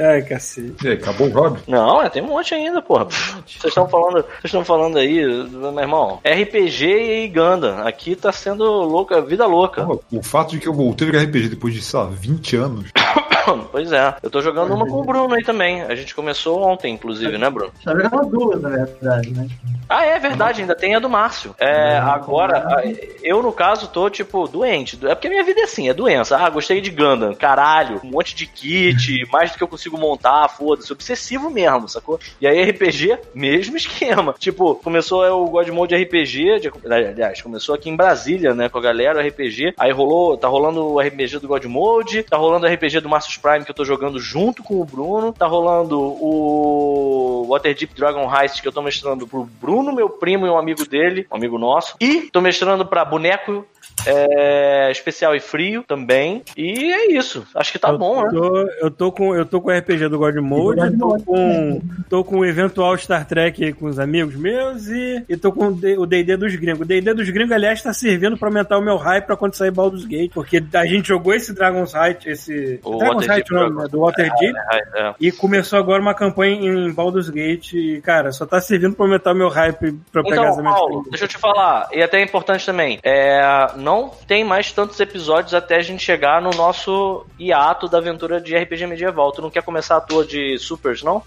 [0.00, 0.74] Ai, cacete.
[0.82, 1.60] E aí, acabou o job?
[1.68, 3.04] Não, é, tem um monte ainda, porra.
[3.04, 7.82] Vocês estão falando, vocês estão falando aí, meu irmão, RPG e Ganda.
[7.82, 9.84] Aqui tá sendo louca, vida louca.
[9.84, 12.56] Pô, O fato de que eu voltei a jogar RPG depois de, sei lá, 20
[12.56, 12.90] anos.
[13.58, 14.14] Pois é.
[14.22, 15.82] Eu tô jogando uma com o Bruno aí também.
[15.82, 17.72] A gente começou ontem, inclusive, né, Bruno?
[17.82, 19.48] Só jogava duas, na verdade, né?
[19.88, 21.54] Ah, é verdade, ainda tem a do Márcio.
[21.58, 22.82] É, agora, a-
[23.22, 24.98] eu no caso tô, tipo, doente.
[25.04, 26.36] É porque minha vida é assim, é doença.
[26.36, 30.48] Ah, gostei de Gundam, caralho, um monte de kit, mais do que eu consigo montar,
[30.48, 32.20] foda-se, obsessivo mesmo, sacou?
[32.40, 34.34] E aí RPG, mesmo esquema.
[34.38, 38.78] Tipo, começou é, o God Mode RPG, de- aliás, começou aqui em Brasília, né, com
[38.78, 39.74] a galera, o RPG.
[39.78, 43.30] Aí rolou, tá rolando o RPG do God Mode, tá rolando o RPG do Márcio
[43.40, 48.60] Prime que eu tô jogando junto com o Bruno, tá rolando o Waterdeep Dragon Heist
[48.60, 51.96] que eu tô mestrando pro Bruno, meu primo e um amigo dele, um amigo nosso.
[52.00, 53.66] E tô mestrando pra Boneco
[54.06, 56.42] é, Especial e Frio também.
[56.56, 57.46] E é isso.
[57.54, 58.30] Acho que tá eu, bom, né?
[58.30, 61.82] tô, eu tô com eu tô com o RPG do God Mode, God tô com
[62.08, 65.68] tô com o eventual Star Trek aí com os amigos meus e, e tô com
[65.68, 66.80] o D&D dos gringos.
[66.80, 69.70] O D&D dos gringos, aliás, tá servindo pra aumentar o meu hype pra quando sair
[69.70, 73.88] Baldur's Gate, porque a gente jogou esse Dragon's Heart, esse O Dragon's Waterdeep nome, né,
[73.88, 75.14] do Waterdeep, É, é.
[75.20, 79.32] e começou agora uma campanha em Baldur's Gate e, cara, só tá servindo pra aumentar
[79.32, 82.64] o meu hype pra pegar Então, Paulo, deixa eu te falar, e até é importante
[82.66, 83.40] também, é,
[83.76, 88.56] não tem mais tantos episódios até a gente chegar no nosso hiato da aventura de
[88.56, 89.32] RPG medieval.
[89.32, 91.22] Tu não quer começar a tua de supers, não?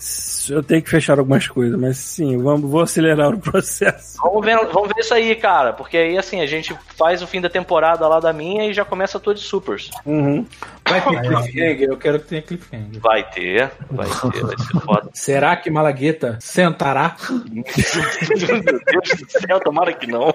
[0.49, 4.18] Eu tenho que fechar algumas coisas, mas sim, vamos, vou acelerar o processo.
[4.22, 7.41] Vamos ver, vamos ver isso aí, cara, porque aí assim, a gente faz o fim
[7.41, 9.90] da temporada lá da minha e já começa a tua de supers.
[10.06, 10.45] Uhum.
[10.88, 11.89] Vai ter cliffhanger?
[11.89, 13.01] Eu quero que tenha cliffhanger.
[13.01, 15.10] Vai ter, vai ter, vai ser foda.
[15.14, 17.15] Será que Malagueta sentará?
[17.30, 20.34] Meu Deus do céu, tomara que não.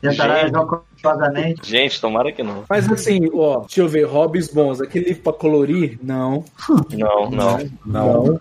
[0.00, 0.52] Tentará Gente.
[0.52, 1.70] jocosamente.
[1.70, 2.64] Gente, tomara que não.
[2.68, 4.80] Mas assim, ó, deixa eu ver, hobbies bons.
[4.80, 5.98] Aquele livro pra colorir?
[6.02, 6.44] Não.
[6.90, 7.70] Não, não.
[7.86, 8.38] Não.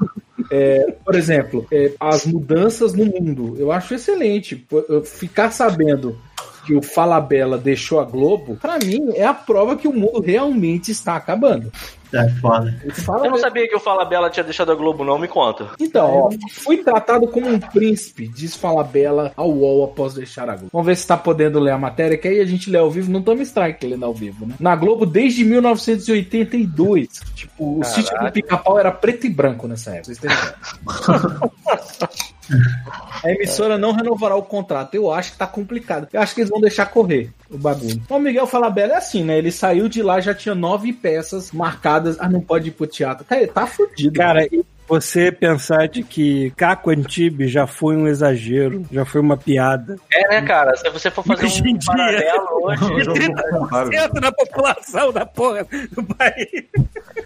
[0.50, 3.56] É, por exemplo, é, as mudanças no mundo.
[3.60, 4.66] Eu acho excelente.
[5.06, 6.18] Ficar sabendo
[6.66, 10.92] que o Falabella deixou a Globo, pra mim, é a prova que o mundo realmente
[10.92, 11.72] está acabando.
[12.14, 12.76] É foda.
[13.06, 15.68] Fala- Eu não sabia que o Fala Bela tinha deixado a Globo, não, me conta.
[15.80, 20.72] Então, ó, fui tratado como um príncipe, diz Falabella ao UOL após deixar a Globo.
[20.74, 23.10] Vamos ver se tá podendo ler a matéria, que aí a gente lê ao vivo,
[23.10, 24.56] não toma strike lendo ao vivo, né?
[24.60, 27.08] Na Globo desde 1982.
[27.34, 30.30] Tipo, o sítio do pica-pau era preto e branco nessa época, vocês têm.
[33.24, 34.96] A emissora não renovará o contrato.
[34.96, 36.08] Eu acho que tá complicado.
[36.12, 38.02] Eu acho que eles vão deixar correr o bagulho.
[38.10, 39.38] O Miguel Falabella é assim, né?
[39.38, 42.18] Ele saiu de lá, já tinha nove peças marcadas.
[42.20, 43.26] Ah, não pode ir pro teatro.
[43.26, 44.18] Cara, ele tá fudido.
[44.18, 44.48] Cara,
[44.92, 49.98] você pensar de que Caco Antibes já foi um exagero, já foi uma piada.
[50.14, 50.76] É, né, cara?
[50.76, 51.80] Se você for fazer Hoje um dia.
[51.86, 53.04] paralelo hoje.
[53.06, 53.94] Jogo contrário.
[53.94, 56.66] Centro da população da porra do país.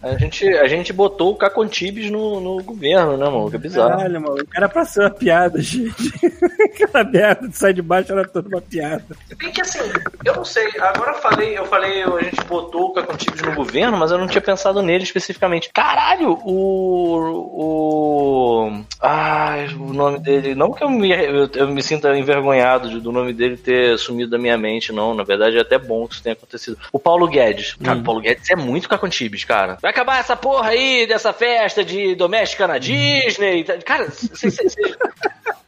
[0.03, 3.49] A gente, a gente botou o Cacontibes no, no governo, né, mano?
[3.49, 3.97] Que é bizarro.
[3.97, 4.47] Caralho, mano.
[4.55, 6.13] Era pra ser uma piada, gente.
[6.71, 9.03] Aquela merda de sair de baixo era toda uma piada.
[9.37, 9.79] Bem que assim,
[10.23, 13.97] eu não sei, agora eu falei, eu falei, a gente botou o Cacontibes no governo,
[13.97, 15.71] mas eu não tinha pensado nele especificamente.
[15.73, 17.54] Caralho, o.
[17.57, 18.71] o.
[19.01, 20.55] Ai, o nome dele.
[20.55, 24.31] Não que eu me, eu, eu me sinta envergonhado de- do nome dele ter sumido
[24.31, 25.13] da minha mente, não.
[25.13, 26.77] Na verdade, é até bom que isso tenha acontecido.
[26.91, 27.75] O Paulo Guedes.
[27.75, 29.77] Cara, o Paulo Guedes é muito Cacontibes, cara.
[29.81, 33.63] Vai acabar essa porra aí dessa festa de doméstica na Disney.
[33.85, 34.95] Cara, cê- cê- cê-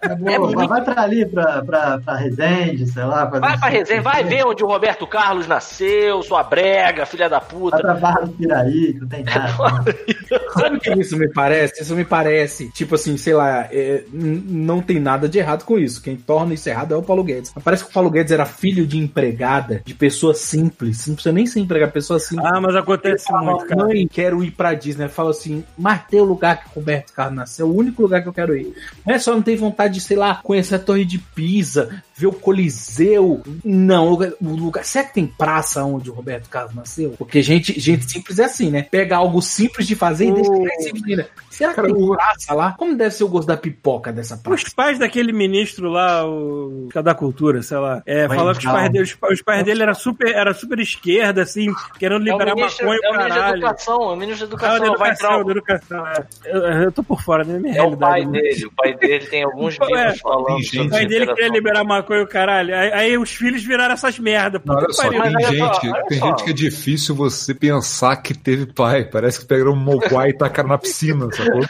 [0.02, 3.26] É boa, vai pra ali, pra, pra, pra Resende, sei lá.
[3.26, 7.50] vai pra resenha, vai ver onde o Roberto Carlos nasceu, sua brega, filha da Vai
[7.50, 7.78] puta.
[7.80, 9.54] pra Barra do Piraí, que não tem nada.
[10.54, 11.77] Sabe o que isso me parece?
[11.80, 16.02] Isso me parece, tipo assim, sei lá, é, não tem nada de errado com isso.
[16.02, 17.54] Quem torna isso errado é o Paulo Guedes.
[17.64, 21.08] Parece que o Paulo Guedes era filho de empregada, de pessoa simples.
[21.08, 22.48] Não precisa nem ser empregada, pessoa simples.
[22.52, 23.86] Ah, mas acontece Fala, muito, cara.
[23.86, 25.08] Mãe, quero ir pra Disney.
[25.08, 28.22] Fala assim, mas tem o lugar que o Roberto Carlos nasceu, é o único lugar
[28.22, 28.74] que eu quero ir.
[29.06, 32.28] Não é só não tem vontade de, sei lá, conhecer a Torre de Pisa, ver
[32.28, 33.42] o Coliseu.
[33.64, 34.86] Não, o lugar, o lugar.
[34.86, 37.16] Será que tem praça onde o Roberto Carlos nasceu?
[37.18, 38.84] Porque gente, gente simples é assim, né?
[38.84, 41.30] Pega algo simples de fazer e deixa ainda.
[41.58, 42.76] Será que Cara, tem o- praça lá?
[42.78, 44.64] Como deve ser o gosto da pipoca dessa praça?
[44.68, 48.92] Os pais daquele ministro lá, o da cultura, sei lá, é, falando que os pais
[48.92, 52.56] dele, os, os pais dele era super, era super esquerda, assim, querendo É o liberar
[52.56, 53.58] ministro, maconha é o ministro da caralho.
[53.58, 56.28] educação, é o ministro da Ah, educação, da vai educação, educação, é.
[56.46, 57.58] Eu, eu tô por fora, né?
[57.60, 58.40] Minha É o pai né?
[58.40, 61.28] dele, o pai dele tem alguns Ué, livros falando tem sobre gente- O pai dele
[61.28, 62.76] queria liberar maconha e o caralho.
[62.76, 64.62] Aí, aí os filhos viraram essas merda.
[64.64, 65.22] Não, olha que só, pariu.
[65.24, 66.26] tem Mas olha só, gente, olha tem só.
[66.28, 69.06] gente que é difícil você pensar que teve pai.
[69.06, 71.62] Parece que pegaram um moguai e tacaram na piscina, sacou?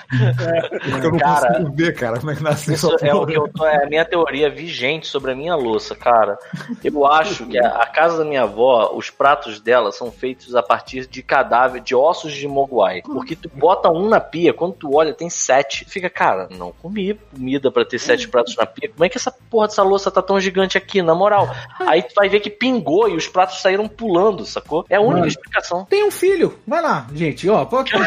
[0.80, 3.26] Porque eu não Cara, consigo ver, cara, como é que nasceu Isso essa é o
[3.26, 6.38] que eu tô, é a minha teoria vigente sobre a minha louça, cara.
[6.84, 10.64] Eu acho que a, a casa da minha avó, os pratos dela são feitos a
[10.64, 13.02] partir de cadáver, de ossos de moguai.
[13.02, 15.86] Porque tu bota um na pia, quando tu olha, tem sete.
[15.86, 18.90] Fica, cara, não comi comida pra ter sete pratos na pia.
[18.90, 21.50] Como é que essa porra dessa louça tá tão gigante aqui, na moral?
[21.80, 24.86] Aí tu vai ver que pingou e os pratos saíram pulando, sacou?
[24.90, 25.28] É a única Mano.
[25.28, 25.86] explicação.
[25.86, 26.60] Tem um filho.
[26.68, 27.50] Vai lá, gente.
[27.50, 27.92] Ó, pode...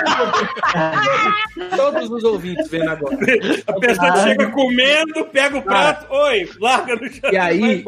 [1.77, 3.17] todos os ouvintes vendo agora.
[3.67, 7.31] A pessoa chega comendo, pega o prato, oi, larga no chão.
[7.33, 7.85] E aí,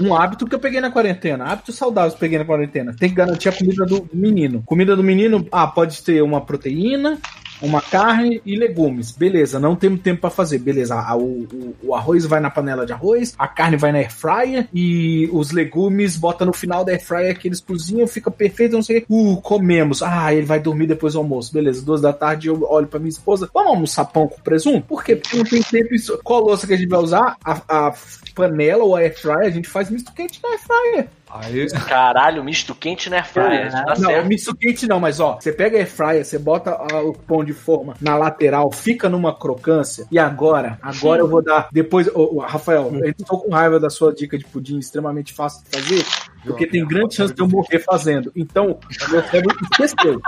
[0.00, 1.44] um hábito que eu peguei na quarentena.
[1.44, 2.94] Hábito saudável que eu peguei na quarentena.
[2.98, 4.62] Tem que garantir a comida do menino.
[4.64, 7.18] Comida do menino, ah, pode ter uma proteína,
[7.62, 9.12] uma carne e legumes.
[9.12, 10.58] Beleza, não temos tempo pra fazer.
[10.58, 11.22] Beleza, o,
[11.52, 15.28] o- o arroz vai na panela de arroz, a carne vai na air fryer e
[15.32, 19.04] os legumes bota no final da air fryer que eles cozinham, fica perfeito, não sei
[19.08, 19.32] o.
[19.32, 20.02] Uh, comemos.
[20.02, 21.52] Ah, ele vai dormir depois do almoço.
[21.52, 23.48] Beleza, duas da tarde eu olho pra minha esposa.
[23.52, 24.86] Vamos almoçar pão com presunto?
[24.86, 25.16] Por quê?
[25.16, 26.18] Porque não tem tempo isso.
[26.24, 27.36] Qual louça que a gente vai usar?
[27.44, 27.94] A, a
[28.34, 31.08] panela ou a air fryer, a gente faz misto quente na air fryer.
[31.32, 34.26] Aí, Caralho, misto quente na airfryer, tá Não, certo.
[34.26, 37.94] misto quente não, mas ó, você pega a fryer, você bota o pão de forma
[38.00, 42.90] na lateral, fica numa crocância, e agora, agora eu vou dar, depois, ô, ô, Rafael,
[42.94, 46.04] eu tô com raiva da sua dica de pudim extremamente fácil de fazer,
[46.44, 48.78] porque tem grande chance de eu morrer fazendo, então,
[49.08, 50.20] o meu cérebro esqueceu.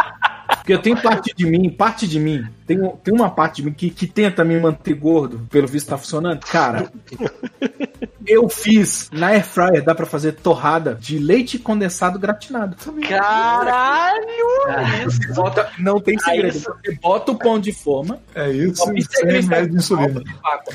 [0.56, 2.46] Porque eu tenho parte de mim, parte de mim,
[2.76, 5.98] tem, tem uma parte de mim que, que tenta me manter gordo, pelo visto tá
[5.98, 6.40] funcionando.
[6.40, 6.90] Cara,
[8.26, 12.76] eu fiz na air fryer, dá pra fazer torrada de leite condensado gratinado.
[13.08, 14.22] Caralho!
[15.34, 16.56] Bota, não tem segredo.
[16.56, 18.18] isso- Você bota o pão de forma.
[18.34, 20.22] é isso, é sem remédio de insulina.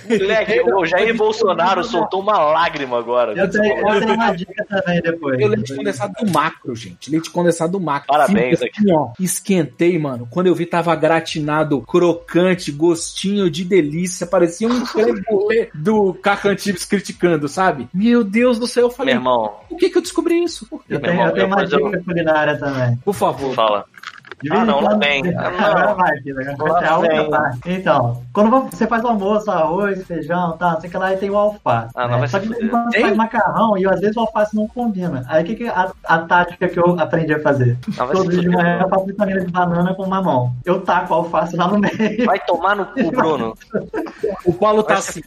[0.09, 3.33] Moleque, o Jair Bolsonaro soltou uma lágrima agora.
[3.33, 5.39] Eu tenho, eu tenho uma dica também depois.
[5.39, 7.09] Eu leite condensado do macro, gente.
[7.11, 8.07] Leite condensado do macro.
[8.07, 9.11] Parabéns, Fica assim, ó.
[9.19, 10.27] Esquentei, mano.
[10.29, 14.27] Quando eu vi, tava gratinado, crocante, gostinho de delícia.
[14.27, 15.21] Parecia um creme
[15.73, 17.87] do Cacantibes criticando, sabe?
[17.93, 20.67] Meu Deus do céu, eu Meu falei, irmão, por que que eu descobri isso?
[20.89, 22.97] Eu tenho, eu tenho uma Mas eu- dica culinária também.
[22.97, 23.53] Por favor.
[23.55, 23.85] fala.
[24.51, 25.23] Ah, não, lá vem.
[25.35, 25.65] Ah, não.
[25.65, 26.39] Agora vai, filho.
[26.51, 27.29] Agora vai ter Lá a outra vem.
[27.29, 27.59] parte.
[27.65, 31.17] Então, quando você faz o almoço, arroz, feijão, tá, não sei o que lá, e
[31.17, 31.91] tem o alface.
[31.95, 32.27] Ah, não né?
[32.27, 35.25] Só que quando você faz macarrão e às vezes o alface não combina.
[35.27, 37.77] Aí o que, que é a, a tática que eu aprendi a fazer?
[37.97, 40.53] Ah, vai Todo dia de manhã eu faço vitamina de banana com mamão.
[40.63, 42.25] Eu taco o alface lá no meio.
[42.25, 43.55] Vai tomar no cu, Bruno.
[44.45, 45.21] O Paulo tá Vai assim.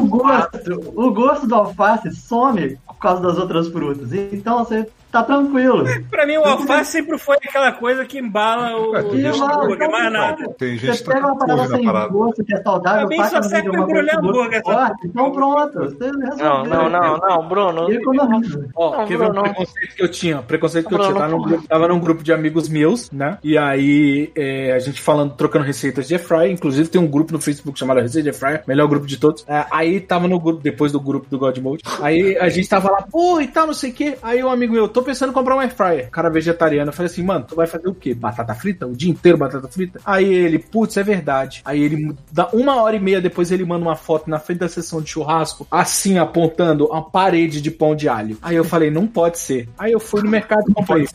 [0.00, 4.12] O gosto, o gosto do alface some por causa das outras frutas.
[4.12, 5.84] Então você tá tranquilo.
[6.10, 10.12] Pra mim, o alface sempre foi aquela coisa que embala o o hambúrguer, então, mais
[10.12, 10.48] nada.
[10.58, 12.08] Tem gente Você que tá pega uma parada sem parada.
[12.08, 15.78] gosto, que é saudável, Pra mim, só serve de pra embrulhar hambúrguer, forte, Então pronto,
[15.78, 16.36] você resolveu.
[16.38, 17.90] Não, não, não, não, Bruno.
[17.92, 18.68] E economiza.
[18.74, 19.42] Ó, Não, um Bruno.
[19.42, 20.42] preconceito que eu tinha?
[20.42, 21.14] Preconceito que eu tinha.
[21.14, 23.38] Tava num, tava num grupo de amigos meus, né?
[23.42, 26.50] E aí é, a gente falando, trocando receitas de airfryer.
[26.52, 29.44] Inclusive tem um grupo no Facebook chamado Receita de Airfryer, melhor grupo de todos.
[29.48, 31.82] É, aí tava no grupo, depois do grupo do God Mode.
[32.00, 34.18] Aí a gente tava lá, pô, e tal, não sei o quê.
[34.22, 36.10] Aí um amigo meu, todo tô pensando em comprar um air fryer.
[36.10, 36.90] Cara vegetariano.
[36.90, 38.14] Eu falei assim, mano, tu vai fazer o quê?
[38.14, 38.86] Batata frita?
[38.86, 40.00] O dia inteiro batata frita?
[40.04, 41.62] Aí ele, putz, é verdade.
[41.64, 44.68] Aí ele, dá uma hora e meia depois, ele manda uma foto na frente da
[44.68, 48.36] sessão de churrasco, assim, apontando uma parede de pão de alho.
[48.42, 49.68] Aí eu falei, não pode ser.
[49.78, 51.06] Aí eu fui no mercado e comprei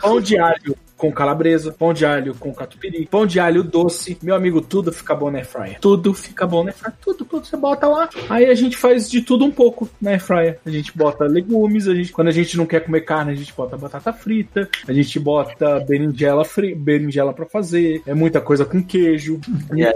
[0.00, 4.18] pão de alho com calabresa, pão de alho com catupiry, pão de alho doce.
[4.22, 5.78] Meu amigo, tudo fica bom na air fryer.
[5.80, 6.96] Tudo fica bom na air fryer.
[7.00, 8.10] Tudo, tudo você bota lá.
[8.28, 10.58] Aí a gente faz de tudo um pouco na air fryer.
[10.66, 13.54] A gente bota legumes, a gente, quando a gente não quer comer carne, a gente
[13.54, 18.02] bota batata frita, a gente bota berinjela, fri, berinjela pra fazer.
[18.04, 19.40] É muita coisa com queijo.
[19.74, 19.94] E aí,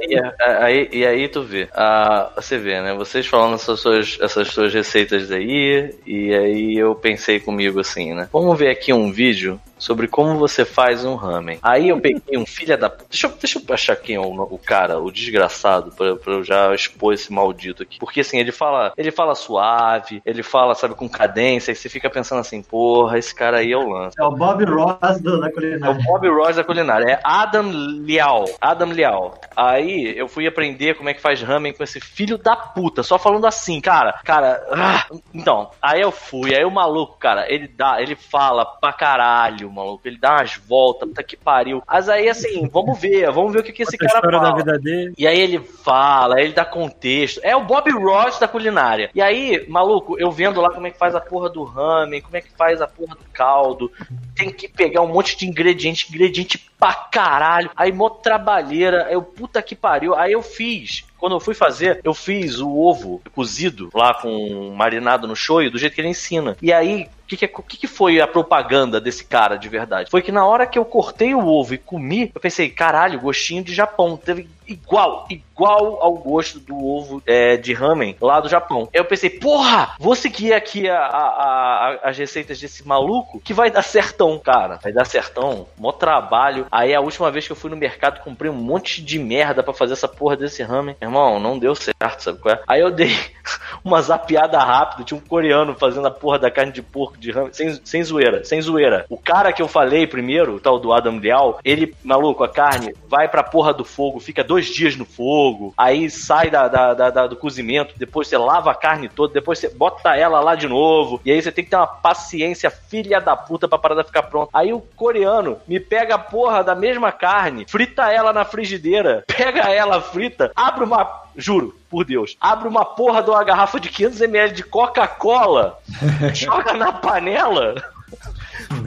[0.61, 2.95] aí, e aí tu vê, ah, você vê, né?
[2.95, 8.29] Vocês falando essas suas, essas suas receitas aí, e aí eu pensei comigo assim, né?
[8.33, 11.59] Vamos ver aqui um vídeo sobre como você faz um ramen.
[11.63, 13.07] Aí eu peguei um filho da puta.
[13.11, 16.45] Deixa eu, deixa eu achar quem é o, o cara, o desgraçado, pra, pra eu
[16.45, 17.99] já expor esse maldito aqui.
[17.99, 22.11] Porque assim, ele fala, ele fala suave, ele fala, sabe, com cadência, e você fica
[22.11, 24.17] pensando assim, porra, esse cara aí é o lance.
[24.19, 26.03] É o Bob Ross do, da É o culinária.
[26.05, 27.13] Bob Ross da culinária.
[27.13, 28.45] É Adam Liao.
[28.61, 29.35] Adam Liao.
[29.57, 33.03] Aí eu fui aprender como é que faz ramen com esse filho da puta.
[33.03, 34.21] Só falando assim, cara.
[34.25, 34.63] Cara.
[34.73, 36.55] ah, então, aí eu fui.
[36.55, 40.07] Aí o maluco, cara, ele dá, ele fala pra caralho, maluco.
[40.07, 41.83] Ele dá umas voltas, puta que pariu.
[41.87, 44.51] Mas aí, assim, vamos ver, vamos ver o que, que esse cara fala.
[44.51, 45.15] da vida dele.
[45.17, 47.41] E aí ele fala, ele dá contexto.
[47.45, 49.11] É o Bob Ross da culinária.
[49.15, 52.37] E aí, maluco, eu vendo lá como é que faz a porra do ramen, como
[52.37, 53.93] é que faz a porra do caldo.
[54.35, 57.71] Tem que pegar um monte de ingrediente, ingrediente pra caralho.
[57.77, 59.07] Aí, mó trabalheira.
[59.11, 60.15] Eu, puta que pariu.
[60.15, 61.05] Aí eu fiz.
[61.19, 65.79] Quando eu fui fazer, eu fiz o ovo cozido lá com marinado no shoyu do
[65.79, 66.57] jeito que ele ensina.
[66.61, 67.07] E aí,
[67.37, 70.11] que, que, o que, que foi a propaganda desse cara de verdade?
[70.11, 73.63] Foi que na hora que eu cortei o ovo e comi, eu pensei, caralho, gostinho
[73.63, 74.17] de Japão.
[74.17, 78.89] Teve igual, igual ao gosto do ovo é, de ramen lá do Japão.
[78.93, 83.71] Eu pensei, porra, vou seguir aqui a, a- a- as receitas desse maluco que vai
[83.71, 84.79] dar certão, cara.
[84.83, 86.67] Vai dar certão, mó trabalho.
[86.71, 89.73] Aí a última vez que eu fui no mercado, comprei um monte de merda pra
[89.75, 90.97] fazer essa porra desse ramen.
[91.01, 92.61] Irmão, não deu certo, sabe qual é?
[92.67, 93.11] Aí eu dei
[93.85, 97.53] uma zapiada rápida, tinha um coreano fazendo a porra da carne de porco de ramen,
[97.53, 99.05] sem, sem zoeira, sem zoeira.
[99.09, 102.95] O cara que eu falei primeiro, o tal do Adam Leal, ele, maluco, a carne
[103.09, 107.11] vai pra porra do fogo, fica dois dias no fogo, aí sai da, da- da-
[107.11, 110.69] da- do cozimento, depois você lava a carne toda, depois você bota ela lá de
[110.69, 114.23] novo, e aí você tem que ter uma paciência filha da puta pra parada ficar
[114.25, 114.51] pronta.
[114.53, 119.71] Aí o coreano me pega a porra da mesma carne, frita ela na frigideira, pega
[119.71, 121.23] ela frita, abre uma.
[121.35, 122.37] Juro, por Deus.
[122.39, 125.79] Abre uma porra de uma garrafa de 500ml de Coca-Cola,
[126.35, 127.75] joga na panela.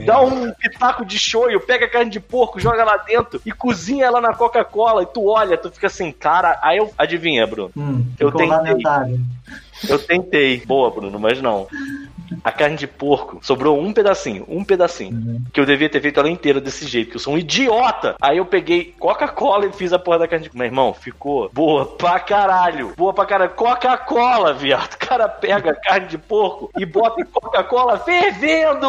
[0.04, 4.04] Dá um pitaco de shoyu, pega a carne de porco, joga lá dentro e cozinha
[4.06, 5.02] ela na Coca-Cola.
[5.02, 6.58] E tu olha, tu fica assim, cara.
[6.62, 6.92] Aí eu.
[6.96, 7.70] Adivinha, Bruno?
[7.76, 8.46] Hum, Eu tentei.
[8.48, 9.18] lamentável.
[9.88, 10.64] Eu tentei.
[10.64, 11.66] Boa, Bruno, mas não.
[12.42, 15.42] A carne de porco sobrou um pedacinho, um pedacinho.
[15.52, 18.16] Que eu devia ter feito ela inteira desse jeito, que eu sou um idiota.
[18.20, 20.58] Aí eu peguei Coca-Cola e fiz a porra da carne de porco.
[20.58, 22.92] Meu irmão, ficou boa pra caralho.
[22.96, 23.50] Boa pra caralho.
[23.50, 24.94] Coca-Cola, viado.
[24.94, 28.86] O cara pega a carne de porco e bota em Coca-Cola fervendo.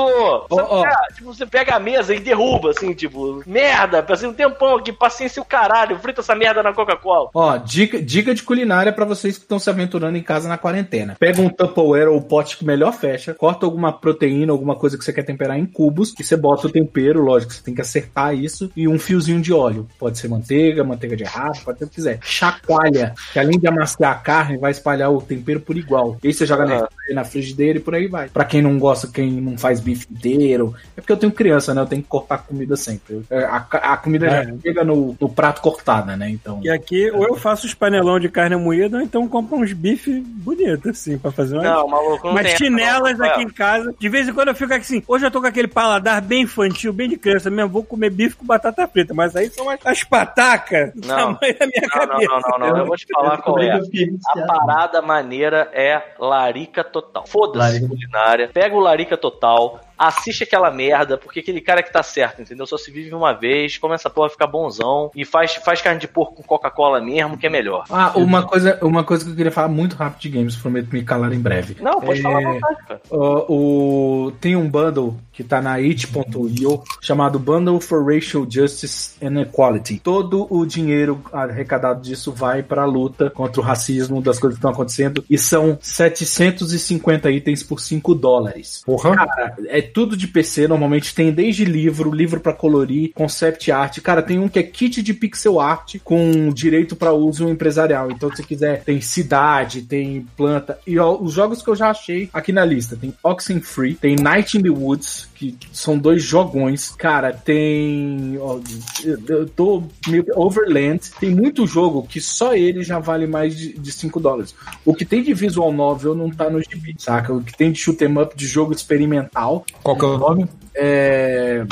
[0.50, 0.84] Ó.
[0.84, 4.92] cara, tipo, você pega a mesa e derruba, assim, tipo, merda, passei um tempão aqui,
[4.92, 7.30] paciência o caralho, frita essa merda na Coca-Cola.
[7.34, 11.16] Ó, dica, dica de culinária pra vocês que estão se aventurando em casa na quarentena.
[11.20, 15.14] Pega um Tupperware ou pote que melhor fecha, corta alguma proteína, alguma coisa que você
[15.14, 18.72] quer temperar em cubos, e você bota o tempero, lógico, você tem que acertar isso,
[18.76, 19.88] e um fiozinho de óleo.
[20.00, 22.20] Pode ser manteiga, manteiga de arrasto, pode ser o que quiser.
[22.22, 26.18] Chacoalha, que além de amaciar a carne, vai espalhar o tempero por igual.
[26.24, 28.30] E aí você joga na, na frigideira e por aí vai.
[28.30, 31.82] Pra quem não gosta, quem não faz bife inteiro, é porque eu tenho criança, né?
[31.82, 33.22] Eu tenho que cortar comida sempre.
[33.30, 34.54] É, A, a comida já É.
[34.62, 36.30] chega no, no prato cortada, né?
[36.30, 36.60] Então.
[36.64, 40.20] E aqui, ou eu faço os panelão de carne moída, ou então compro uns bife
[40.22, 43.28] bonitos, assim, pra fazer umas, Não, maluco, não essa, chinelas não.
[43.28, 43.94] aqui em casa.
[44.00, 46.92] De vez em quando eu fico assim, hoje eu tô com aquele paladar bem infantil,
[46.94, 50.04] bem de criança mesmo, vou comer bife com batata frita, mas aí são as, as
[50.04, 51.36] patacas do Não.
[51.36, 52.32] tamanho da minha Não, não, cabeça.
[52.32, 52.78] não, não, não.
[52.78, 53.72] Eu vou te falar qual é.
[53.72, 57.26] A parada maneira é larica total.
[57.28, 57.88] Foda-se Larica.
[57.88, 58.50] culinária.
[58.54, 59.80] Pega o larica total.
[59.98, 62.66] Assiste aquela merda, porque aquele cara que tá certo, entendeu?
[62.66, 66.00] Só se vive uma vez, come essa porra a ficar bonzão e faz, faz carne
[66.00, 67.86] de porco com Coca-Cola mesmo, que é melhor.
[67.90, 71.04] Ah, uma coisa, uma coisa que eu queria falar muito rápido de games, prometo me
[71.04, 71.78] calar em breve.
[71.82, 73.02] Não, pode É, falar à vontade, cara.
[73.10, 79.40] Ó, o, tem um bundle que tá na it.io chamado Bundle for Racial Justice and
[79.42, 80.00] Equality.
[80.00, 84.72] Todo o dinheiro arrecadado disso vai pra luta contra o racismo das coisas que estão
[84.72, 88.82] acontecendo e são 750 itens por 5 dólares.
[88.86, 89.16] Porra.
[89.16, 94.00] Cara, é tudo de PC, normalmente tem desde livro, livro pra colorir, concept art.
[94.02, 98.12] Cara, tem um que é kit de pixel art com direito pra uso empresarial.
[98.12, 100.78] Então, se quiser, tem cidade, tem planta.
[100.86, 104.58] E ó, os jogos que eu já achei aqui na lista: tem Oxenfree, tem Night
[104.58, 106.92] in the Woods, que são dois jogões.
[106.98, 108.38] Cara, tem.
[108.40, 108.60] ó,
[109.04, 111.00] eu- tô meio Overland.
[111.20, 114.54] Tem muito jogo que só ele já vale mais de, de 5 dólares.
[114.86, 117.34] O que tem de visual novel não tá no gibi, saca?
[117.34, 120.50] O que tem de shoot 'em up de jogo experimental Qual que é o nome?
[120.76, 121.66] é,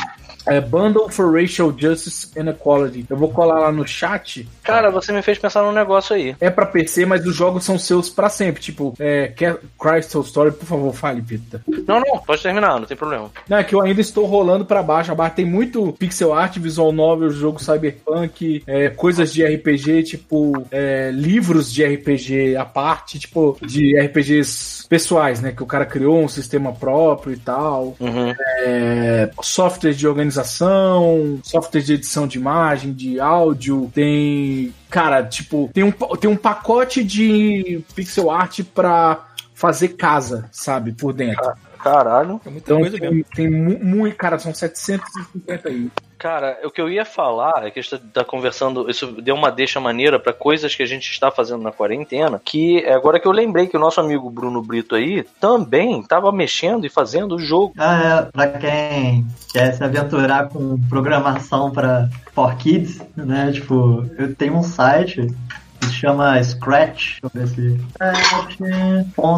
[0.45, 3.05] é Bundle for Racial Justice and Equality.
[3.09, 4.47] Eu vou colar lá no chat.
[4.63, 6.35] Cara, você me fez pensar num negócio aí.
[6.39, 8.61] É pra PC, mas os jogos são seus pra sempre.
[8.61, 11.61] Tipo, é, quer Crystal Story, por favor, fale, Pita.
[11.87, 13.29] Não, não, pode terminar, não tem problema.
[13.47, 15.11] Não, é que eu ainda estou rolando pra baixo.
[15.11, 21.11] Abaixo tem muito pixel art, visual novel, jogo cyberpunk, é, coisas de RPG, tipo, é,
[21.11, 25.51] livros de RPG à parte, tipo, de RPGs pessoais, né?
[25.51, 27.95] Que o cara criou um sistema próprio e tal.
[27.99, 28.33] Uhum.
[28.59, 34.73] É, software de organização, software de edição de imagem, de áudio, tem.
[34.89, 41.13] Cara, tipo, tem um, tem um pacote de pixel art pra fazer casa, sabe, por
[41.13, 41.53] dentro.
[41.81, 42.41] Caralho.
[42.45, 43.23] É muita Então coisa mesmo.
[43.35, 44.15] tem, tem mu- muito.
[44.17, 45.89] Cara, são 750 aí.
[46.25, 49.51] Cara, o que eu ia falar é que a gente tá conversando, isso deu uma
[49.51, 53.27] deixa maneira pra coisas que a gente está fazendo na quarentena, que é agora que
[53.27, 57.39] eu lembrei que o nosso amigo Bruno Brito aí também tava mexendo e fazendo o
[57.39, 57.75] jogo.
[57.77, 59.23] Ah, é, pra quem
[59.53, 63.51] quer se aventurar com programação para for kids, né?
[63.51, 65.27] Tipo, eu tenho um site
[65.83, 67.19] se chama Scratch.
[67.33, 67.55] Deixa.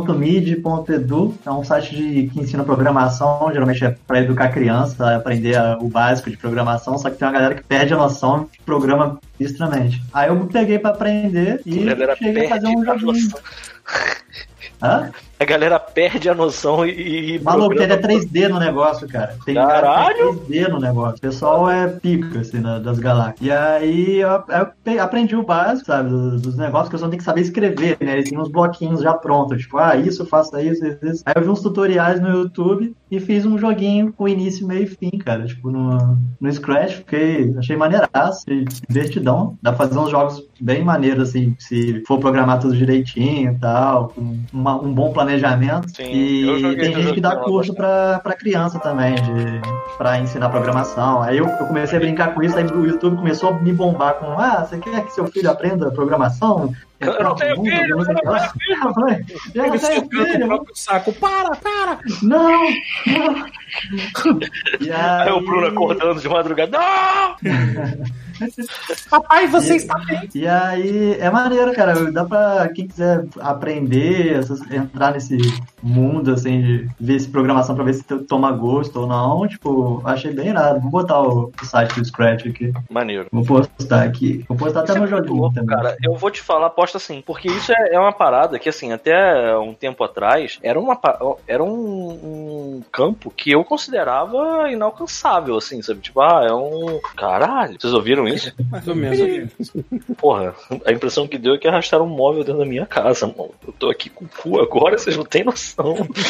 [0.07, 1.35] Scratch.mid.edu.
[1.45, 5.87] É um site de, que ensina programação, geralmente é para educar criança, aprender a- o
[5.89, 10.01] básico de programação, só que tem uma galera que perde a noção de programa extremamente.
[10.13, 11.73] Aí eu peguei para aprender e
[12.17, 13.31] cheguei a fazer um joguinho.
[14.81, 15.09] Hã?
[15.39, 17.35] A galera perde a noção e.
[17.35, 19.35] e Maluco, tem programa- até 3D no negócio, cara.
[19.45, 19.83] Tem Caralho!
[19.85, 21.17] cara que tem 3D no negócio.
[21.17, 23.41] O pessoal é pica, assim, na- das galáxias.
[23.41, 24.29] E aí eu,
[24.85, 27.97] eu aprendi o básico, sabe, dos, dos negócios que eu só tenho que saber escrever,
[28.01, 28.13] né?
[28.13, 31.23] Eles têm uns bloquinhos já prontos, tipo, ah, isso, faça isso, isso, isso.
[31.23, 34.87] Aí eu vi uns tutoriais no YouTube e fiz um joguinho com início, meio e
[34.87, 35.45] fim, cara.
[35.45, 38.43] Tipo, no, no Scratch, fiquei, achei maneiraço,
[38.89, 39.55] divertidão.
[39.61, 44.07] Dá pra fazer uns jogos bem maneiros, assim, se for programar tudo direitinho e tal,
[44.09, 45.26] com uma- um bom planejamento.
[45.95, 49.61] Sim, eu e tem gente que dá curso pra, pra criança também, de,
[49.97, 51.21] pra ensinar programação.
[51.21, 54.15] Aí eu, eu comecei a brincar com isso, aí o YouTube começou a me bombar
[54.15, 56.73] com, ah, você quer que seu filho aprenda programação?
[56.99, 58.93] Eu não tenho filho, eu não tenho filho!
[58.97, 60.47] Mãe, eu não tenho filho!
[60.47, 61.13] próprio saco.
[61.13, 61.99] Para, para!
[62.23, 62.63] Não!
[63.05, 63.47] não.
[64.81, 66.77] E Aí o Bruno acordando de madrugada.
[66.77, 67.35] Não!
[69.09, 70.29] Papai, você está bem.
[70.33, 72.11] E aí, é maneiro, cara.
[72.11, 74.41] Dá pra quem quiser aprender,
[74.71, 75.37] entrar nesse
[75.81, 79.47] mundo, assim, de ver se programação pra ver se to- toma gosto ou não.
[79.47, 80.79] Tipo, achei bem irado.
[80.81, 82.71] Vou botar o, o site do Scratch aqui.
[82.89, 83.27] Maneiro.
[83.31, 84.43] Vou postar aqui.
[84.47, 85.75] Vou postar até Isso é no joguinho louco, também.
[85.75, 85.97] cara.
[86.03, 89.55] Eu vou te falar, aposta assim, porque isso é, é uma parada que, assim, até
[89.57, 90.99] um tempo atrás, era, uma,
[91.47, 92.09] era um,
[92.77, 95.99] um campo que eu considerava inalcançável, assim, sabe?
[96.01, 96.99] Tipo, ah, é um.
[97.15, 98.51] Caralho, vocês ouviram isso?
[98.69, 99.73] Mais ou menos.
[100.17, 100.53] Porra,
[100.85, 103.51] a impressão que deu é que arrastaram um móvel dentro da minha casa, mano.
[103.65, 105.66] Eu tô aqui com o cu agora, vocês não têm noção.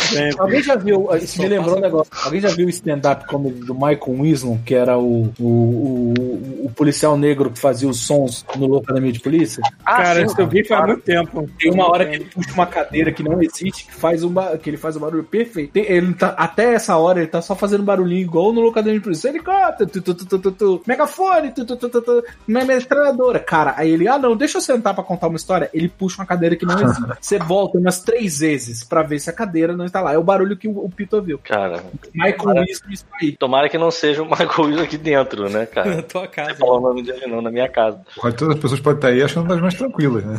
[0.09, 0.39] Sempre.
[0.39, 2.11] Alguém já viu, isso me lembrou um negócio.
[2.23, 6.71] Alguém já viu o stand-up comedy do Michael Winslow, que era o, o, o, o
[6.75, 9.61] policial negro que fazia os sons no Locademia de Polícia?
[9.85, 11.49] Ah, Cara, isso eu vi faz muito tempo.
[11.59, 14.69] Tem uma hora que ele puxa uma cadeira que não existe, que faz um, que
[14.69, 15.71] ele faz um barulho perfeito.
[15.71, 19.03] Tem- ele tá, até essa hora ele tá só fazendo barulhinho igual no Locademia de
[19.03, 19.29] Polícia.
[19.29, 23.39] Helicóptero, tu, tu, tu, tu, tu, tu, megafone, tu, tu, tu, tu, tu, metralhadora.
[23.39, 25.69] Cara, aí ele, ah não, deixa eu sentar pra contar uma história.
[25.73, 27.03] Ele puxa uma cadeira que não existe.
[27.19, 30.13] Você volta umas três vezes pra ver se a cadeira não está lá.
[30.13, 31.39] É o barulho que o, o Pito ouviu.
[31.39, 31.83] Cara,
[32.13, 33.31] Michael Winslow está aí.
[33.33, 35.95] tomara que não seja o Michael Wilson aqui dentro, né, cara?
[35.97, 36.51] Na tua casa.
[36.51, 37.99] Não falar o nome dele não, na minha casa.
[38.15, 40.37] Porra, Todas as pessoas podem estar aí achando das mais tranquilas, né?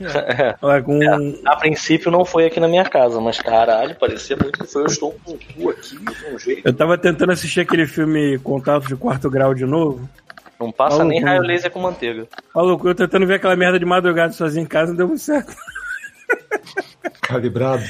[0.62, 0.98] Olha, com
[1.46, 4.82] A princípio não foi aqui na minha casa, mas caralho, parecia muito que foi.
[4.82, 6.62] Eu estou com o cu aqui de um jeito.
[6.64, 10.08] Eu tava tentando assistir aquele filme Contato de Quarto Grau de novo.
[10.58, 11.14] Não passa Maluco.
[11.14, 12.26] nem raio laser com manteiga.
[12.54, 15.54] Maluco, eu tentando ver aquela merda de madrugada sozinho em casa, não deu muito certo.
[17.20, 17.84] Calibrado.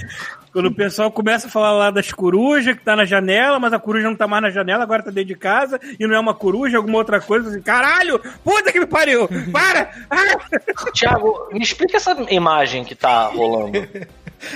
[0.53, 3.79] Quando o pessoal começa a falar lá das corujas que tá na janela, mas a
[3.79, 6.35] coruja não tá mais na janela, agora tá dentro de casa, e não é uma
[6.35, 9.91] coruja, é alguma outra coisa, assim, caralho, puta que me pariu, para!
[10.11, 10.91] Ah!
[10.93, 13.87] Tiago, me explica essa imagem que tá rolando.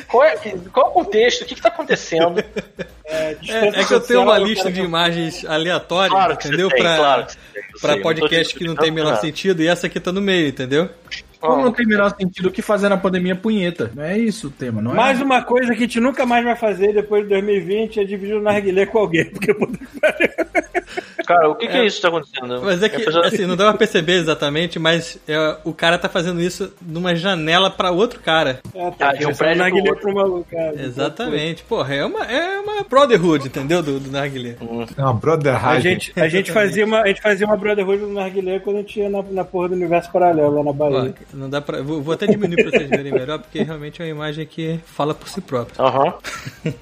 [0.08, 0.36] Qual é,
[0.72, 1.42] qual é o contexto?
[1.42, 2.42] O que, que tá acontecendo?
[3.04, 6.68] É, é que eu tenho uma lista de imagens aleatórias, Claro entendeu?
[6.70, 9.62] tem, pra claro que você tem, eu pra podcast que não tem o menor sentido,
[9.62, 10.88] e essa aqui tá no meio, entendeu?
[11.46, 13.90] Como não tem o menor sentido o que fazer na pandemia punheta?
[13.94, 14.94] Não é isso o tema, não é?
[14.94, 18.36] Mais uma coisa que a gente nunca mais vai fazer depois de 2020 é dividir
[18.36, 19.26] o narguilé com alguém.
[19.26, 20.28] Porque puta que pariu.
[21.26, 22.60] Cara, o que, que é isso que tá acontecendo?
[22.62, 25.98] Mas é que, A pessoa- assim, não dá pra perceber exatamente, mas é, o cara
[25.98, 28.60] tá fazendo isso numa janela pra outro cara.
[28.74, 30.02] É, Ah, de um prédio pro narguilé outro.
[30.02, 30.74] pro maluco, cara.
[30.82, 31.62] Exatamente.
[31.64, 33.82] Porra, é uma, é uma brotherhood, entendeu?
[33.82, 34.56] Do, do narguilé.
[34.96, 38.12] É uma brother A gente, a, gente fazia uma, a gente fazia uma Brotherhood no
[38.14, 41.14] Narguilé quando a gente ia na, na porra do universo paralelo lá na Ó, Bahia.
[41.32, 44.10] não dá pra, vou, vou até diminuir pra vocês verem melhor, porque realmente é uma
[44.10, 45.82] imagem que fala por si própria.
[45.84, 46.14] Aham.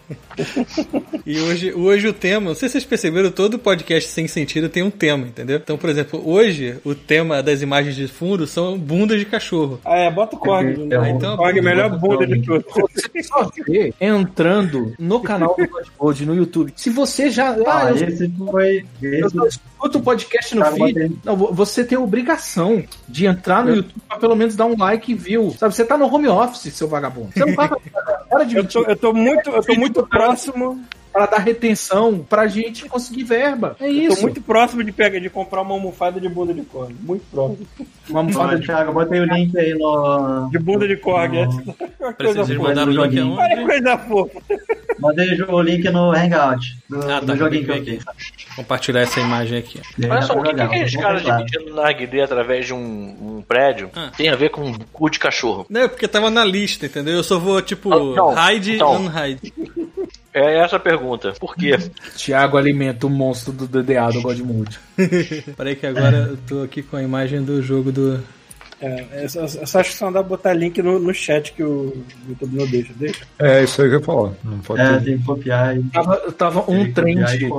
[1.25, 4.83] E hoje, hoje o tema, não sei se vocês perceberam, todo podcast sem sentido tem
[4.83, 5.57] um tema, entendeu?
[5.63, 9.81] Então, por exemplo, hoje o tema das imagens de fundo são bundas de cachorro.
[9.85, 10.67] Ah, é, bota o Korg.
[10.91, 11.11] É, né?
[11.11, 12.65] então, Korg, melhor bunda de tudo.
[12.95, 16.73] Você só vê entrando no canal do Godmode no YouTube.
[16.77, 17.51] Se você já.
[17.67, 18.85] Ah, Ah, eu, esse foi.
[19.03, 19.47] eu Esse só
[19.83, 20.93] escuto o podcast no Cara, feed.
[20.95, 21.19] botei.
[21.25, 24.77] Não, vo- você tem a obrigação de entrar no YouTube pra pelo menos dar um
[24.79, 25.55] like e view.
[25.59, 27.31] Sabe, você tá no home office, seu vagabundo.
[27.33, 30.81] Você não vai para de Eu tô, eu tô muito, eu tô muito próximo.
[31.13, 33.77] Para dar retenção pra gente conseguir verba.
[33.81, 34.17] É Eu isso.
[34.17, 36.95] tô muito próximo de pegar, de comprar uma almofada de bunda de Korg.
[37.01, 37.67] Muito próximo.
[38.09, 40.49] Uma almofada de Thiago, eu botei o link aí no.
[40.51, 41.35] De bunda de Korg.
[41.37, 42.73] É coisa vocês fofa.
[42.85, 43.33] link joguinho.
[43.35, 44.41] Olha coisa fofa.
[44.99, 46.79] Mandei o link no Hangout.
[46.89, 48.05] Do, Ah, tá, do joguinho que eu fiz.
[48.57, 49.81] Compartilhar essa imagem aqui.
[50.03, 52.79] Aí Olha só, o que, que aqueles caras dividindo narguilé através de um,
[53.39, 54.11] um prédio Ah.
[54.17, 55.67] tem a ver com cu de cachorro?
[55.69, 57.15] Não, é porque tava na lista, entendeu?
[57.15, 58.97] Eu só vou, tipo, Ah, não, hide então.
[58.97, 59.53] unhide.
[60.35, 61.33] É essa a pergunta.
[61.39, 61.77] Por quê?
[62.17, 64.79] Thiago alimenta o monstro do DDA do Godmode.
[65.57, 68.23] Peraí que agora eu tô aqui com a imagem do jogo do...
[68.83, 71.15] É, eu só, eu só acho que só não dá pra botar link no, no
[71.15, 71.93] chat que o
[72.29, 72.93] YouTube não deixa.
[72.97, 73.21] Deixa.
[73.39, 74.37] É isso aí que eu falo.
[74.43, 75.05] Não pode É, ter.
[75.05, 75.83] tem que copiar e.
[75.85, 77.53] Tava, tava um tem copiar trend.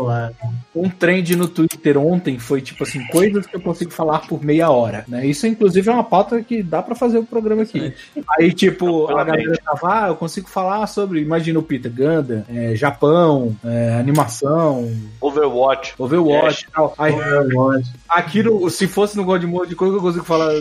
[0.75, 4.69] Um trend no Twitter ontem foi tipo assim, coisas que eu consigo falar por meia
[4.69, 5.25] hora, né?
[5.25, 7.93] Isso inclusive é uma pauta que dá pra fazer o programa aqui.
[8.37, 12.75] Aí tipo, a galera tava, ah, eu consigo falar sobre, imagina o Peter Ganda, é,
[12.75, 14.91] Japão, é, animação,
[15.21, 15.93] Overwatch.
[15.97, 16.93] Overwatch e tal.
[16.97, 17.91] Aí Overwatch.
[18.09, 20.51] aqui no, se fosse no God Mode, coisa que eu consigo falar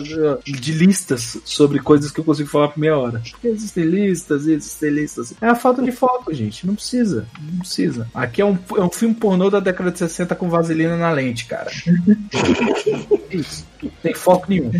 [0.59, 3.21] de listas sobre coisas que eu consigo falar por meia hora.
[3.31, 5.33] Porque existem listas, existem listas.
[5.41, 6.65] É a falta de foco, gente.
[6.65, 7.27] Não precisa.
[7.41, 8.07] Não precisa.
[8.13, 11.45] Aqui é um, é um filme pornô da década de 60 com vaselina na lente,
[11.45, 11.71] cara.
[13.29, 13.65] Isso.
[13.81, 14.71] Não tem foco nenhum.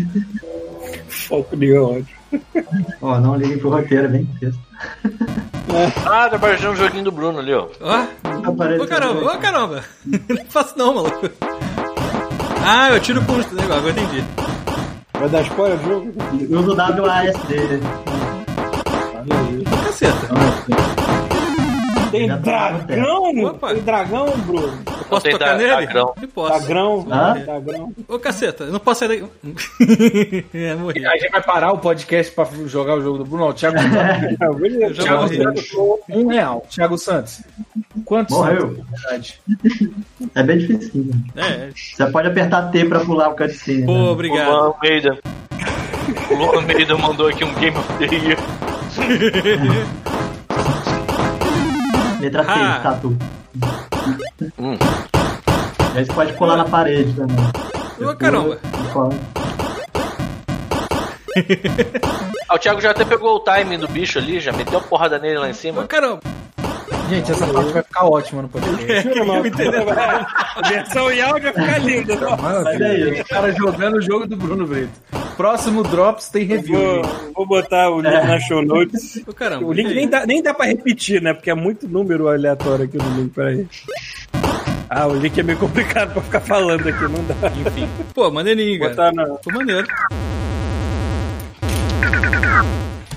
[1.08, 2.06] Foco de ódio.
[3.00, 4.60] Ó, não liguem pro roteiro, é bem texto.
[6.06, 7.66] Ah, tá aparecendo um joguinho do Bruno ali, ó.
[7.80, 8.06] Ó,
[8.44, 9.84] Apareceu ô caramba, ô caramba.
[10.06, 11.30] Não faço não, maluco.
[12.64, 13.64] Ah, eu tiro o custo, né?
[13.64, 14.24] Agora eu entendi.
[15.18, 16.12] Vai dar spoiler do jogo?
[16.50, 17.80] Usa o WASD.
[19.84, 21.03] Caceta.
[22.18, 23.44] Tem tá dragão?
[23.46, 23.68] Opa.
[23.74, 24.78] Tem dragão, Bruno?
[24.86, 25.70] Eu posso tocar da- nele?
[25.86, 26.14] dagrão.
[26.20, 26.66] Eu posso.
[26.66, 27.06] Dragão?
[27.10, 27.34] Hã?
[27.44, 27.92] Dragão.
[28.08, 30.44] Ô, caceta, eu não posso sair daí.
[30.54, 31.04] é, morri.
[31.06, 33.44] A gente vai parar o podcast pra jogar o jogo do Bruno.
[33.46, 35.28] Ó, Thiago, Ah, já Thiago.
[35.28, 35.70] Santos,
[36.08, 36.66] um real.
[36.70, 37.42] Thiago Santos,
[38.04, 38.76] quantos Morreu.
[39.08, 39.40] Santos?
[40.34, 41.10] É bem difícil.
[41.36, 43.86] É, Você pode apertar T pra pular o cutscene.
[43.86, 43.98] pô, né?
[44.00, 44.48] O obrigado.
[44.50, 45.18] Luan Almeida.
[46.30, 48.38] O Luan Almeida mandou aqui um Game of the Year.
[52.24, 52.80] Letra T, Ah.
[52.82, 53.16] tatu.
[54.58, 54.76] Hum.
[55.94, 57.36] E aí você pode colar na parede também.
[58.00, 58.58] Ô, caramba.
[62.48, 65.18] Ah, o Thiago já até pegou o timing do bicho ali, já meteu a porrada
[65.18, 65.84] nele lá em Ô, cima.
[65.86, 66.20] caramba.
[67.08, 69.08] Gente, essa parte vai ficar ótima no podcast.
[70.56, 72.14] A versão em áudio vai ficar linda.
[72.16, 72.36] né?
[72.40, 73.20] Mas é.
[73.20, 74.92] O cara jogando o jogo do Bruno Brito.
[75.36, 77.02] Próximo Drops tem review.
[77.02, 79.22] Vou, vou botar o link na show notes.
[79.26, 79.66] Ô, caramba.
[79.66, 81.34] O link nem dá, nem dá pra repetir, né?
[81.34, 83.32] Porque é muito número aleatório aqui no link.
[83.34, 83.66] Peraí.
[84.88, 87.34] Ah, o link é meio complicado pra ficar falando aqui, não dá.
[87.66, 87.88] Enfim.
[88.14, 88.90] Pô, maneirinho, cara.
[88.90, 89.24] Botar na.
[89.34, 89.86] Pô, maneiro.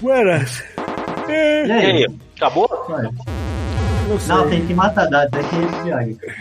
[0.02, 0.64] Buenas.
[1.28, 1.32] E
[1.68, 1.72] E aí?
[2.04, 2.08] aí?
[2.38, 2.68] Acabou?
[2.90, 3.04] Vai.
[4.08, 4.36] Não sei.
[4.36, 5.90] Não, tem que matar dados, tem que.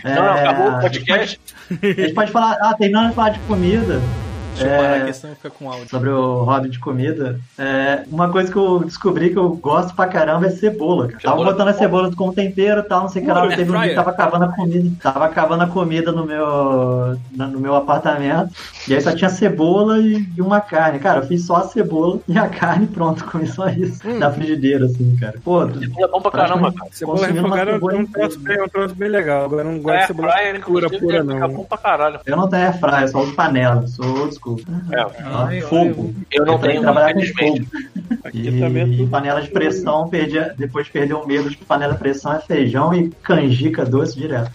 [0.04, 1.40] É, Não, não, acabou o podcast.
[1.70, 4.00] A gente pode falar, ah, terminando de falar de comida.
[4.56, 5.88] Deixa eu parar É, aqui, senão fica com áudio.
[5.88, 7.38] sobre o hobby de comida.
[7.58, 11.08] É, uma coisa que eu descobri que eu gosto pra caramba é cebola.
[11.08, 11.20] cara.
[11.20, 13.46] Tava Cebola botando a cebola como tempero e tal, não sei o que lá.
[13.48, 14.90] Teve um dia que tava acabando a comida.
[15.02, 18.50] Tava acabando a comida no meu, na- no meu apartamento.
[18.88, 20.98] E aí só tinha cebola e, e uma carne.
[20.98, 23.24] Cara, eu fiz só a cebola e a carne pronto.
[23.30, 24.00] Comi só isso.
[24.18, 25.34] Da frigideira, assim, cara.
[25.44, 26.90] Pô, tu- É bom pra caramba, cara.
[26.92, 29.08] Cebola consumindo uma refogada é um- cebola é um troço bem, é um troço bem
[29.08, 29.44] legal.
[29.44, 30.32] Agora eu não gosto É, de cebola
[30.64, 31.48] pura, pura, fica não.
[31.52, 32.20] bom pra caralho.
[32.24, 33.86] eu não tenho air fryer, só uso panela.
[33.86, 34.92] Sou elétrico.
[34.92, 36.14] É, Ah, fogo.
[36.32, 37.66] eu não Eu tenho, trabalhar com fogo.
[38.24, 41.94] Aqui também é E panela de pressão, perdi, depois perdeu o medo de que panela
[41.94, 44.50] de pressão é feijão e canjica doce direto.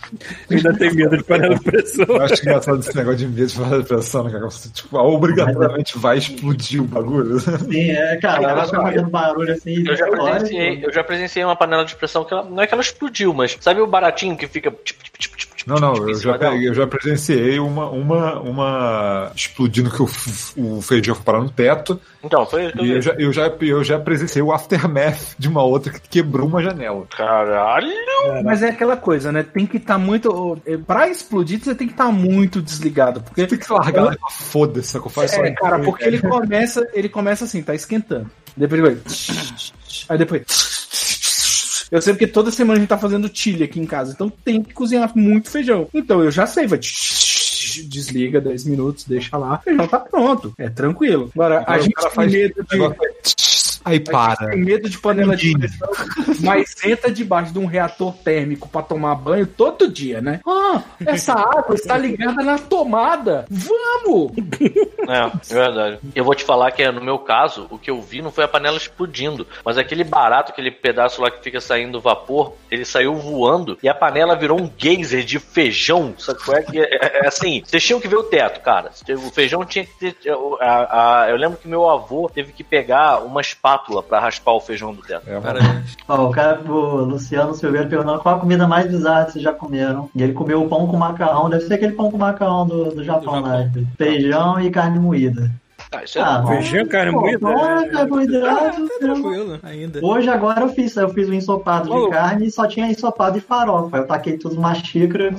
[0.50, 2.06] Ainda tem medo de panela de pressão.
[2.08, 4.40] Eu acho engraçado esse negócio de medo de fazer pressão, né?
[4.40, 7.40] Você, tipo, obrigatoriamente vai explodir o bagulho.
[7.40, 9.84] Sim, é, cara, ela fica fazendo barulho assim.
[9.88, 12.74] Eu já, presenciei, eu já presenciei uma panela de pressão que ela, não é que
[12.74, 14.72] ela explodiu, mas sabe o baratinho que fica.
[14.72, 18.40] Tipo, tipo, tipo, tipo, Não, não, tipo, em eu já, eu já presenciei uma, uma,
[18.40, 20.10] uma explodindo que o,
[20.58, 22.00] o feijão foi parar no teto.
[22.24, 25.36] Então, foi isso que eu E eu já, eu, já, eu já presenciei o aftermath
[25.38, 27.06] de uma outra que quebrou uma janela.
[27.16, 27.92] Caralho!
[28.44, 29.44] Mas é aquela coisa, né?
[29.44, 30.58] Tem que estar muito.
[30.86, 33.22] Pra explodir, você tem que estar muito desligado.
[33.22, 33.46] Porque.
[33.46, 35.12] Tem que largar lá e falar, foda-se, sacou?
[35.12, 38.30] Faz só É, cara, porque ele começa, ele começa assim, tá esquentando.
[38.56, 39.02] Depois ele vai.
[40.10, 40.81] Aí depois.
[41.92, 44.64] Eu sei porque toda semana a gente tá fazendo chile aqui em casa, então tem
[44.64, 45.90] que cozinhar muito feijão.
[45.94, 46.80] Então eu já sei, vai.
[46.80, 50.54] Desliga 10 minutos, deixa lá, o feijão tá pronto.
[50.58, 51.30] É tranquilo.
[51.36, 52.78] Agora, a Agora o gente tem faz medo de.
[53.84, 54.48] Aí para.
[54.49, 55.90] Tem medo de panela de pressão,
[56.41, 60.40] mas senta debaixo de um reator térmico pra tomar banho todo dia, né?
[60.48, 63.45] Ah, essa água está ligada na tomada.
[63.49, 64.32] Vamos!
[65.10, 65.99] É, é verdade.
[66.16, 68.48] Eu vou te falar que no meu caso, o que eu vi não foi a
[68.48, 73.78] panela explodindo, mas aquele barato, aquele pedaço lá que fica saindo vapor, ele saiu voando
[73.82, 76.14] e a panela virou um geyser de feijão.
[76.18, 76.62] Sabe qual é?
[76.64, 78.91] que é, é, é assim, vocês tinham que ver o teto, cara.
[79.10, 80.16] O feijão tinha que ter.
[80.24, 83.41] Eu, a- a- eu lembro que meu avô teve que pegar uma
[83.72, 85.27] espátula pra raspar o feijão do teto.
[85.30, 85.84] É.
[86.07, 89.53] Ó, o cara, o Luciano Silveira perguntando qual a comida mais bizarra que vocês já
[89.53, 90.10] comeram.
[90.15, 93.03] E ele comeu o pão com macarrão, deve ser aquele pão com macarrão do, do
[93.03, 93.49] Japão, Japão.
[93.49, 93.72] né?
[93.98, 95.52] Feijão e carne moída.
[95.94, 97.40] Ah, isso é Ah, Feijão, carne pô, moída?
[97.40, 98.88] pão é carboidrato.
[98.88, 100.00] Tá tranquilo, ainda.
[100.02, 103.42] Hoje agora eu fiz, eu fiz um ensopado de carne e só tinha ensopado e
[103.42, 103.98] farofa.
[103.98, 105.34] Eu taquei tudo numa xícara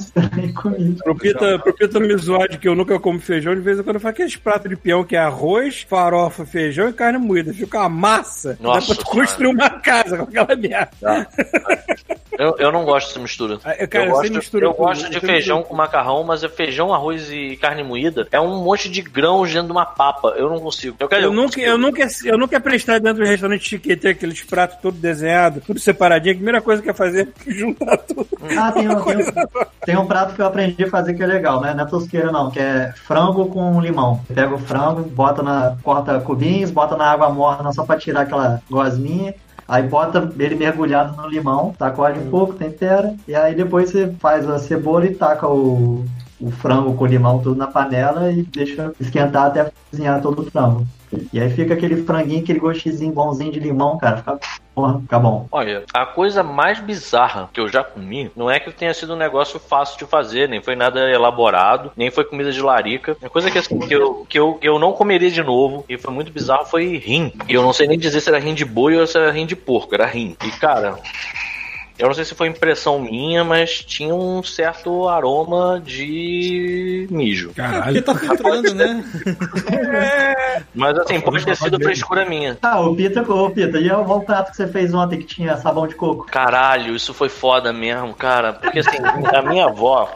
[0.45, 0.95] e comi.
[1.03, 3.83] Pro Pita, pro Pita me zoar de que eu nunca como feijão, de vez em
[3.83, 7.55] quando eu faço aqueles pratos de peão que é arroz, farofa, feijão e carne moída.
[7.55, 8.59] Fica uma massa.
[8.61, 11.29] Nossa Dá pra tu construir uma casa com aquela merda.
[12.39, 13.59] Eu, eu não gosto dessa mistura.
[13.65, 16.49] Ah, eu- cara, eu você gosto, mistura eu gosto de feijão com macarrão, mas é
[16.49, 18.27] feijão, arroz e carne moída.
[18.33, 20.35] É um monte de grãos dentro de uma papa.
[20.43, 20.97] Eu não consigo.
[20.99, 24.43] Eu, quero, Eu nunca, eu, nunca, eu nunca prestar dentro do restaurante chique ter aqueles
[24.43, 26.35] pratos todo desenhados, tudo separadinho.
[26.35, 28.27] A primeira coisa que é fazer é juntar tudo.
[28.59, 31.27] Ah, tem um, tem, um, tem um prato que eu aprendi a fazer que é
[31.27, 31.73] legal, né?
[31.75, 34.21] Não é tosqueira não, que é frango com limão.
[34.27, 35.77] Você pega o frango, bota na.
[35.83, 39.35] corta cubinhos, bota na água morna só pra tirar aquela gosminha.
[39.69, 43.15] Aí bota ele mergulhado no limão, sacode um pouco, tempera.
[43.29, 46.05] E aí depois você faz a cebola e taca o,
[46.43, 50.51] o frango com o limão tudo na panela e deixa esquentar até cozinhar todo o
[50.51, 50.85] frango.
[51.33, 54.17] E aí fica aquele franguinho, aquele gostinho bonzinho de limão, cara.
[54.17, 54.39] Fica,
[55.01, 55.47] fica bom.
[55.53, 59.19] Olha, a coisa mais bizarra que eu já comi não é que tenha sido um
[59.19, 63.17] negócio fácil de fazer, nem foi nada elaborado, nem foi comida de larica.
[63.23, 65.99] A coisa que, assim, que, eu, que, eu, que eu não comeria de novo, e
[65.99, 67.33] foi muito bizarro, foi rim.
[67.47, 69.47] E eu não sei nem dizer se era rim de boi ou se era rim
[69.47, 70.37] de porco, era rim.
[70.45, 70.99] E cara.
[72.03, 77.53] Eu não sei se foi impressão minha, mas tinha um certo aroma de mijo.
[77.55, 79.05] Porque tá filtrando, né?
[80.75, 82.59] Mas assim, pode ter sido frescura minha.
[82.61, 85.57] Ah, o Pita, ô Pita, e o o prato que você fez ontem que tinha
[85.57, 86.27] sabão de coco?
[86.27, 88.53] Caralho, isso foi foda mesmo, cara.
[88.53, 88.99] Porque assim,
[89.33, 90.11] a minha avó,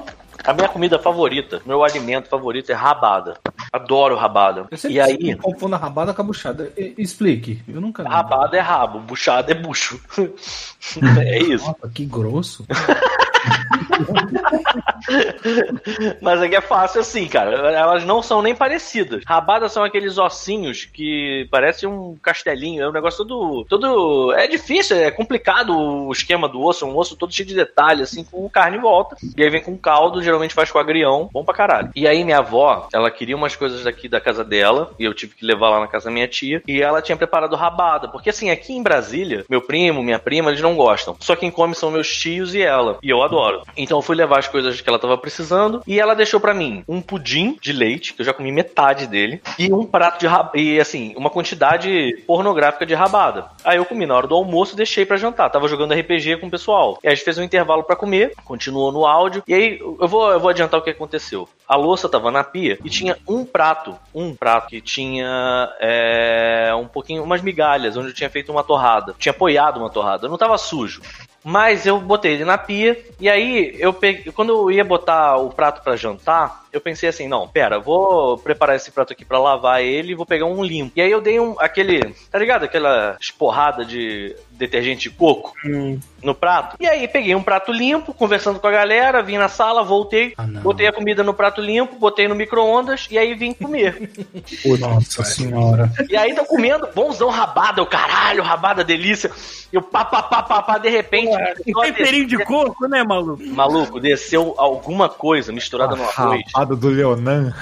[0.46, 3.36] a minha comida favorita, meu alimento favorito é rabada.
[3.72, 4.66] Adoro rabada.
[4.70, 6.72] Eu E aí, confundo a rabada com a buchada.
[6.76, 7.62] E- Explique.
[7.68, 8.02] Eu nunca.
[8.08, 10.00] rabada é rabo, buchada é bucho.
[11.20, 11.66] é isso.
[11.66, 12.64] Nossa, que grosso.
[16.20, 17.72] Mas é que é fácil assim, cara.
[17.72, 19.22] Elas não são nem parecidas.
[19.26, 22.82] Rabadas são aqueles ossinhos que parecem um castelinho.
[22.82, 23.64] É um negócio todo.
[23.68, 24.32] todo.
[24.32, 26.84] É difícil, é complicado o esquema do osso.
[26.84, 29.16] É um osso todo cheio de detalhes, assim, com carne em volta.
[29.36, 31.28] E aí vem com caldo, geralmente faz com agrião.
[31.32, 31.90] Bom pra caralho.
[31.94, 34.92] E aí minha avó, ela queria umas coisas daqui da casa dela.
[34.98, 36.62] E eu tive que levar lá na casa da minha tia.
[36.66, 38.08] E ela tinha preparado rabada.
[38.08, 41.16] Porque assim, aqui em Brasília, meu primo, minha prima, eles não gostam.
[41.20, 42.98] Só quem come são meus tios e ela.
[43.02, 43.35] E eu adoro.
[43.76, 45.82] Então eu fui levar as coisas que ela tava precisando.
[45.86, 49.40] E ela deixou pra mim um pudim de leite, que eu já comi metade dele.
[49.58, 50.58] E um prato de rabada.
[50.58, 53.46] E assim, uma quantidade pornográfica de rabada.
[53.64, 55.50] Aí eu comi na hora do almoço e deixei pra jantar.
[55.50, 56.98] Tava jogando RPG com o pessoal.
[57.02, 58.32] E aí a gente fez um intervalo pra comer.
[58.44, 59.42] Continuou no áudio.
[59.46, 61.48] E aí eu vou, eu vou adiantar o que aconteceu.
[61.68, 63.96] A louça tava na pia e tinha um prato.
[64.14, 69.14] Um prato que tinha é, um pouquinho, umas migalhas, onde eu tinha feito uma torrada.
[69.18, 70.28] Tinha apoiado uma torrada.
[70.28, 71.00] Não tava sujo.
[71.48, 75.48] Mas eu botei ele na pia e aí eu peguei, quando eu ia botar o
[75.48, 79.82] prato pra jantar, eu pensei assim, não, pera, vou preparar esse prato aqui pra lavar
[79.82, 80.92] ele e vou pegar um limpo.
[80.96, 82.64] E aí eu dei um, aquele, tá ligado?
[82.64, 85.98] Aquela esporrada de detergente de coco Hum.
[86.22, 86.76] no prato.
[86.80, 90.44] E aí peguei um prato limpo, conversando com a galera, vim na sala, voltei, Ah,
[90.46, 94.10] botei a comida no prato limpo, botei no micro-ondas e aí vim comer.
[94.80, 95.90] Nossa senhora.
[96.08, 99.30] E aí tô comendo, bonzão rabada, o caralho, rabada delícia.
[99.72, 101.28] E o pá, pá, pá, pá, pá, de repente.
[101.66, 103.42] Um só temperinho de coco, né, maluco?
[103.46, 106.42] Maluco, desceu alguma coisa misturada no arroz.
[106.66, 107.54] Rapada do Leonan.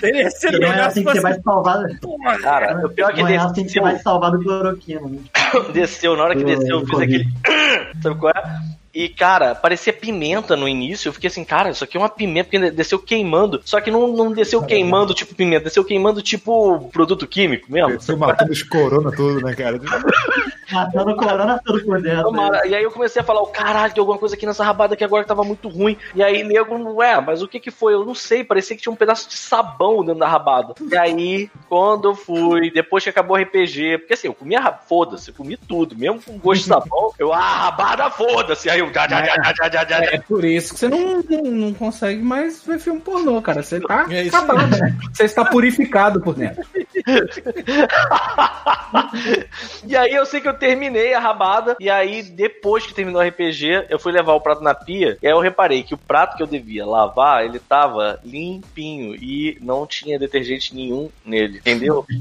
[0.00, 1.22] Teria sido é melhor assim se que você fosse...
[1.22, 2.40] vai salvar.
[2.40, 5.00] Cara, o pior é que é assim que você desceu, vai salvar do cloroquina.
[5.00, 5.18] né?
[5.72, 7.26] desceu, na hora que desceu, eu fiz aquele.
[8.02, 8.78] Sabe qual é?
[8.94, 11.08] E, cara, parecia pimenta no início.
[11.08, 13.60] Eu fiquei assim, cara, isso aqui é uma pimenta, porque desceu queimando.
[13.64, 18.00] Só que não, não desceu queimando tipo pimenta, desceu queimando tipo produto químico mesmo.
[18.00, 19.78] Você matando os corona tudo, né, cara?
[20.72, 22.24] Matando corona tudo por dentro.
[22.24, 22.66] Tomara.
[22.66, 25.04] E aí eu comecei a falar, o caralho, tem alguma coisa aqui nessa rabada que
[25.04, 25.96] agora tava muito ruim.
[26.14, 27.94] E aí, nego, ué, mas o que que foi?
[27.94, 30.74] Eu não sei, parecia que tinha um pedaço de sabão dentro da rabada.
[30.80, 35.30] E aí, quando eu fui, depois que acabou o RPG, porque assim, eu comia, foda-se,
[35.30, 38.68] eu comi tudo, mesmo com gosto de sabão, eu, ah, rabada, foda-se.
[38.68, 40.04] Aí eu, já, já, já, já, já, já, já.
[40.12, 43.62] É por isso que você não, não, não consegue mais ver filme pornô, cara.
[43.62, 44.76] Você tá É acabado.
[45.12, 46.64] Você está purificado por dentro.
[49.86, 53.26] e aí eu sei que eu terminei a rabada, e aí depois que terminou o
[53.26, 56.36] RPG, eu fui levar o prato na pia, e aí eu reparei que o prato
[56.36, 62.04] que eu devia lavar, ele tava limpinho e não tinha detergente nenhum nele, entendeu?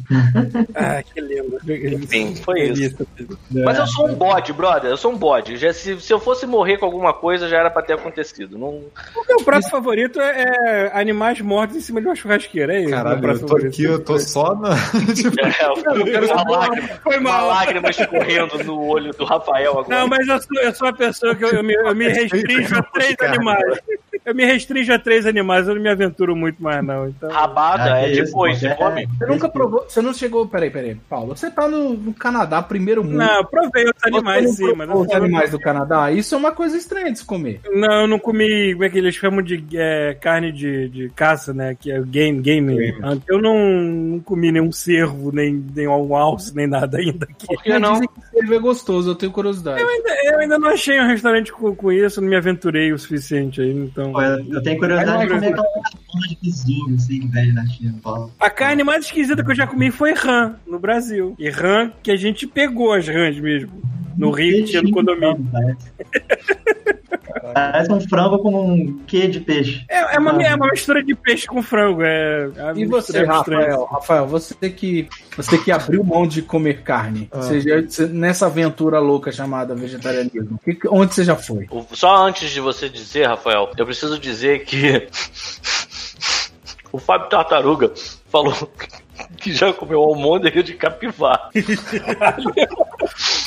[0.76, 1.59] Ah, que lindo.
[1.68, 3.07] Enfim, foi isso.
[3.51, 5.57] Mas eu sou um bode, brother, eu sou um bode.
[5.57, 8.57] Já, se, se eu fosse morrer com alguma coisa, já era pra ter acontecido.
[8.57, 8.69] Não...
[8.69, 12.91] O meu prato favorito é, é animais mortos em cima de uma churrasqueira, é isso?
[12.91, 13.68] Caralho, eu tô favorito.
[13.68, 14.76] aqui, eu tô só na.
[15.14, 15.35] tipo,
[16.07, 17.47] É, uma, lágrima, Foi uma mal.
[17.47, 18.27] lágrima escorrendo
[18.64, 19.88] no olho do Rafael agora.
[19.90, 22.78] Não, mas eu sou, eu sou uma pessoa que eu, eu me, eu me restringo
[22.78, 23.80] a três animais.
[24.28, 27.08] Eu me restringo a três animais, eu não me aventuro muito mais, não.
[27.08, 27.30] Então...
[27.30, 29.18] Rabada Ah, é isso, depois, você qualquer- come?
[29.18, 29.86] Você nunca provou.
[29.88, 30.45] Você não chegou.
[30.48, 31.34] Peraí, peraí, Paulo.
[31.36, 33.16] Você tá no, no Canadá, primeiro mundo.
[33.16, 36.12] Não, eu provei outros animais, sim, mas eu provou os não- animais do Canadá?
[36.12, 37.62] Isso é uma coisa estranha de se comer.
[37.72, 41.54] Não, eu não comi, como é que eles chamam de é, carne de, de caça,
[41.54, 41.78] né?
[41.80, 42.94] Que é o game, game.
[43.30, 47.48] Eu não, não comi nenhum cervo, nem, nem um alce, nem nada ainda aqui.
[47.48, 47.94] Por que não?
[47.94, 49.80] Dizem que cervo é gostoso, eu tenho curiosidade.
[49.82, 52.99] Eu ainda, eu ainda não achei um restaurante com, com isso, não me aventurei o
[52.99, 54.16] suficiente aí, então...
[54.18, 57.68] Pô, eu, tenho curiosidade de não comer aquela porra de besouro, assim, que vende na
[57.68, 57.99] China.
[58.02, 58.31] Paulo.
[58.39, 61.35] A carne mais esquisita que eu já comi foi rã, no Brasil.
[61.38, 63.72] E rã que a gente pegou as rãs mesmo.
[64.18, 65.48] No Rio, que tinha no condomínio.
[67.71, 69.84] Parece um frango com um quê de peixe.
[69.89, 72.01] É, é uma, é uma mistura de peixe com frango.
[72.03, 73.23] É, é E você.
[73.23, 73.85] Rafael?
[73.85, 77.41] Rafael, você que, você que abriu mão de comer carne, Ah.
[77.41, 81.67] você já- você- nessa aventura louca chamada vegetarianismo, que- onde você já foi?
[81.93, 85.07] Só antes de você dizer, Rafael, eu preciso dizer que
[86.91, 87.91] o Fábio Tartaruga
[88.31, 88.53] falou
[89.38, 91.49] que já comeu almôndega de capivara.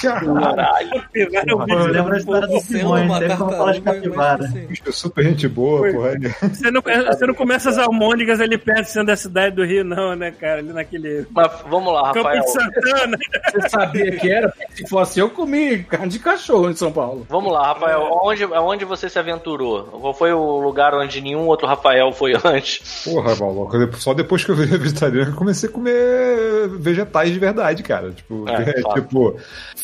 [0.00, 1.02] Caralho.
[1.12, 4.44] Pegaram o Pô, eu lembro a história do Simões, uma teve como falar de capivara.
[4.44, 6.10] assim, bicho, super gente boa, porra.
[6.52, 10.14] Você não, você não começa as almôndegas ali perto sendo da cidade do Rio, não,
[10.14, 10.58] né, cara?
[10.58, 12.42] Ali naquele Mas vamos lá, Campo Rafael.
[12.44, 13.18] de Santana.
[13.52, 14.52] Você sabia que era?
[14.74, 17.26] Se fosse eu, comi carne de cachorro em São Paulo.
[17.28, 18.00] Vamos lá, Rafael.
[18.02, 19.84] Aonde, aonde você se aventurou?
[19.84, 23.04] Qual foi o lugar onde nenhum outro Rafael foi antes?
[23.04, 23.76] Porra, maluco.
[23.96, 28.10] Só depois que eu virei vegetariano que eu comecei a comer vegetais de verdade, cara.
[28.12, 28.94] Tipo, É, fato.
[29.00, 29.36] tipo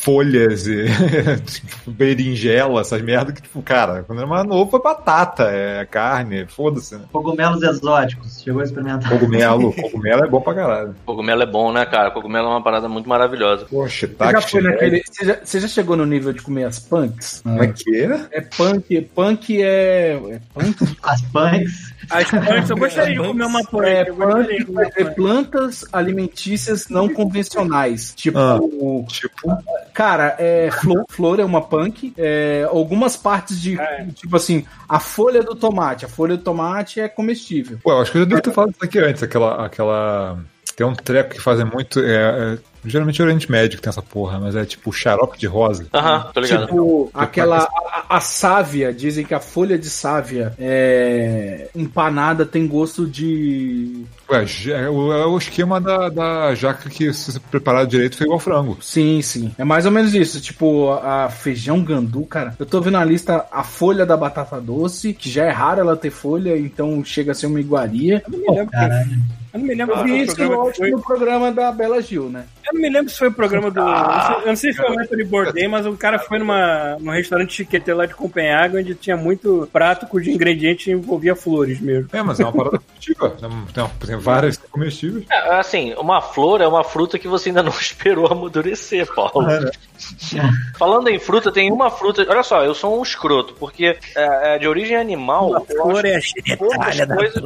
[0.07, 0.85] folhas e
[1.43, 6.45] tipo, berinjela, essas merdas que, tipo, cara, quando era mais novo foi batata, é carne,
[6.47, 7.01] foda-se, né?
[7.11, 8.41] Cogumelos exóticos.
[8.41, 9.09] Chegou a experimentar.
[9.09, 10.95] Cogumelo, cogumelo é bom pra caralho.
[11.05, 12.11] Cogumelo é bom, né, cara?
[12.11, 13.65] Cogumelo é uma parada muito maravilhosa.
[13.65, 16.79] Pô, Você já, foi naquele, você, já, você já chegou no nível de comer as
[16.79, 17.41] punks?
[17.41, 18.27] Como é que é?
[18.31, 20.13] É punk, punk é.
[20.13, 20.97] É punk?
[21.03, 21.86] As punks.
[22.09, 23.59] As punks, eu gostaria de comer uma.
[23.59, 23.63] É
[24.11, 28.13] gostaria de punk comer é plantas alimentícias não convencionais.
[28.15, 28.59] Tipo, Ah.
[29.07, 29.57] Tipo,
[29.93, 32.13] cara, é, flor, flor é uma punk.
[32.17, 33.79] é, algumas partes de.
[33.79, 34.07] É.
[34.15, 36.05] Tipo assim, a folha do tomate.
[36.05, 37.79] A folha do tomate é comestível.
[37.83, 39.65] pô, eu acho que eu já devo ter falado isso aqui antes, aquela.
[39.65, 40.39] aquela...
[40.75, 41.99] Tem um treco que fazem muito.
[41.99, 42.57] É, é,
[42.87, 45.87] geralmente é Oriente Médio que tem essa porra, mas é tipo xarope de rosa.
[45.93, 46.67] Aham, tô ligado.
[46.67, 47.59] Tipo, aquela.
[47.59, 54.03] A, a sávia, dizem que a folha de sávia é, empanada tem gosto de.
[54.29, 58.25] Ué, é o, é o esquema da, da jaca que, se você preparar direito, foi
[58.25, 58.77] igual frango.
[58.81, 59.53] Sim, sim.
[59.57, 60.41] É mais ou menos isso.
[60.41, 62.55] Tipo, a feijão gandu, cara.
[62.59, 65.95] Eu tô vendo a lista a folha da batata doce, que já é raro ela
[65.95, 68.23] ter folha, então chega a ser uma iguaria.
[68.25, 69.37] Eu não me lembro Caralho.
[69.53, 70.91] Eu não me lembro Eu qual vi foi o isso lógico, foi.
[70.91, 72.45] no programa da Bela Gil, né?
[72.65, 73.79] Eu não me lembro se foi o programa do.
[73.79, 77.53] eu não sei se foi o Anthony Bourdain, mas o cara foi numa, num restaurante
[77.53, 82.09] chiquete lá de Copenhague, onde tinha muito prato cujo ingrediente envolvia flores mesmo.
[82.11, 83.29] É, mas é uma parada comestível.
[83.73, 85.25] Tem, tem várias comestíveis.
[85.29, 89.49] É, assim, uma flor é uma fruta que você ainda não esperou amadurecer, Paulo.
[89.49, 89.71] É, né?
[90.77, 92.25] Falando em fruta, tem uma fruta.
[92.29, 95.55] Olha só, eu sou um escroto, porque é, é de origem animal.
[95.55, 97.43] A flor é a poucas coisas-.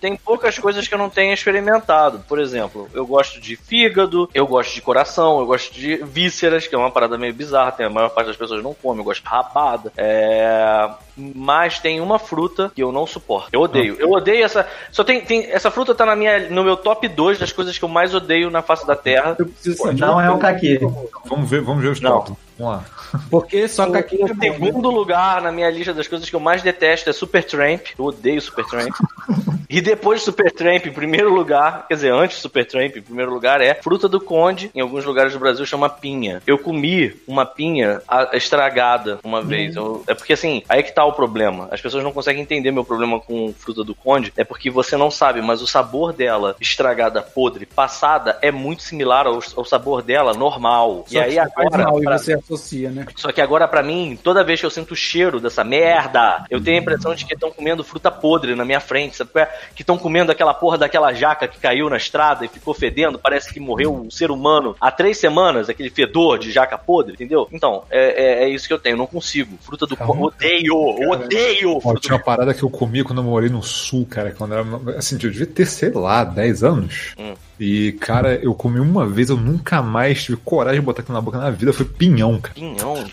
[0.00, 2.24] Tem poucas coisas que eu não tenha experimentado.
[2.28, 6.74] Por exemplo, eu gosto de fígado, eu gosto de coração, eu gosto de vísceras, que
[6.74, 9.22] é uma parada meio bizarra, tem, a maior parte das pessoas não come, eu gosto
[9.22, 9.92] de rabada.
[9.96, 10.88] É...
[11.18, 13.48] Mas tem uma fruta que eu não suporto.
[13.52, 13.96] Eu odeio.
[13.98, 14.66] Eu odeio essa.
[14.92, 15.50] Só tem, tem.
[15.50, 18.50] Essa fruta tá na minha, no meu top 2 das coisas que eu mais odeio
[18.50, 19.36] na face da Terra.
[19.38, 20.00] Eu preciso saber.
[20.00, 20.78] Não é o caqui.
[21.26, 22.20] Vamos ver, vamos ver os Não.
[22.20, 22.32] top.
[22.58, 22.84] Vamos lá.
[23.30, 24.66] Porque só que aqui é Em bom, né?
[24.66, 27.80] segundo lugar, na minha lista das coisas que eu mais detesto é Supertramp.
[27.98, 28.90] Eu odeio Supertramp.
[29.70, 33.60] e depois de Supertramp, em primeiro lugar, quer dizer, antes de Supertramp, em primeiro lugar,
[33.60, 34.70] é fruta do conde.
[34.74, 36.42] Em alguns lugares do Brasil chama pinha.
[36.46, 38.02] Eu comi uma pinha
[38.32, 39.76] estragada uma vez.
[39.76, 41.68] Eu- é porque assim, aí que tá o problema.
[41.70, 44.32] As pessoas não conseguem entender meu problema com fruta do conde.
[44.36, 49.26] É porque você não sabe, mas o sabor dela, estragada, podre, passada, é muito similar
[49.26, 51.04] ao, ao sabor dela normal.
[51.06, 51.84] Só e aí agora.
[51.84, 53.06] mal, e pra- você associa, né?
[53.16, 56.62] só que agora, pra mim, toda vez que eu sinto o cheiro dessa merda, eu
[56.62, 59.30] tenho a impressão de que estão comendo fruta podre na minha frente, sabe?
[59.74, 63.52] Que estão comendo aquela porra daquela jaca que caiu na estrada e ficou fedendo, parece
[63.52, 67.48] que morreu um ser humano há três semanas, aquele fedor de jaca podre, entendeu?
[67.52, 69.56] Então, é, é, é isso que eu tenho, não consigo.
[69.60, 70.26] Fruta do Calma.
[70.26, 70.74] odeio,
[71.10, 74.30] odeio Ó, tinha uma parada que eu comi quando eu morei no sul, cara.
[74.30, 74.64] Quando era,
[74.96, 77.14] assim, eu devia ter, sei lá, 10 anos.
[77.18, 77.34] Hum.
[77.60, 81.20] E, cara, eu comi uma vez, eu nunca mais tive coragem de botar aquilo na
[81.20, 81.72] boca na vida.
[81.72, 82.54] Foi pinhão, cara.
[82.54, 83.04] Pinhão.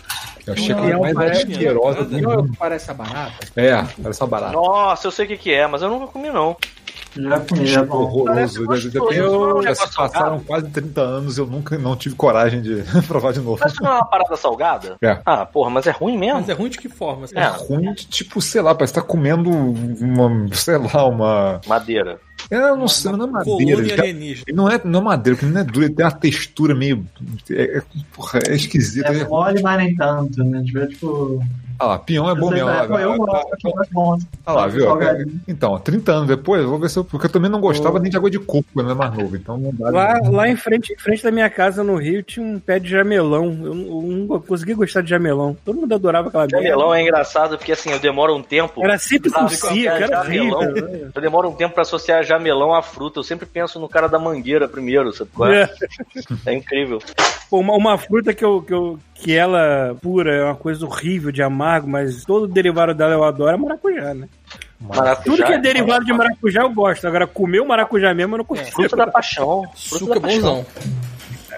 [0.46, 2.52] Eu achei Não, aquela não, mais parece- asquerosa do Não, mundo.
[2.56, 3.46] parece a barata.
[3.56, 4.52] É, parece uma barata.
[4.52, 6.56] Nossa, eu sei o que, que é, mas eu nunca comi, não.
[7.16, 7.96] Já comi, já bom.
[8.02, 8.64] Horroroso.
[8.66, 10.44] Parece Já- já- já- é já se passaram salgado?
[10.44, 13.58] quase 30 anos e eu nunca não tive coragem de provar de novo.
[13.60, 14.96] Mas não é uma parada salgada?
[15.02, 15.18] É.
[15.24, 16.40] Ah, porra, mas é ruim mesmo.
[16.40, 17.24] Mas é ruim de que forma?
[17.24, 17.36] assim?
[17.38, 21.60] É ruim de tipo, sei lá, parece que tá comendo uma, sei lá, uma.
[21.66, 22.18] Madeira.
[22.50, 23.80] É, eu não sei, não é madeira.
[23.80, 26.04] Ele, tá- ele não é, não é madeira, porque ele não é duro, ele tem
[26.04, 27.04] uma textura meio.
[27.50, 27.82] É, é,
[28.14, 29.06] porra, é esquisito.
[29.06, 30.62] É É, mole, mas nem tanto, né?
[30.62, 31.40] Tipo, tipo
[31.78, 32.68] ah lá, pinhão é bom mesmo.
[32.68, 34.26] é, Olha eu gosto.
[34.44, 34.86] Ah lá, viu?
[35.46, 37.04] Então, ó, 30 anos depois, eu vou ver se eu.
[37.04, 39.36] Porque eu também não gostava nem de água de coco quando eu era mais novo.
[39.36, 39.90] Então não dá.
[39.90, 42.88] Lá, lá em, frente, em frente da minha casa, no Rio, tinha um pé de
[42.90, 43.58] jamelão.
[43.62, 45.56] Eu eu não consegui gostar de jamelão.
[45.64, 46.48] Todo mundo adorava aquela.
[46.48, 48.82] Jamelão é engraçado porque assim, eu demoro um tempo.
[48.82, 50.60] Era sempre com si, era jamelão.
[50.60, 51.10] horrível.
[51.14, 53.18] Eu demoro um tempo pra associar jamelão à fruta.
[53.20, 55.62] Eu sempre penso no cara da mangueira primeiro, sabe qual é?
[55.62, 55.66] É.
[56.46, 57.00] É incrível.
[57.50, 61.32] Pô, uma, uma fruta que, eu, que, eu, que ela pura é uma coisa horrível
[61.32, 64.28] de amargo, mas todo derivado dela eu adoro é maracujá, né?
[64.80, 65.16] Maracujá.
[65.16, 67.06] Tudo que é derivado de maracujá eu gosto.
[67.06, 68.70] Agora, comer o maracujá mesmo eu não consigo.
[68.70, 69.64] Fruta da paixão.
[69.74, 70.66] Fruta Suco é bonzão.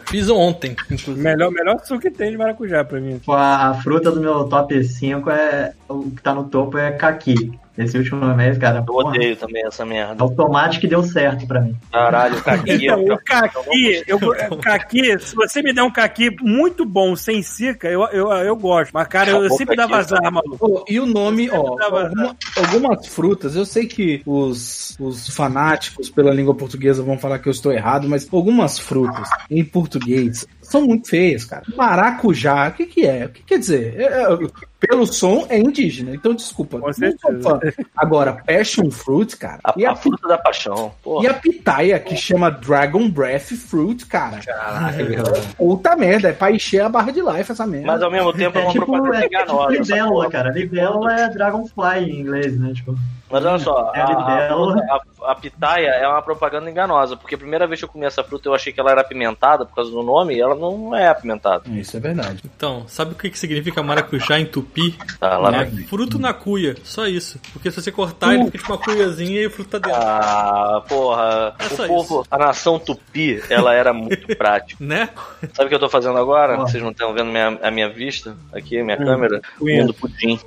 [0.07, 1.21] Fiz ontem, inclusive.
[1.21, 3.21] Melhor, melhor suco que tem de maracujá pra mim.
[3.29, 5.75] A, a fruta do meu top 5 é.
[5.89, 7.53] O que tá no topo é caqui.
[7.79, 8.79] Esse último mês, cara.
[8.81, 10.25] Eu porra, odeio também essa merda.
[10.25, 11.77] o tomate que deu certo pra mim.
[11.93, 12.73] Caralho, caqui.
[12.87, 14.17] Então, eu- o caqui, eu,
[14.51, 18.57] o caqui, se você me der um caqui muito bom, sem cica, eu, eu, eu
[18.57, 18.91] gosto.
[18.93, 20.85] Mas, cara, eu Acabou sempre o dava azar, maluco.
[20.89, 26.55] E o nome, ó, alguma- algumas frutas, eu sei que os, os fanáticos pela língua
[26.55, 31.45] portuguesa vão falar que eu estou errado, mas algumas frutas em português são muito feias,
[31.45, 31.63] cara.
[31.77, 33.25] Maracujá, o que que é?
[33.27, 33.95] O que quer dizer?
[33.99, 34.39] É, é,
[34.79, 36.79] pelo som é indígena, então desculpa.
[36.79, 37.61] Com não.
[37.97, 39.59] Agora, passion fruit, cara.
[39.65, 40.93] A, e, a a, fruta da paixão.
[41.03, 41.25] Porra.
[41.25, 44.39] e a pitaia, que chama Dragon Breath Fruit, cara.
[44.39, 45.43] Caraca, é.
[45.57, 47.87] Puta merda, é pra encher a barra de life essa merda.
[47.89, 49.73] Mas ao mesmo tempo é É uma tipo, propaganda é, é tipo enganosa.
[49.73, 50.31] libélula, porra.
[50.31, 50.51] cara.
[50.51, 52.73] Libélula é dragonfly em inglês, né?
[52.75, 52.95] Tipo,
[53.31, 54.55] Mas olha só, É a, a
[54.95, 58.05] a, a- a pitaia é uma propaganda enganosa, porque a primeira vez que eu comi
[58.07, 60.95] essa fruta eu achei que ela era apimentada por causa do nome, e ela não
[60.95, 61.63] é apimentada.
[61.69, 62.43] Isso é verdade.
[62.45, 64.97] Então, sabe o que, que significa maracujá em tupi?
[65.21, 65.85] Tá, lá É vem.
[65.87, 67.39] fruto na cuia, só isso.
[67.53, 70.01] Porque se você cortar, ele fica tipo uma cuiazinha e o fruto tá dentro.
[70.03, 74.83] Ah, porra, É só o povo, a nação tupi, ela era muito prática.
[74.85, 75.09] Né?
[75.53, 76.57] Sabe o que eu tô fazendo agora?
[76.57, 79.41] Vocês não estão vendo minha, a minha vista aqui, minha câmera?
[79.59, 79.59] punheta.
[79.59, 80.39] Comendo pudim.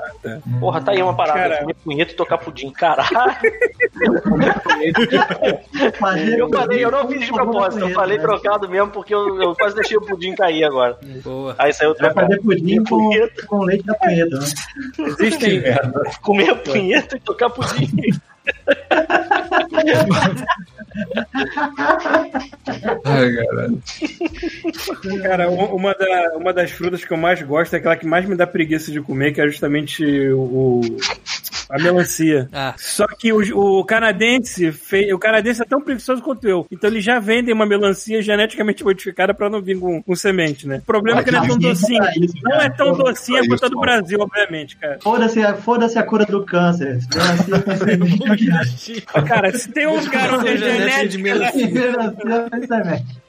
[0.59, 1.57] Porra, tá aí uma parada.
[1.59, 2.69] Comer punheta e tocar pudim.
[2.71, 3.11] Caralho.
[6.38, 8.23] Eu falei, eu não fiz de propósito, eu falei né?
[8.23, 10.98] trocado mesmo porque eu, eu quase deixei o pudim cair agora.
[11.23, 11.56] Boa.
[11.57, 12.27] Aí saiu Vai trocado.
[12.27, 13.45] fazer pudim com, punheta.
[13.48, 14.45] com leite da punheta, né?
[15.07, 15.61] Existem,
[16.22, 18.11] Comer a punheta e tocar pudim.
[23.05, 23.69] Ai, cara.
[25.22, 28.35] Cara, uma, da- uma das frutas que eu mais gosto é aquela que mais me
[28.35, 30.03] dá preguiça de comer, que é justamente
[30.34, 30.81] o.
[31.69, 32.49] A melancia.
[32.51, 32.76] Ah.
[32.77, 33.39] Só que o,
[33.80, 36.68] o canadense fez, o canadense é tão preguiçoso quanto eu.
[36.69, 40.80] Então eles já vendem uma melancia geneticamente modificada pra não vir com, com semente, né?
[40.80, 42.11] O problema é que não é tão docinha.
[42.18, 43.80] isso, Não é tão docinha Isso, quanto a do.
[43.80, 44.99] Brasil, obviamente, cara.
[45.01, 46.99] Foda-se a, foda a cura do câncer.
[48.41, 49.01] Melancia.
[49.26, 51.23] Cara, se tem um lugar onde a Genética de genética.
[51.23, 53.21] Melancia com semente.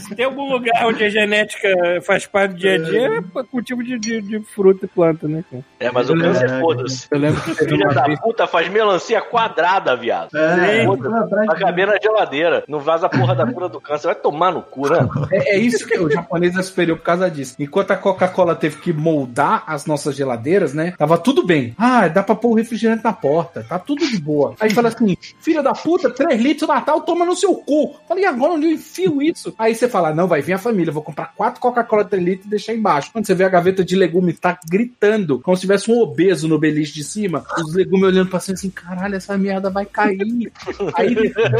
[0.00, 1.68] Se tem algum lugar onde a genética
[2.02, 3.06] faz parte do dia a dia,
[3.36, 5.44] é cultivo de, de, de fruta e planta, né?
[5.50, 5.64] cara?
[5.78, 7.06] É, mas o câncer, foda-se.
[7.10, 8.20] Eu lembro que Filha da vez.
[8.20, 10.36] puta faz melancia quadrada, viado.
[10.36, 12.64] É, pra- Vai caber na geladeira.
[12.68, 14.06] Não vaza a porra da cura do câncer.
[14.08, 15.08] Vai tomar no cu, né?
[15.32, 17.54] É, é isso que o japonês é superior por causa disso.
[17.58, 20.94] Enquanto a Coca-Cola teve que moldar as nossas geladeiras, né?
[20.98, 21.74] Tava tudo bem.
[21.78, 23.64] Ah, dá pra pôr o refrigerante na porta.
[23.68, 24.54] Tá tudo de boa.
[24.60, 27.96] Aí fala assim: filha da puta, 3 litros Natal, toma no seu cu.
[28.08, 29.39] Falei, agora onde eu enfio isso?
[29.58, 30.92] Aí você fala: não, vai vir a família.
[30.92, 33.10] Vou comprar quatro Coca-Cola 3 litros e deixar embaixo.
[33.12, 36.58] Quando você vê a gaveta de legumes, tá gritando, como se tivesse um obeso no
[36.58, 37.44] beliche de cima.
[37.58, 40.52] Os legumes olhando pra cima assim: caralho, essa merda vai cair.
[40.94, 41.06] Aí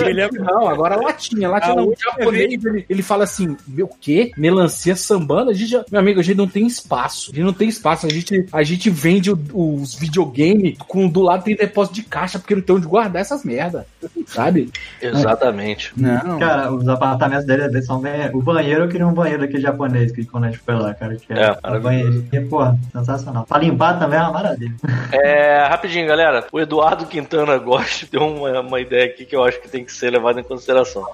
[0.02, 1.88] ele, é, não, agora latinha, latinha A não.
[1.88, 4.32] O japonês, ele, ele fala assim: meu quê?
[4.36, 5.50] Melancia sambando?
[5.50, 7.30] A gente, já- meu amigo, a gente não tem espaço.
[7.30, 8.06] A gente não tem espaço.
[8.06, 9.38] A gente, a gente vende o-
[9.80, 13.44] os videogames com do lado tem depósito de caixa, porque não tem onde guardar essas
[13.44, 13.86] merda.
[14.26, 14.70] Sabe?
[15.00, 15.92] Exatamente.
[15.96, 16.38] Não.
[16.38, 18.30] Cara, os apartamentos dele são bem.
[18.34, 21.16] O banheiro, eu queria um banheiro aqui japonês que quando a gente foi lá, cara.
[21.16, 22.24] Que É, é, um banheiro.
[22.32, 23.44] E, porra, sensacional.
[23.46, 24.74] Pra limpar também é uma maravilha.
[25.12, 26.46] É, rapidinho, galera.
[26.52, 29.92] O Eduardo Quintana Gosta deu uma, uma ideia aqui que eu acho que tem que
[29.92, 31.04] ser levada em consideração.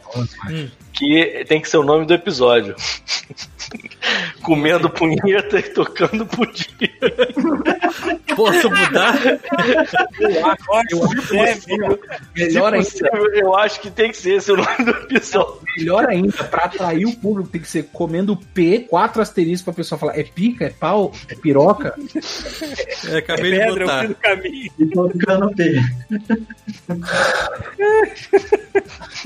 [0.96, 2.74] Que tem que ser o nome do episódio.
[4.42, 6.64] Comendo punheta e tocando pudim.
[8.36, 9.18] Posso mudar?
[10.20, 11.98] Eu acho que deve.
[12.34, 12.88] Melhor ainda,
[13.34, 15.58] Eu acho que tem que ser esse o nome do episódio.
[15.76, 19.98] melhor ainda, pra atrair o público, tem que ser comendo P, quatro asteriscos pra pessoa
[19.98, 21.94] falar: é pica, é pau, é piroca.
[23.08, 23.98] É, acabei de Pedra, eu botar.
[23.98, 24.72] fui no caminho.
[24.78, 25.74] E tô ficando P.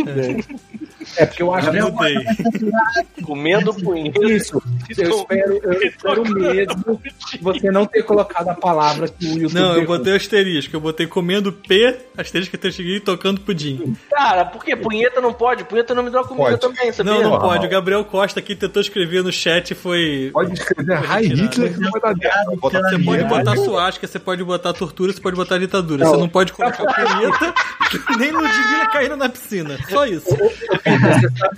[0.07, 3.25] É porque eu acho que Eu.
[3.25, 4.25] Comendo punheta.
[4.25, 4.63] Isso,
[4.97, 7.01] eu espero, eu espero mesmo
[7.41, 10.75] você não ter colocado a palavra que o YouTube Não, eu botei asterisco.
[10.77, 13.97] Eu botei comendo P, asterisco que eu cheguei e tocando pudim.
[14.11, 15.65] Cara, por que punheta não pode?
[15.65, 16.61] Punheta não me dá comida Pode.
[16.61, 17.13] também, sabia?
[17.15, 17.39] Não, não Não.
[17.39, 17.67] pode.
[17.67, 20.31] O Gabriel Costa aqui tentou escrever no chat e foi.
[20.33, 24.73] Pode escrever High Hitler que não vai dar Você pode botar suástica, você pode botar
[24.73, 26.05] tortura, você pode botar ditadura.
[26.05, 27.55] Você não pode colocar punheta
[27.91, 29.79] que nem Ludmilla caindo na piscina.
[29.89, 30.29] Só isso.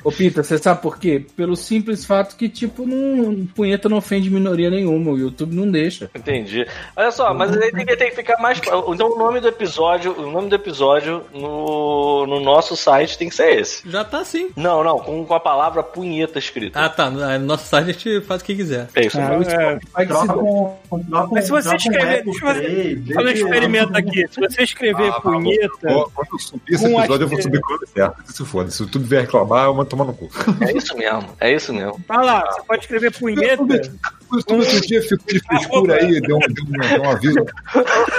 [0.05, 1.25] Ô, Pita, você sabe por quê?
[1.37, 5.11] Pelo simples fato que, tipo, não, punheta não ofende minoria nenhuma.
[5.13, 6.11] O YouTube não deixa.
[6.15, 6.67] Entendi.
[6.97, 8.59] Olha só, mas aí tem que, tem que ficar mais.
[8.59, 13.35] Então o nome do episódio, o nome do episódio no, no nosso site tem que
[13.35, 13.89] ser esse.
[13.89, 14.51] Já tá assim.
[14.57, 16.81] Não, não, com, com a palavra punheta escrita.
[16.81, 17.11] Ah, tá.
[17.11, 18.89] No nosso site a gente faz o que quiser.
[18.95, 19.19] É isso.
[19.21, 20.79] Ah, que se Troca com.
[21.09, 24.27] troca Mas se você um escrever- deixa eu fazer- deixa- experimento aqui.
[24.31, 25.79] Se você escrever Ah, punheta.
[25.81, 28.23] Quando quando eu subir esse episódio, eu vou subir ele certo.
[28.33, 28.71] Se foda.
[28.71, 30.29] Se o YouTube vier reclamar, eu mando tomar no cu.
[30.61, 31.37] É isso mesmo.
[31.41, 32.01] É isso mesmo.
[32.07, 33.63] Fala lá, você pode escrever punheta.
[33.63, 37.47] O YouTube outro dia ficou de frescura aí, deu um, deu um, deu um aviso.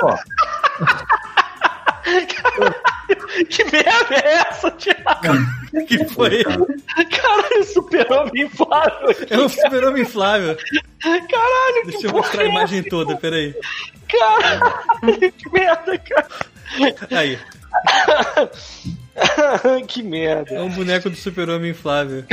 [0.02, 0.18] Ó,
[3.50, 5.86] Que merda é essa, Thiago?
[5.88, 6.44] Que foi?
[6.44, 9.16] Caralho, super-homem inflável.
[9.30, 10.58] É um super-homem inflável.
[11.02, 13.56] Caralho, Deixa que eu mostrar a é imagem toda, peraí.
[14.08, 16.28] Caralho, que merda, cara.
[17.12, 17.40] Aí,
[19.88, 20.56] que merda.
[20.56, 22.24] é um boneco do super-homem inflável.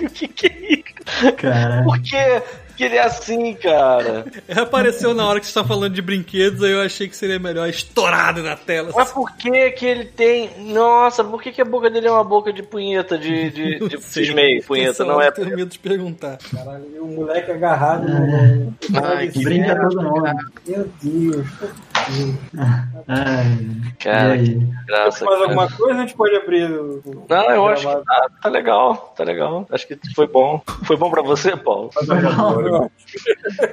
[0.00, 1.84] O que, que é isso?
[1.84, 2.42] Por que
[2.80, 4.24] que ele é assim, cara?
[4.56, 7.68] Apareceu na hora que você tá falando de brinquedos, aí eu achei que seria melhor
[7.68, 8.90] estourado na tela.
[8.96, 10.50] Mas por que que ele tem.
[10.72, 14.00] Nossa, por que, que a boca dele é uma boca de punheta, de, de, de
[14.00, 15.28] cismei, punheta, não é?
[15.28, 16.38] eu tenho medo de perguntar.
[16.38, 18.74] Caralho, e o moleque agarrado no.
[19.04, 20.32] Ai, que brinca todo mundo.
[20.66, 21.46] Meu Deus.
[23.08, 23.58] Ai,
[23.98, 24.54] Cara, que
[24.86, 25.24] graça.
[25.24, 25.50] Mais cara.
[25.50, 26.70] alguma coisa a gente pode abrir?
[26.70, 29.66] o- Não, eu acho que tá, tá legal, tá legal.
[29.70, 30.62] Acho que foi bom.
[30.84, 31.90] Foi bom pra você, Paulo?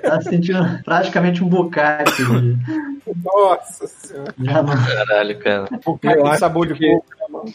[0.01, 2.11] Tá sentindo praticamente um bocate.
[3.23, 4.33] Nossa senhora.
[4.45, 5.67] Caralho, cara.
[6.03, 7.05] Eu acho sabor de coco.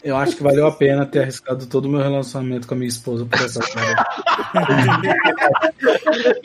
[0.03, 2.87] Eu acho que valeu a pena ter arriscado todo o meu relacionamento com a minha
[2.89, 4.05] esposa por essa cara.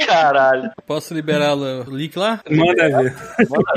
[0.07, 0.71] Caralho.
[0.87, 2.41] Posso liberar o link lá?
[2.51, 3.15] Manda ver.
[3.49, 3.73] Manda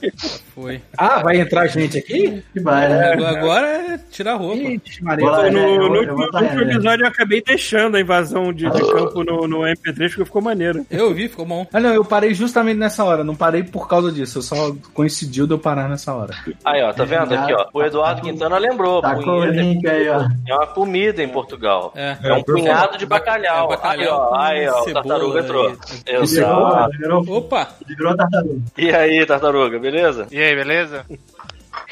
[0.00, 0.12] ver.
[0.54, 0.80] Foi.
[0.96, 2.42] Ah, vai entrar gente aqui?
[2.62, 3.12] Vai, né?
[3.12, 4.62] Agora- Agora é tirar a roupa.
[4.62, 5.24] Ixi, Maria.
[5.26, 9.46] No, É, eu no, no episódio eu acabei deixando a invasão de, de campo no,
[9.48, 10.86] no MP3 porque ficou maneiro.
[10.90, 11.66] Eu vi, ficou bom.
[11.72, 13.24] Ah, não, eu parei justamente nessa hora.
[13.24, 14.38] Não parei por causa disso.
[14.38, 16.34] Eu só coincidiu de eu parar nessa hora.
[16.64, 17.66] Aí, ó, tá vendo aqui, ó?
[17.72, 19.02] O Eduardo Quintana lembrou.
[19.52, 20.26] Link aí, ó.
[20.48, 21.92] é uma comida em Portugal.
[21.94, 22.16] É.
[22.22, 23.66] É um punhado de bacalhau.
[23.66, 25.70] É bacalhau aí, ó, aí, ó tartaruga entrou.
[26.06, 26.90] e- Exato.
[26.98, 27.68] Virou, Opa!
[27.86, 28.60] virou tartaruga.
[28.78, 30.26] E aí, tartaruga, beleza?
[30.30, 31.04] E aí, beleza?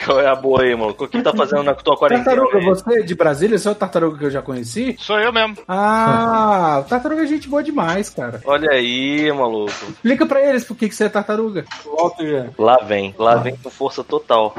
[0.04, 0.94] Qual é a boa aí, mano?
[0.98, 2.24] O que tá fazendo na tua quarentena?
[2.24, 2.64] Tartaruga, aí?
[2.64, 3.58] você é de Brasília?
[3.58, 4.96] Você é o tartaruga que eu já conheci?
[4.98, 5.56] Sou eu mesmo.
[5.68, 8.40] Ah, o tartaruga é gente boa demais, cara.
[8.44, 9.70] Olha aí, maluco.
[9.88, 11.64] Explica pra eles por que, que você é tartaruga.
[11.84, 12.46] Volta já.
[12.58, 14.54] Lá vem, lá vem com força total.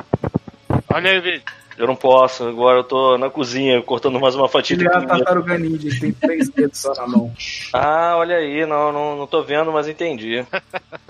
[0.93, 1.41] Olha aí vídeo.
[1.77, 4.91] Eu não posso, agora eu tô na cozinha cortando mais uma fatia de Ele é
[4.91, 5.15] a comida.
[5.17, 7.31] tartaruga ninja, tem três dedos só na mão.
[7.73, 10.45] Ah, olha aí, não, não, não tô vendo, mas entendi.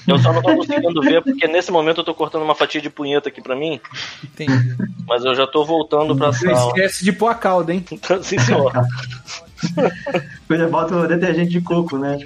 [0.07, 2.89] Eu só não tô conseguindo ver porque nesse momento eu tô cortando uma fatia de
[2.89, 3.79] punheta aqui pra mim,
[4.23, 4.75] Entendi.
[5.05, 6.67] mas eu já tô voltando pra Não sala.
[6.67, 7.83] esquece de pôr a calda, hein?
[8.21, 8.71] Sim, senhor.
[10.49, 12.17] Depois bota o detergente de coco, né?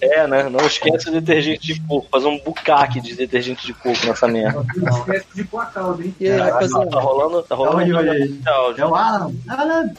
[0.00, 0.48] É, né?
[0.48, 2.06] Não esquece o detergente de coco.
[2.10, 4.64] Fazer um bucaque de detergente de coco nessa merda.
[4.76, 6.14] Não esquece de pôr a calda, hein?
[6.20, 6.90] E aí, Tá, rapaziada?
[6.90, 8.18] tá rolando, tá rolando Olha, olha aí.
[8.28, 8.82] programa de áudio.
[8.82, 9.32] É o Alan.
[9.48, 9.90] Alan.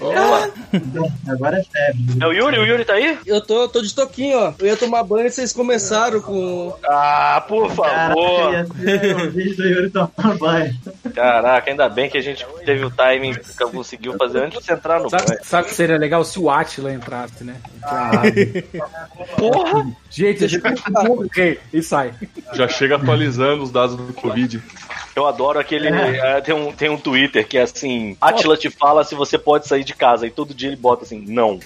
[1.28, 2.18] Agora é febre.
[2.22, 2.58] É o Yuri?
[2.60, 3.18] O Yuri tá aí?
[3.26, 4.54] Eu tô, tô de toquinho, ó.
[4.60, 6.74] Eu ia tomar banho e vocês começaram com.
[6.86, 8.54] Ah, por Caraca, favor.
[8.54, 10.76] ia ser o vídeo do Yuri tomando banho.
[11.16, 14.74] Caraca, ainda bem que a gente teve o timing que conseguiu fazer antes de você
[14.74, 15.10] entrar no.
[15.10, 17.56] Sabe, sabe que seria legal se o Atila entrasse, né?
[17.82, 18.22] Lá.
[19.38, 19.88] Porra!
[20.10, 20.64] Gente, a gente
[21.10, 22.14] ok, e sai.
[22.54, 24.62] Já chega atualizando os dados do Covid.
[25.16, 25.88] Eu adoro aquele.
[25.88, 29.68] é, tem, um, tem um Twitter que é assim: Atila te fala se você pode
[29.68, 30.28] sair de casa.
[30.28, 31.60] E todo dia ele bota assim: não.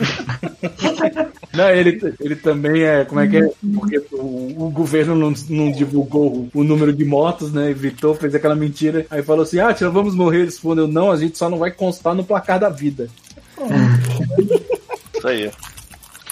[1.53, 3.05] Não, ele, ele também é.
[3.05, 3.49] Como é que é?
[3.73, 7.69] Porque o, o governo não, não divulgou o, número de mortos, né?
[7.69, 9.05] Evitou, fez aquela mentira.
[9.09, 10.37] Aí falou assim: Ah, tia, vamos morrer.
[10.37, 13.09] Ele respondeu: Não, a gente só não vai constar no placar da vida.
[15.17, 15.51] Isso aí.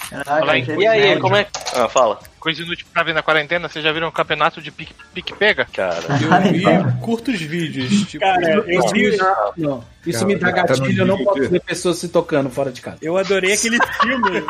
[0.08, 0.62] Caraca, Olha aí.
[0.62, 1.50] achei E aí, como é que.
[1.74, 2.18] Ah, fala.
[2.40, 5.66] Coisa inútil pra ver na quarentena, vocês já viram um campeonato de pique- pique-pega?
[5.72, 6.02] Cara.
[6.08, 6.64] Eu vi
[7.02, 8.24] curtos vídeos, tipo.
[8.24, 9.16] Cara, eu vi.
[9.56, 11.02] Não, isso Cara, me dá tá gatilho.
[11.02, 12.96] Eu não vídeo posso ver pessoas se tocando fora de casa.
[13.02, 14.42] Eu adorei aquele filme.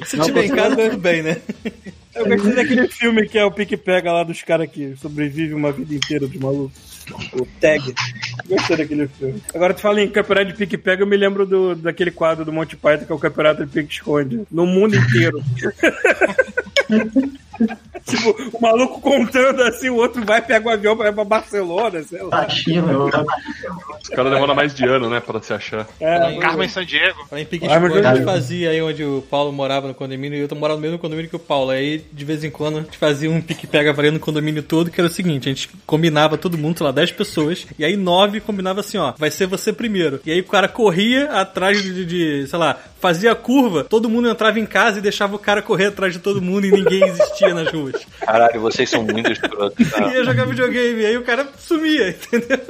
[0.04, 1.36] Se tiver em casa, bem, né?
[2.14, 5.72] Eu gostei daquele filme que é o Pique Pega lá dos caras que sobrevivem uma
[5.72, 6.72] vida inteira de maluco.
[7.32, 7.94] O Tag.
[8.48, 9.42] Gostei daquele filme.
[9.54, 12.52] Agora tu fala em campeonato de Pique Pega, eu me lembro do, daquele quadro do
[12.52, 14.42] Monty Python que é o campeonato de Pique Esconde.
[14.50, 15.42] No mundo inteiro.
[18.06, 22.02] tipo, o maluco contando assim, o outro vai, pega o avião pra ir pra Barcelona,
[22.02, 22.30] sei lá.
[22.30, 23.04] Tá China, eu-
[24.02, 25.86] Os caras demoram mais de ano, né, pra se achar.
[26.00, 27.18] É, Carmen San Diego.
[27.30, 30.78] Lá em a gente fazia aí onde o Paulo morava no condomínio e eu morava
[30.78, 31.70] no mesmo condomínio que o Paulo.
[31.70, 35.00] Aí, de vez em quando, a gente fazia um pique-pega valendo no condomínio todo, que
[35.00, 38.40] era o seguinte, a gente combinava todo mundo, sei lá, 10 pessoas, e aí 9
[38.40, 40.20] combinava assim, ó, vai ser você primeiro.
[40.24, 44.28] E aí o cara corria atrás de, de, sei lá, fazia a curva, todo mundo
[44.28, 47.54] entrava em casa e deixava o cara correr atrás de todo mundo e ninguém existia
[47.54, 47.89] nas ruas.
[48.20, 49.88] Caralho, vocês são muito escrotos.
[49.90, 50.12] Cara.
[50.12, 52.60] ia jogar videogame, aí o cara sumia, entendeu?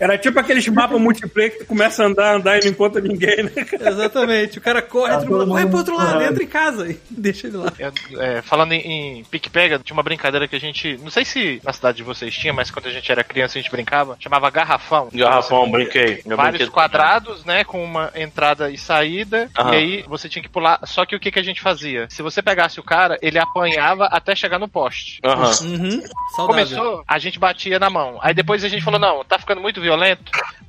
[0.00, 3.42] Era tipo aqueles mapas multiplayer que tu começa a andar, andar e não encontra ninguém,
[3.44, 3.52] né?
[3.80, 6.98] Exatamente, o cara corre, Tá mundo, todo vai pro outro lado, entra em casa e
[7.10, 7.72] deixa ele lá.
[7.78, 10.96] Eu, é, falando em, em pique-pega, tinha uma brincadeira que a gente.
[11.02, 13.62] Não sei se na cidade de vocês tinha, mas quando a gente era criança a
[13.62, 14.16] gente brincava.
[14.18, 15.08] Chamava garrafão.
[15.12, 16.22] Garrafão, brinquei.
[16.24, 16.72] Meu Vários brinquedo.
[16.72, 17.64] quadrados, né?
[17.64, 19.50] Com uma entrada e saída.
[19.58, 19.72] Aham.
[19.72, 20.80] E aí você tinha que pular.
[20.84, 22.06] Só que o que, que a gente fazia?
[22.08, 25.20] Se você pegasse o cara, ele apanhava até chegar no poste.
[25.24, 25.50] Aham.
[25.62, 26.02] Uhum.
[26.36, 28.18] Começou, a gente batia na mão.
[28.22, 29.89] Aí depois a gente falou: não, tá ficando muito violento,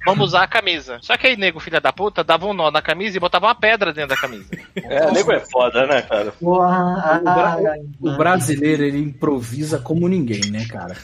[0.06, 0.98] vamos usar a camisa.
[1.02, 3.56] Só que aí, nego, filha da puta, dava um nó na camisa e botava uma
[3.56, 4.46] pedra dentro da camisa.
[4.76, 6.32] É, nego é foda, né, cara?
[6.32, 10.96] Porra, ah, O brasileiro, ele improvisa como ninguém, né, cara?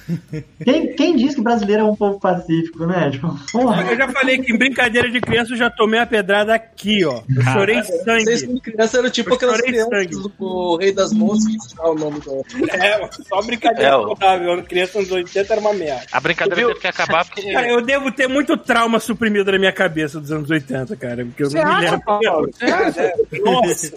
[0.64, 3.10] quem, quem diz que brasileiro é um povo pacífico, né?
[3.11, 3.84] Tipo, porra.
[3.84, 7.22] Eu já falei que em brincadeira de criança eu já tomei a pedrada aqui, ó.
[7.35, 8.48] Eu chorei Vocês, sangue.
[8.48, 10.34] como criança, eram tipo Eu aquelas chorei crianças sangue.
[10.39, 12.44] do Rei das Mãos, que o nome do.
[12.77, 14.64] É, só brincadeira É, saudável.
[14.64, 16.06] Criança nos 80 era uma merda.
[16.11, 17.52] A brincadeira teve que acabar porque.
[17.52, 21.26] Cara, eu devo ter muito trauma suprimido na minha cabeça dos anos 80, cara.
[21.26, 22.52] Porque eu não me lembro.
[22.68, 23.96] É, Nossa,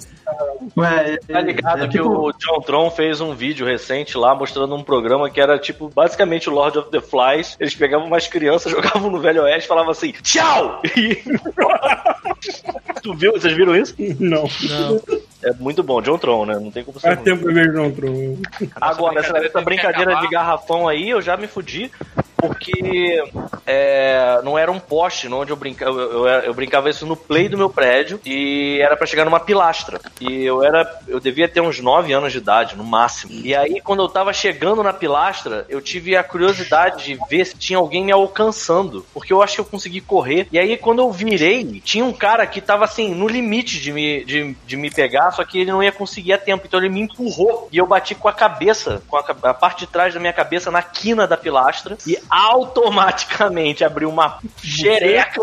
[0.77, 4.74] Ué, Tá ligado é que tipo- o John Tron fez um vídeo recente lá mostrando
[4.74, 7.57] um programa que era tipo basicamente o Lord of the Flies.
[7.59, 10.81] Eles pegavam umas crianças, jogavam no Velho Oeste e falavam assim: tchau!
[10.97, 11.16] E...
[13.03, 13.32] tu viu?
[13.32, 13.95] Vocês viram isso?
[14.19, 14.49] não.
[14.69, 15.01] Não.
[15.43, 16.55] É muito bom, John Tron, né?
[16.59, 18.37] Não tem como ser Faz tempo que eu vejo John Tron.
[18.78, 21.91] Agora, essa, brincadeira essa brincadeira de garrafão aí, eu já me fudi.
[22.40, 23.22] Porque
[23.66, 25.92] é, não era um poste onde eu brincava.
[25.92, 29.40] Eu, eu, eu brincava isso no play do meu prédio e era pra chegar numa
[29.40, 30.00] pilastra.
[30.20, 31.00] E eu era.
[31.06, 33.32] Eu devia ter uns 9 anos de idade, no máximo.
[33.44, 37.56] E aí, quando eu tava chegando na pilastra, eu tive a curiosidade de ver se
[37.56, 39.04] tinha alguém me alcançando.
[39.12, 40.48] Porque eu acho que eu consegui correr.
[40.50, 44.24] E aí, quando eu virei, tinha um cara que tava assim, no limite de me,
[44.24, 46.66] de, de me pegar, só que ele não ia conseguir a tempo.
[46.66, 49.86] Então ele me empurrou e eu bati com a cabeça, com a, a parte de
[49.86, 55.40] trás da minha cabeça na quina da pilastra e misteriosamente abriu uma xereca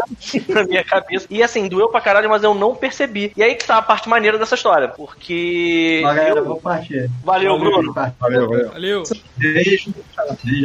[0.48, 1.28] na minha cabeça.
[1.30, 3.32] E assim, doeu pra caralho, mas eu não percebi.
[3.36, 4.88] E aí que tá a parte maneira dessa história.
[4.88, 6.00] Porque.
[6.04, 7.10] Galera, eu- vou partir.
[7.24, 7.94] Valeu, Bruno.
[7.94, 8.70] Valeu, valeu.
[8.72, 9.04] Valeu.
[9.38, 9.94] Beijo.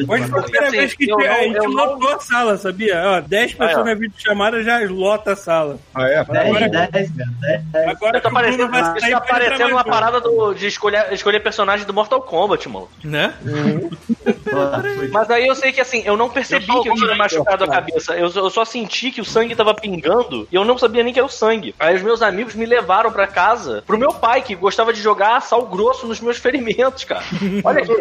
[0.09, 2.57] Hoje foi a primeira Assim, vez que eu a gente eu não- lotou a sala,
[2.57, 3.03] sabia?
[3.05, 3.85] Ó, 10 pessoas Ah, é.
[3.85, 5.78] na videochamada já lota a sala.
[5.94, 6.24] Ah, é?
[6.24, 7.31] 10, 10, cara.
[7.40, 7.89] 10.
[7.89, 9.85] Agora Tá que o Bruno parecendo, vai sair tá pra entrar parecendo mais uma um.
[9.90, 12.89] parada do- de escolher, escolher personagem do Mortal Kombat, mano.
[13.05, 13.35] Né?
[15.11, 18.15] Mas aí eu sei que assim, eu não percebi que eu tinha machucado a cabeça.
[18.15, 21.19] Eu, eu só senti que o sangue tava pingando e eu não sabia nem que
[21.19, 21.74] era o sangue.
[21.79, 25.41] Aí os meus amigos me levaram pra casa pro meu pai, que gostava de jogar
[25.43, 27.24] sal grosso nos meus ferimentos, cara.
[27.65, 27.93] Olha que,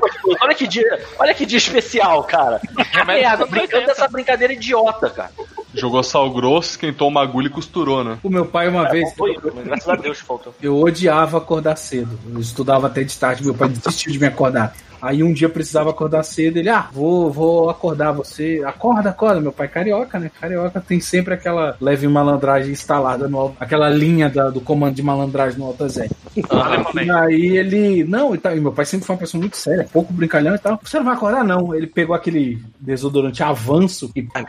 [0.41, 2.61] olha que dia, olha que dia especial, cara.
[3.05, 5.31] Merda, brincando dessa brincadeira idiota, cara.
[5.73, 8.17] Jogou sal grosso, esquentou uma agulha e costurou, né?
[8.23, 10.53] O meu pai, uma vez, Não foi graças a Deus faltou.
[10.61, 12.19] eu odiava acordar cedo.
[12.33, 14.75] Eu estudava até de tarde, meu pai desistiu de me acordar.
[15.01, 18.61] Aí um dia eu precisava acordar cedo, ele, ah, vou, vou acordar você.
[18.65, 19.41] Acorda, acorda.
[19.41, 20.29] Meu pai carioca, né?
[20.39, 25.57] Carioca tem sempre aquela leve malandragem instalada no aquela linha da- do comando de malandragem
[25.59, 26.09] no Alta Zé.
[26.35, 28.03] E aí ele.
[28.03, 30.59] Não, e, tá, e meu pai sempre foi uma pessoa muito séria, pouco brincalhão e
[30.59, 30.79] tal.
[30.83, 31.73] Você não vai acordar, não.
[31.73, 34.45] Ele pegou aquele desodorante avanço e Ai,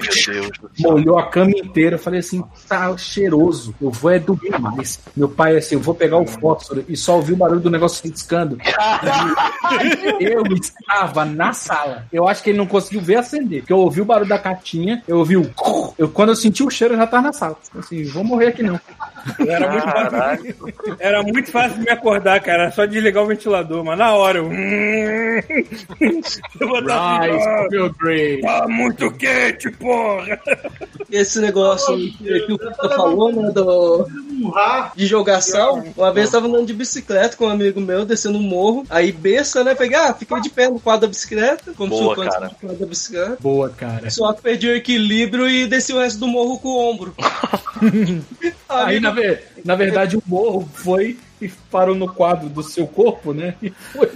[0.79, 1.97] molhou a cama inteira.
[1.97, 3.75] Eu falei assim, tá cheiroso.
[3.81, 5.01] Eu vou é dormir mais.
[5.17, 8.03] Meu pai, assim, eu vou pegar o fósforo e só ouvi o barulho do negócio
[8.09, 8.59] riscando.
[10.21, 12.07] eu estava na sala.
[12.13, 13.61] Eu acho que ele não conseguiu ver acender.
[13.61, 15.51] Porque eu ouvi o barulho da caixinha, eu ouvi o.
[15.99, 17.57] Eu, quando eu senti o cheiro, eu já tava na sala.
[17.79, 18.81] Assim, vou morrer aqui não.
[19.47, 20.57] Era muito, fácil,
[20.99, 22.65] era muito fácil de me acordar, cara.
[22.65, 24.51] Era só desligar o ventilador, mas na hora eu.
[26.61, 30.41] eu botava assim, Rise, "Ah, tá muito quente, porra!
[31.11, 34.07] Esse negócio aí que, que o Puta falou, né, do,
[34.97, 35.83] de jogar sal.
[35.97, 38.85] Uma vez eu tava andando de bicicleta com um amigo meu, descendo um morro.
[38.91, 39.75] Aí besta, né?
[39.75, 42.49] Peguei, ah, fiquei de pé no quadro da bicicleta, como se Boa, eu fosse cara.
[42.49, 43.39] no quadro da bicicleta.
[43.41, 44.11] Boa, cara.
[44.11, 47.15] Só que perdi o equilíbrio e desci o resto do morro com o ombro.
[48.69, 49.15] Aí, na,
[49.65, 53.55] na verdade, o morro foi e parou no quadro do seu corpo, né?
[53.63, 54.09] E foi.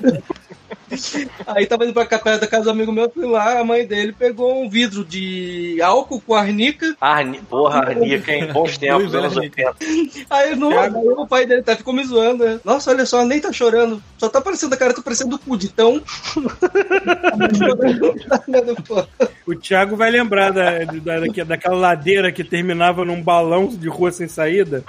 [1.47, 4.13] Aí tava indo pra perto da casa do amigo meu, fui lá, a mãe dele
[4.13, 6.95] pegou um vidro de álcool com arnica.
[7.01, 9.75] Arni, porra, Arnica em bons tempos, anos Arnica.
[9.81, 10.27] 80.
[10.31, 12.61] Aí, no, aí o pai dele até ficou me zoando, né?
[12.65, 14.03] Nossa, olha só, nem tá chorando.
[14.19, 16.03] Só tá parecendo a cara, tá parecendo o cu de tão.
[19.47, 24.11] O Thiago vai lembrar da, da, daque- daquela ladeira que terminava num balão de rua
[24.11, 24.83] sem saída.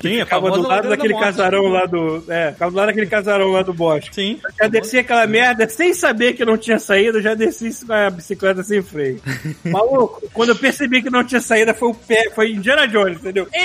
[0.00, 1.24] Sim, Ficava do lado da daquele morte.
[1.26, 2.22] casarão lá do.
[2.28, 4.14] É, ficava do lado daquele casarão lá do bosque.
[4.14, 4.38] Sim.
[4.60, 8.62] Já desci aquela merda sem saber que não tinha saída, já desci com a bicicleta
[8.62, 9.20] sem freio.
[9.66, 13.48] Maluco, quando eu percebi que não tinha saída, foi o pé, foi Indiana Jones, entendeu?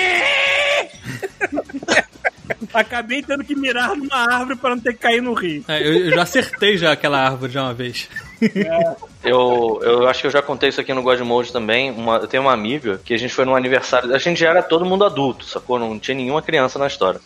[2.74, 5.64] Acabei tendo que mirar numa árvore para não ter que cair no rio.
[5.68, 8.08] É, eu, eu já acertei já aquela árvore já uma vez.
[9.22, 11.90] Eu, eu acho que eu já contei isso aqui no God Mode também.
[11.90, 14.14] Uma, eu tenho uma amiga que a gente foi no aniversário.
[14.14, 15.78] A gente já era todo mundo adulto, sacou?
[15.78, 17.20] Não tinha nenhuma criança na história.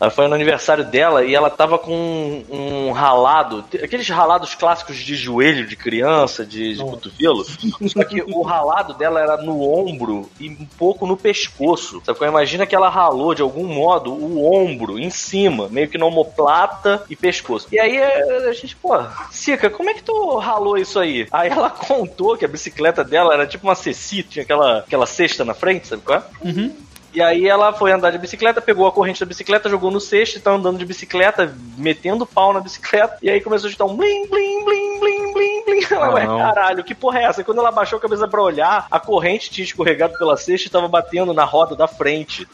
[0.00, 4.96] Ela foi no aniversário dela e ela tava com um, um ralado, aqueles ralados clássicos
[4.96, 7.44] de joelho de criança, de, de cotovelo.
[7.88, 12.02] Só que o ralado dela era no ombro e um pouco no pescoço.
[12.04, 12.26] Sacou?
[12.26, 17.04] Imagina que ela ralou de algum modo o ombro em cima, meio que na omoplata
[17.08, 17.68] e pescoço.
[17.70, 18.98] E aí a gente, pô,
[19.30, 21.26] Sica, como é que tu ralou isso aí?
[21.30, 25.44] Aí ela contou que a bicicleta dela era tipo uma ceci, tinha aquela, aquela cesta
[25.44, 26.22] na frente, sabe qual é?
[27.12, 30.36] E aí ela foi andar de bicicleta, pegou a corrente da bicicleta, jogou no cesto
[30.36, 33.16] e tá andando de bicicleta, metendo pau na bicicleta.
[33.22, 34.87] E aí começou a escutar um blim, blim, blim,
[35.96, 36.38] ué, não.
[36.38, 37.40] caralho, que porra é essa?
[37.40, 40.70] E quando ela baixou a cabeça pra olhar, a corrente tinha escorregado pela cesta e
[40.70, 42.46] tava batendo na roda da frente.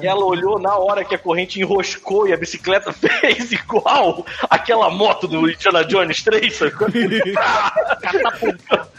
[0.00, 4.90] E ela olhou na hora que a corrente enroscou e a bicicleta fez igual aquela
[4.90, 6.72] moto do Indiana Jones 3, sabe?
[8.00, 8.80] Catapultou.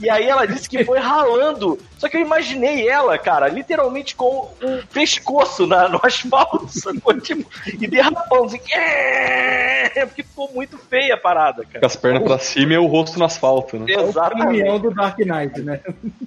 [0.00, 1.76] E aí ela disse que foi ralando.
[1.98, 7.20] Só que eu imaginei ela, cara, literalmente com o pescoço na, no asfalto, sacou?
[7.20, 8.60] Tipo, e derrapando assim.
[8.72, 11.86] "É", Porque ficou muito feia a parada, Com cara.
[11.86, 13.86] as pernas pra cima e o rosto no asfalto, né?
[13.88, 14.44] Exatamente.
[14.44, 15.80] Caminhão do Dark Knight, né?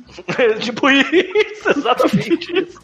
[0.59, 2.79] tipo isso, exatamente isso.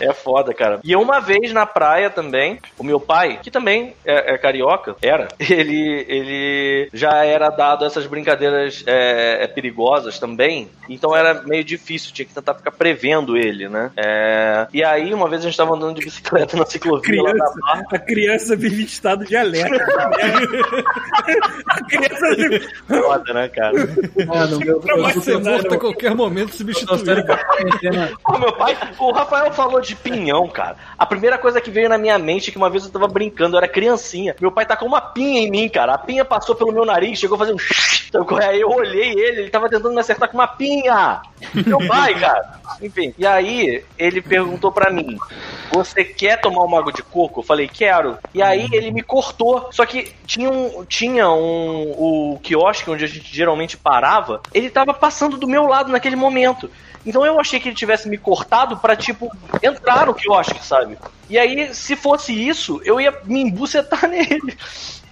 [0.00, 0.80] É foda, cara.
[0.82, 5.28] E uma vez na praia também, o meu pai, que também é, é carioca, era,
[5.38, 11.64] ele, ele já era dado a essas brincadeiras é, é, perigosas também, então era meio
[11.64, 13.90] difícil, tinha que tentar ficar prevendo ele, né?
[13.96, 17.38] É, e aí, uma vez a gente tava andando de bicicleta na ciclovia lá da
[17.38, 17.84] Criança, Barra.
[17.92, 19.76] a criança vive em estado de alerta.
[21.68, 22.45] a criança vive...
[22.86, 23.72] Foda, né, cara?
[24.26, 24.82] Mano, meu,
[25.26, 27.24] eu, morto a qualquer momento substituído.
[28.28, 30.76] Ô, meu pai, o Rafael falou de pinhão, cara.
[30.98, 33.56] A primeira coisa que veio na minha mente é que uma vez eu tava brincando,
[33.56, 34.34] eu era criancinha.
[34.40, 35.94] Meu pai tacou uma pinha em mim, cara.
[35.94, 37.58] A pinha passou pelo meu nariz, chegou a fazer um.
[38.08, 41.20] Então, aí eu olhei ele, ele tava tentando me acertar com uma pinha.
[41.54, 42.60] Meu pai, cara.
[42.80, 43.14] Enfim.
[43.18, 45.18] E aí, ele perguntou pra mim:
[45.72, 47.40] Você quer tomar uma água de coco?
[47.40, 48.18] Eu falei, quero.
[48.32, 49.68] E aí ele me cortou.
[49.72, 50.84] Só que tinha um.
[50.84, 51.92] Tinha um.
[51.96, 54.40] O quiosque onde a gente geralmente parava.
[54.52, 56.70] Ele tava passando do meu lado naquele momento.
[57.04, 59.30] Então eu achei que ele tivesse me cortado pra, tipo,
[59.62, 60.98] entrar no quiosque, sabe?
[61.30, 64.56] E aí, se fosse isso, eu ia me embucetar nele.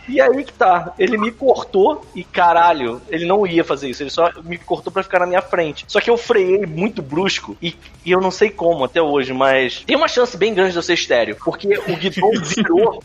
[0.09, 4.10] E aí que tá, ele me cortou e caralho, ele não ia fazer isso, ele
[4.10, 5.85] só me cortou pra ficar na minha frente.
[5.89, 7.74] Só que eu freiei muito brusco e,
[8.05, 10.82] e eu não sei como até hoje, mas tem uma chance bem grande de eu
[10.82, 13.01] ser estéreo, porque o guidão virou,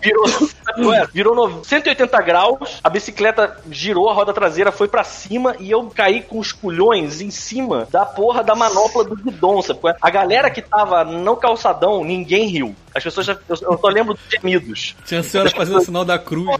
[0.00, 1.06] virou, sabe qual é?
[1.12, 5.84] virou no- 180 graus, a bicicleta girou, a roda traseira foi pra cima e eu
[5.94, 9.96] caí com os culhões em cima da porra da manopla do guidão, sabe qual é?
[10.00, 12.74] A galera que tava no calçadão, ninguém riu.
[12.94, 14.96] As pessoas já, eu, eu só lembro dos gemidos.
[15.04, 16.46] Tinha a senhora fazendo o sinal da cruz.
[16.46, 16.58] né?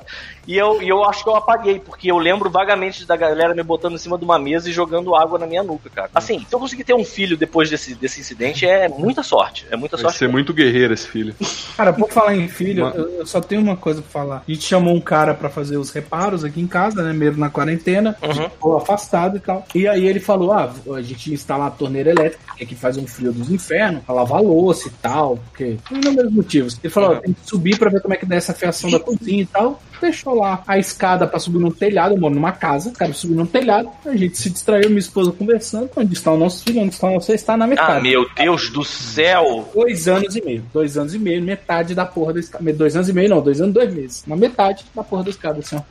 [0.48, 3.62] e, eu, e eu acho que eu apaguei, porque eu lembro vagamente da galera me
[3.62, 6.10] botando em cima de uma mesa e jogando água na minha nuca, cara.
[6.14, 9.66] Assim, se eu conseguir ter um filho depois desse, desse incidente, é muita sorte.
[9.70, 10.18] É muita Vai sorte.
[10.18, 11.34] ser muito guerreiro esse filho.
[11.76, 14.42] Cara, por falar em filho, Uma- eu, eu só tenho uma coisa pra falar.
[14.48, 17.12] A gente chamou um cara pra fazer os reparos aqui em casa, né?
[17.12, 19.64] Mesmo na quarentena, a gente ficou afastado e tal.
[19.74, 22.96] E aí ele falou: ah, a gente ia instalar a torneira elétrica, que aqui faz
[22.96, 25.76] um frio dos infernos, pra lavar louça e tal, porque.
[25.86, 26.78] Por inúmeros motivos.
[26.82, 28.98] Ele falou: ó, tem que subir pra ver como é que dá essa fiação da
[28.98, 29.80] cozinha e tal.
[30.00, 32.14] Deixou lá a escada pra subir num telhado.
[32.14, 33.90] Eu moro numa casa, o cara subiu num telhado.
[34.04, 35.90] A gente se distraiu, minha esposa conversando.
[35.96, 36.80] Onde está o nosso filho?
[36.80, 37.26] Onde está o nosso?
[37.26, 37.98] Você está na metade.
[37.98, 39.68] Ah, meu Deus do céu!
[39.74, 40.64] Dois anos e meio.
[40.72, 42.72] Dois anos e meio, metade da porra da escada.
[42.72, 44.24] Dois anos e meio, não, dois anos, dois meses.
[44.26, 45.82] Uma metade da porra da escada, assim, ó.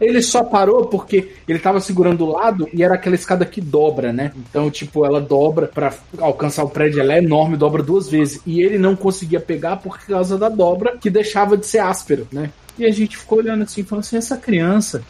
[0.00, 4.12] Ele só parou porque ele tava segurando do lado e era aquela escada que dobra,
[4.12, 4.32] né?
[4.36, 8.40] Então, tipo, ela dobra pra alcançar o prédio, ela é enorme, dobra duas vezes.
[8.44, 12.50] E ele não conseguia pegar por causa da dobra que deixava de ser áspero, né?
[12.80, 15.04] E a gente ficou olhando assim, falando assim, essa criança,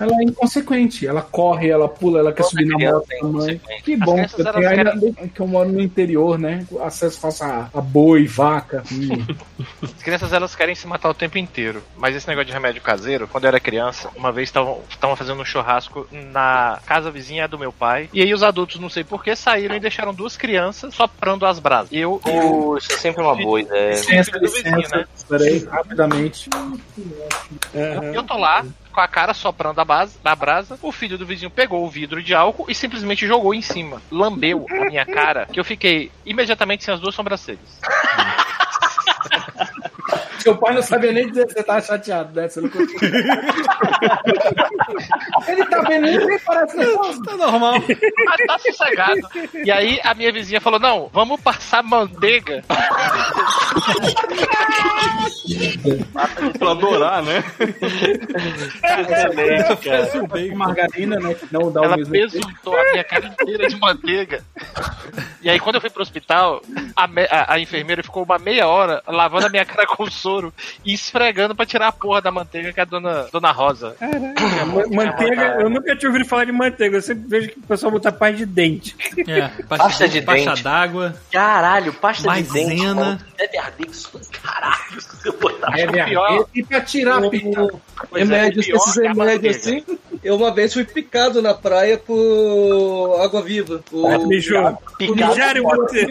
[0.00, 1.06] ela é inconsequente.
[1.06, 3.30] Ela corre, ela pula, ela quer Toda subir na moto é da mãe.
[3.54, 3.82] inconsequente.
[3.82, 6.66] Que As bom, crianças, eu tenho ainda querem- que eu moro no interior, né?
[6.82, 8.82] Acesso fácil a, a boi, vaca.
[8.92, 9.34] hum.
[9.82, 11.82] As crianças elas querem se matar o tempo inteiro.
[11.96, 15.40] Mas esse negócio de remédio caseiro, quando eu era criança, uma vez estavam estavam fazendo
[15.40, 18.08] um churrasco na casa vizinha do meu pai.
[18.12, 21.90] E aí os adultos, não sei porquê, saíram e deixaram duas crianças soprando as brasas.
[21.92, 22.20] E eu.
[22.76, 23.90] É sempre uma boa ideia.
[23.90, 24.96] Licença, filho do vizinho, licença.
[24.96, 25.04] né?
[25.16, 26.50] Espera aí, rapidamente.
[28.14, 28.64] Eu tô lá,
[28.98, 32.34] com a cara soprando a base, brasa, o filho do vizinho pegou o vidro de
[32.34, 34.02] álcool e simplesmente jogou em cima.
[34.10, 37.80] Lambeu a minha cara, que eu fiquei imediatamente sem as duas sobrancelhas.
[40.48, 42.48] Seu pai não sabia nem dizer que você tava chateado, né?
[42.48, 42.98] Você não conseguiu.
[45.46, 47.74] Ele tá vendo nem nem parece que Tá normal.
[48.26, 49.20] Mas tá sossegado.
[49.64, 52.62] E aí a minha vizinha falou: não, vamos passar manteiga.
[56.58, 57.42] pra adorar, né?
[59.00, 60.08] Excelente, cara.
[60.54, 61.34] O margarina, né?
[61.34, 64.42] Que não dá o Ela mesmo besuntou a minha cara inteira de manteiga.
[65.42, 66.60] E aí, quando eu fui pro hospital,
[66.96, 70.37] a, a- a enfermeira ficou uma meia hora lavando a minha cara com soro
[70.84, 73.96] e esfregando pra tirar a porra da manteiga que é a dona, dona Rosa.
[74.00, 76.96] Ma- Manteiga, eu nunca tinha ouvido falar de manteiga.
[76.96, 78.96] Eu sempre vejo que o pessoal bota paz de dente.
[79.26, 80.62] É, Pasta de pasta dente.
[80.62, 81.14] d'água.
[81.30, 82.66] Caralho, pasta de dente.
[82.66, 82.94] Maisena.
[82.94, 83.20] mano.
[83.36, 84.20] Deve arder isso.
[84.42, 84.78] Caralho.
[85.24, 85.38] Eu.
[85.74, 87.60] É, minha pior- E pra tirar a pita.
[88.14, 89.84] É, remédios, pior esses que a remédios assim.
[90.22, 93.80] Eu uma vez fui picado na praia por água viva.
[93.92, 94.76] O, Mijou.
[94.98, 96.06] Picado Mijaram você.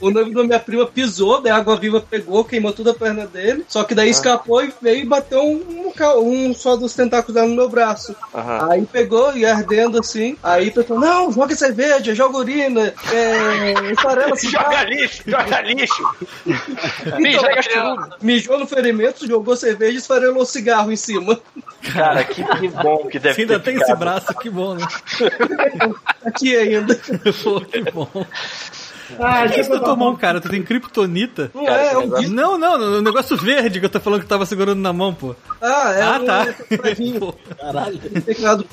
[0.00, 3.26] O noivo da minha prima pisou, daí a água viva pegou, queimou toda a perna
[3.26, 3.64] dele.
[3.68, 7.54] Só que daí escapou e veio e bateu um, um, só dos tentáculos dela no
[7.54, 8.14] meu braço.
[8.34, 8.68] Aham.
[8.70, 10.36] Aí pegou e ardendo assim.
[10.42, 14.70] Aí o pessoal, não, joga cerveja, joga urina, é, esfarela cigarro.
[14.70, 16.08] Joga lixo, joga lixo.
[17.18, 18.16] Mija Joga criança.
[18.20, 21.40] Mijou no ferimento, jogou cerveja e esfarelou cigarro em cima.
[21.92, 23.90] Cara, que, que bom que deve Você ainda ter tem ficado.
[23.90, 24.86] esse braço, que bom, né?
[26.24, 26.94] Aqui ainda.
[27.42, 28.08] Pô, que bom.
[29.18, 30.40] Ah, O que você tomou, cara?
[30.40, 31.50] Tu tem kryptonita?
[31.54, 32.06] Não é, é um.
[32.28, 35.34] Não, não, no negócio verde que eu tô falando que tava segurando na mão, pô.
[35.60, 36.46] Ah, é Ah, tá.
[37.58, 38.00] Caralho.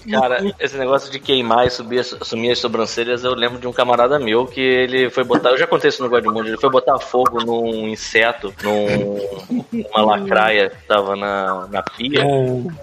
[0.10, 4.20] Cara, esse negócio de queimar e subir, sumir as sobrancelhas, eu lembro de um camarada
[4.20, 5.50] meu que ele foi botar.
[5.50, 10.70] Eu já contei isso no Godmundo, ele foi botar fogo num inseto, num, numa lacraia
[10.70, 12.24] que tava na, na pia,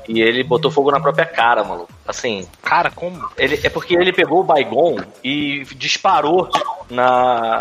[0.09, 1.93] e ele botou fogo na própria cara, maluco.
[2.07, 3.29] Assim, Cara, como?
[3.39, 6.51] ele, é porque ele pegou o Baigon e disparou
[6.91, 7.05] na,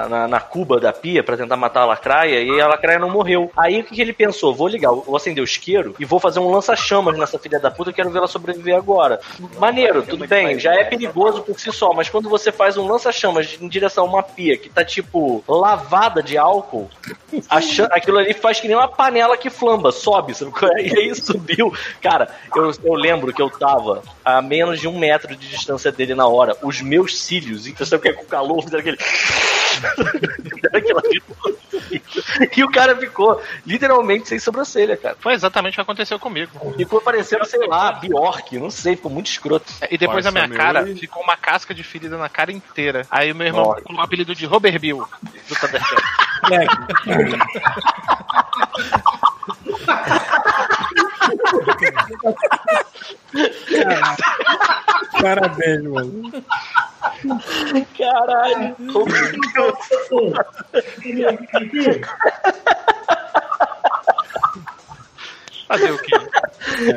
[0.10, 3.52] na, na cuba da pia pra tentar matar a lacraia e a lacraia não morreu.
[3.58, 4.54] Aí o que, que ele pensou?
[4.54, 7.94] Vou ligar, vou acender o isqueiro e vou fazer um lança-chamas nessa filha da puta,
[7.94, 9.20] quero ver ela sobreviver agora.
[9.60, 13.58] Maneiro, tudo bem, já é perigoso por si só, mas quando você faz um lança-chamas
[13.60, 16.90] em direção a uma pia que tá tipo lavada de álcool,
[17.92, 20.52] aquilo ali faz que nem uma panela que flamba, sobe, sabe?
[20.78, 20.84] é?
[20.94, 21.74] E aí subiu.
[22.02, 26.14] Cara, eu, eu lembro que eu tava a menos de um metro de distância dele
[26.14, 26.56] na hora.
[26.62, 28.98] Os meus cílios, então sabe o que é com o calor, fizeram aquele.
[32.56, 35.16] E o cara ficou literalmente sem sobrancelha, cara.
[35.20, 36.52] Foi exatamente o que aconteceu comigo.
[36.78, 39.72] Ficou parecendo, sei lá, Bjork, não sei, ficou muito escroto.
[39.90, 43.06] E depois Nossa, na minha meu, cara ficou uma casca de ferida na cara inteira.
[43.10, 43.82] Aí o meu irmão Nossa.
[43.82, 45.08] colocou o apelido de Robert Bill
[45.48, 46.04] do Thundercat.
[55.22, 56.32] Parabéns, mano.
[57.98, 58.76] Caralho.
[65.68, 66.16] Fazer o quê?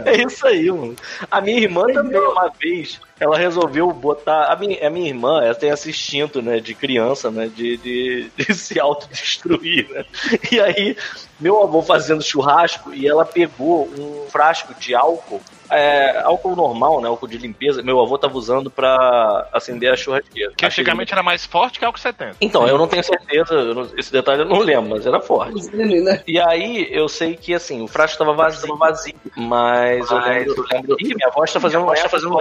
[0.05, 0.97] É isso aí, mano.
[1.31, 4.45] A minha irmã também, uma vez, ela resolveu botar.
[4.53, 8.31] A minha, a minha irmã, ela tem esse instinto, né, de criança, né, de, de,
[8.37, 10.05] de se autodestruir, né?
[10.51, 10.97] E aí,
[11.41, 15.41] meu avô fazendo churrasco e ela pegou um frasco de álcool,
[15.71, 20.53] é, álcool normal, né, álcool de limpeza, meu avô tava usando pra acender a churrasqueira.
[20.57, 22.37] Que antigamente era mais forte que álcool 70.
[22.41, 25.75] Então, eu não tenho certeza, não- esse detalhe eu não lembro, mas era forte.
[25.75, 26.23] né?
[26.27, 30.65] E aí, eu sei que, assim, o frasco tava vazio, vazio mas eu lembro, eu
[30.73, 30.97] lembro...
[31.01, 32.37] Ih, minha voz tá fazendo um tá fazendo.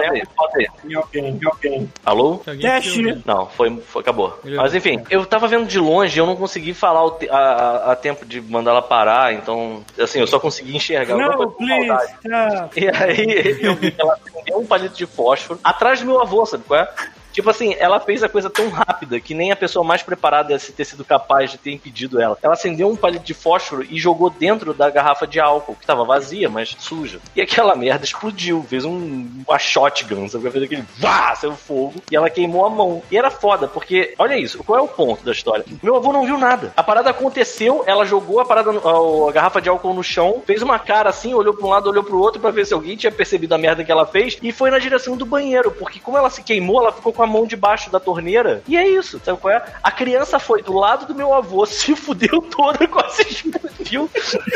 [1.44, 1.90] Alguém.
[2.04, 2.38] Alô?
[2.44, 3.22] Teste.
[3.24, 4.38] Não, foi, foi acabou.
[4.44, 7.96] Mas enfim, eu tava vendo de longe, eu não consegui falar te- a, a- a
[7.96, 11.16] tempo de mandar ela parar, então, assim, eu só consegui enxergar.
[11.16, 11.86] Não, please.
[11.88, 12.12] maldade.
[12.28, 12.68] Tá.
[12.76, 16.44] E aí eu vi que ela acendeu um palito de fósforo atrás do meu avô,
[16.46, 16.88] sabe qual é?
[17.36, 20.58] Tipo assim, ela fez a coisa tão rápida que nem a pessoa mais preparada ia
[20.58, 22.38] ter sido capaz de ter impedido ela.
[22.42, 26.02] Ela acendeu um palito de fósforo e jogou dentro da garrafa de álcool, que tava
[26.02, 27.20] vazia, mas suja.
[27.36, 30.50] E aquela merda explodiu, fez um, uma shotgun, sabe?
[30.50, 33.02] Fez aquele vá, saiu fogo, e ela queimou a mão.
[33.10, 35.66] E era foda, porque, olha isso, qual é o ponto da história?
[35.82, 36.72] Meu avô não viu nada.
[36.74, 40.62] A parada aconteceu, ela jogou a parada, a, a garrafa de álcool no chão, fez
[40.62, 43.12] uma cara assim, olhou pra um lado, olhou pro outro pra ver se alguém tinha
[43.12, 46.30] percebido a merda que ela fez e foi na direção do banheiro, porque como ela
[46.30, 48.62] se queimou, ela ficou com a mão debaixo da torneira.
[48.66, 49.64] E é isso, sabe qual é?
[49.82, 54.10] A criança foi do lado do meu avô, se fudeu toda, quase explodiu.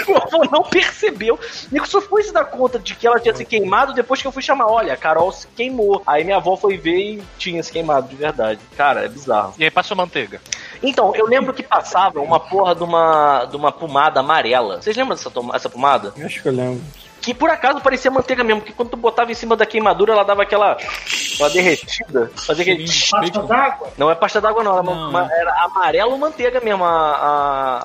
[0.06, 1.38] Meu avô não percebeu.
[1.72, 4.32] E só foi se dar conta de que ela tinha se queimado depois que eu
[4.32, 4.66] fui chamar.
[4.66, 6.02] Olha, a Carol se queimou.
[6.06, 8.60] Aí minha avó foi ver e tinha se queimado de verdade.
[8.76, 9.54] Cara, é bizarro.
[9.58, 10.40] E aí passou manteiga.
[10.82, 14.80] Então, eu lembro que passava uma porra de uma, de uma pomada amarela.
[14.80, 16.12] Vocês lembram dessa essa pomada?
[16.24, 16.82] Acho que eu lembro.
[17.20, 20.24] Que por acaso parecia manteiga mesmo, porque quando tu botava em cima da queimadura, ela
[20.24, 22.30] dava aquela, aquela derretida.
[22.46, 22.86] Fazia aquele.
[23.10, 23.88] Pasta d'água?
[23.98, 24.72] Não é pasta d'água, não.
[24.72, 27.80] Era, uma- Não, uma- era amarelo ou manteiga mesmo a, a-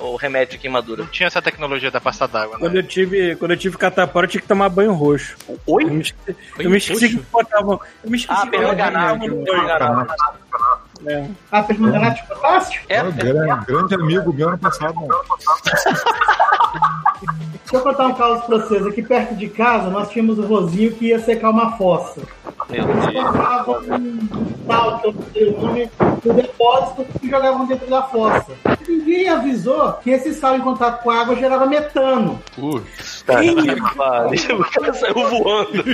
[0.00, 1.04] a- o remédio de queimadura.
[1.04, 2.80] Não tinha essa tecnologia da pasta d'água, Quando né?
[2.80, 5.36] eu tive, quando eu tive catapora, eu tinha que tomar banho roxo.
[5.66, 5.84] Oi?
[5.84, 7.80] Eu me, esque- eu me esqueci que botavam.
[8.02, 8.56] Eu me esqueci Ah, que.
[11.04, 11.26] É.
[11.50, 12.80] Ah, permanganato de potássio?
[12.88, 14.94] É, É um grande, grande amigo meu ano passado.
[17.72, 18.86] Deixa eu contar um caso pra vocês.
[18.86, 22.20] Aqui perto de casa, nós tínhamos o vozinho que ia secar uma fossa.
[22.68, 24.28] meu Eles colocavam um
[24.66, 25.90] tal, que eu não sei o nome,
[26.24, 28.52] no depósito e jogavam dentro da fossa.
[28.86, 32.42] Ninguém avisou que esse sal em contato com a água gerava metano.
[33.24, 34.60] Tá, que pariu.
[34.60, 35.84] O cara saiu voando.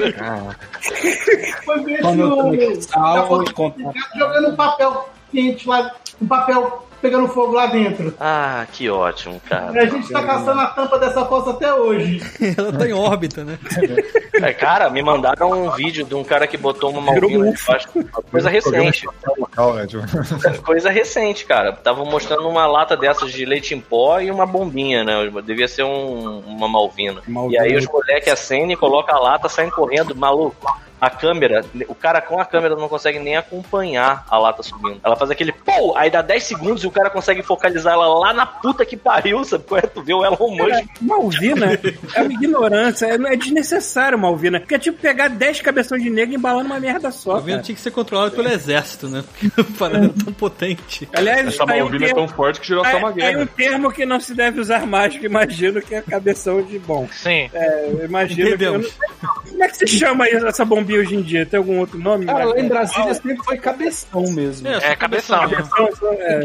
[1.65, 2.83] Foi Quando o...
[2.83, 3.95] sal em contato.
[4.17, 8.15] jogando um papel quente lá, um papel pegando fogo lá dentro.
[8.21, 9.83] Ah, que ótimo, cara.
[9.83, 12.21] A gente tá caçando a tampa dessa fossa até hoje.
[12.57, 13.59] Ela tá em órbita, né?
[14.41, 17.89] É, cara, me mandaram um vídeo de um cara que botou uma malvina debaixo.
[18.31, 19.05] Coisa recente.
[19.05, 19.13] Né?
[19.19, 19.51] Tipo,
[20.65, 21.73] Coisa recente, cara.
[21.73, 25.15] Tava mostrando uma lata dessas de leite em pó e uma bombinha, né?
[25.45, 27.21] Devia ser um- uma malvina.
[27.27, 27.65] Malvina.
[27.65, 30.55] E aí os moleques acendem, colocam a lata, saem correndo, maluco.
[31.01, 35.01] A câmera, o cara com a câmera não consegue nem acompanhar a lata subindo.
[35.05, 38.33] Ela faz aquele pô, aí dá 10 segundos e o cara consegue focalizar ela lá
[38.33, 39.65] na puta que pariu, sabe?
[39.65, 39.83] Qual é?
[39.83, 40.69] Tu vê o Elon Musk.
[40.69, 41.79] Cara, Malvina
[42.15, 44.61] é uma ignorância, é, é desnecessário Malvina.
[44.61, 47.41] Porque é tipo pegar 10 cabeções de negro embalando uma merda só.
[47.41, 47.63] Cara.
[47.63, 49.23] tinha que ser controlado pelo exército, né?
[49.23, 51.09] Porque a parada é tão potente.
[51.13, 53.35] Aliás, Essa aí um Malvina é termo- tão forte que gerou até uma tá aí
[53.37, 53.49] um guerra.
[53.57, 57.09] termo que não se deve usar mais, que imagino que é cabeção de bom.
[57.13, 57.51] Sim.
[57.53, 58.87] É, eu imagino Entendemos.
[58.87, 61.45] que eu não, Como é que se chama isso, essa bombinha hoje em dia?
[61.45, 62.27] Tem algum outro nome?
[62.27, 62.69] Cara, lá em?
[62.69, 64.69] Brasília sempre foi cabeção mesmo.
[64.69, 65.41] É, cabeção.
[65.49, 66.45] Cabeção, é.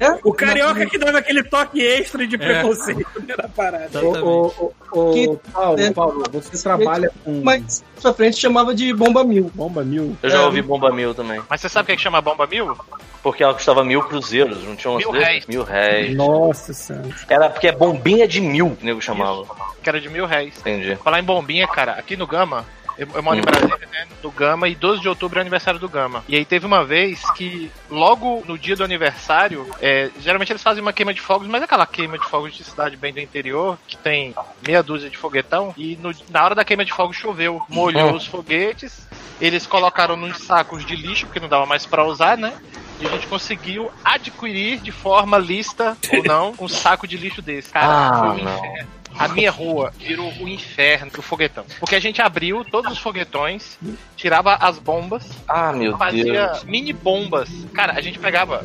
[0.00, 0.18] É?
[0.24, 3.06] O carioca que dava aquele toque extra de preconceito
[3.36, 4.04] na parada.
[4.04, 5.90] Ô, ô, Que- Paulo, é.
[5.92, 7.40] Paulo, você trabalha com.
[7.42, 9.50] Mas pra frente chamava de bomba mil.
[9.54, 10.16] Bomba mil.
[10.22, 11.40] Eu já ouvi Bomba Mil também.
[11.48, 12.76] Mas você sabe o que, é que chama bomba mil?
[13.22, 15.26] Porque ela custava mil cruzeiros, não tinha uns Mil desses?
[15.28, 15.46] réis.
[15.46, 16.14] Mil réis.
[16.16, 17.08] Nossa senhora.
[17.28, 19.44] Era porque é bombinha de mil, o nego chamava.
[19.82, 20.54] Que era de mil réis.
[20.60, 20.94] Entendi.
[20.96, 22.64] Falar em bombinha, cara, aqui no Gama,
[22.98, 24.06] eu, eu moro em Brasília, né?
[24.22, 26.24] Do Gama, e 12 de outubro é aniversário do Gama.
[26.28, 30.82] E aí teve uma vez que, logo no dia do aniversário, é, geralmente eles fazem
[30.82, 33.78] uma queima de fogos, mas é aquela queima de fogos de cidade bem do interior,
[33.86, 34.34] que tem
[34.66, 38.26] meia dúzia de foguetão, e no- na hora da queima de fogos choveu, molhou os
[38.26, 39.06] foguetes,
[39.40, 42.54] eles colocaram nos sacos de lixo, porque não dava mais pra usar, né?
[42.98, 47.68] E a gente conseguiu adquirir de forma lista ou não um saco de lixo desse.
[47.70, 48.56] Cara, Ah, foi um não.
[48.58, 48.88] inferno.
[49.18, 51.64] A minha rua virou o inferno do foguetão.
[51.80, 53.78] Porque a gente abriu todos os foguetões,
[54.16, 56.64] tirava as bombas, Ah, meu fazia Deus.
[56.64, 57.48] mini bombas.
[57.74, 58.62] Cara, a gente pegava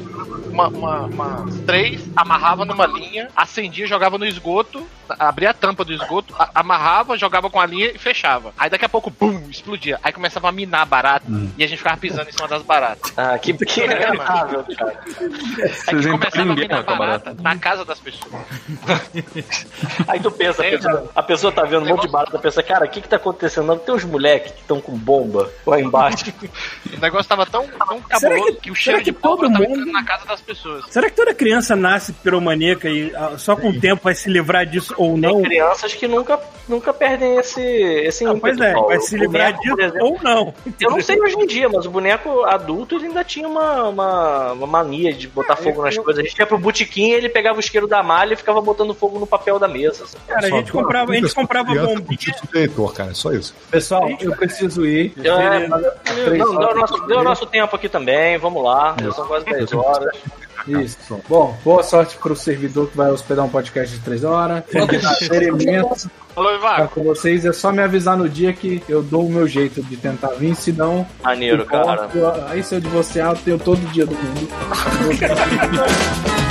[0.49, 4.85] uma, uma, umas três, amarrava numa linha, acendia, jogava no esgoto,
[5.19, 8.53] abria a tampa do esgoto, a- amarrava, jogava com a linha e fechava.
[8.57, 9.99] Aí daqui a pouco, bum, explodia.
[10.03, 11.25] Aí começava a minar barata
[11.57, 13.13] e a gente ficava pisando em cima das baratas.
[13.17, 14.99] Ah, que, que agradável, cara.
[15.01, 18.31] A Vocês gente não começava a minar com a barata na casa das pessoas.
[20.07, 22.85] Aí tu pensa, a pessoa, a pessoa tá vendo um monte de barata, pensa, cara,
[22.85, 23.67] o que que tá acontecendo?
[23.67, 26.25] Não, tem uns moleques que estão com bomba lá embaixo.
[26.95, 29.53] O negócio tava tão, tão cabuloso que- que, o será cheiro que de pólvora todo
[29.57, 30.85] tava mundo- entrando na casa das pessoas.
[30.89, 34.65] Será que toda criança nasce piromaníaca e ah, só com o tempo vai se livrar
[34.65, 35.35] disso ou não?
[35.41, 38.89] Tem crianças que nunca, nunca perdem esse, esse Não, pois é, Paulo.
[38.89, 40.53] vai se livrar boneco, disso exemplo, ou não.
[40.79, 44.51] Eu não sei hoje em dia, mas o boneco adulto ele ainda tinha uma, uma,
[44.53, 46.23] uma mania de botar fogo nas coisas.
[46.23, 48.93] A gente ia pro botequim e ele pegava o isqueiro da malha e ficava botando
[48.93, 50.05] fogo no papel da mesa.
[50.27, 52.35] Cara, a gente comprava, a gente comprava bombinha.
[52.53, 53.53] eleitor, cara, é só isso.
[53.69, 55.13] Pessoal, eu preciso ir.
[55.17, 55.67] É,
[56.25, 56.75] Três não, deu o horas.
[56.79, 58.95] nosso, deu nosso tempo aqui também, vamos lá.
[59.01, 60.15] Já são quase 10 horas.
[60.67, 61.19] Isso.
[61.27, 64.63] Bom, boa sorte pro servidor que vai hospedar um podcast de três horas.
[65.19, 66.93] Experimento Alô, estar Ivaco.
[66.93, 67.43] com vocês.
[67.45, 70.55] É só me avisar no dia que eu dou o meu jeito de tentar vir,
[70.55, 71.05] senão.
[71.23, 72.07] Maneiro, cara.
[72.13, 74.47] eu- Aí se eu divorciar, eu tenho todo dia do mundo.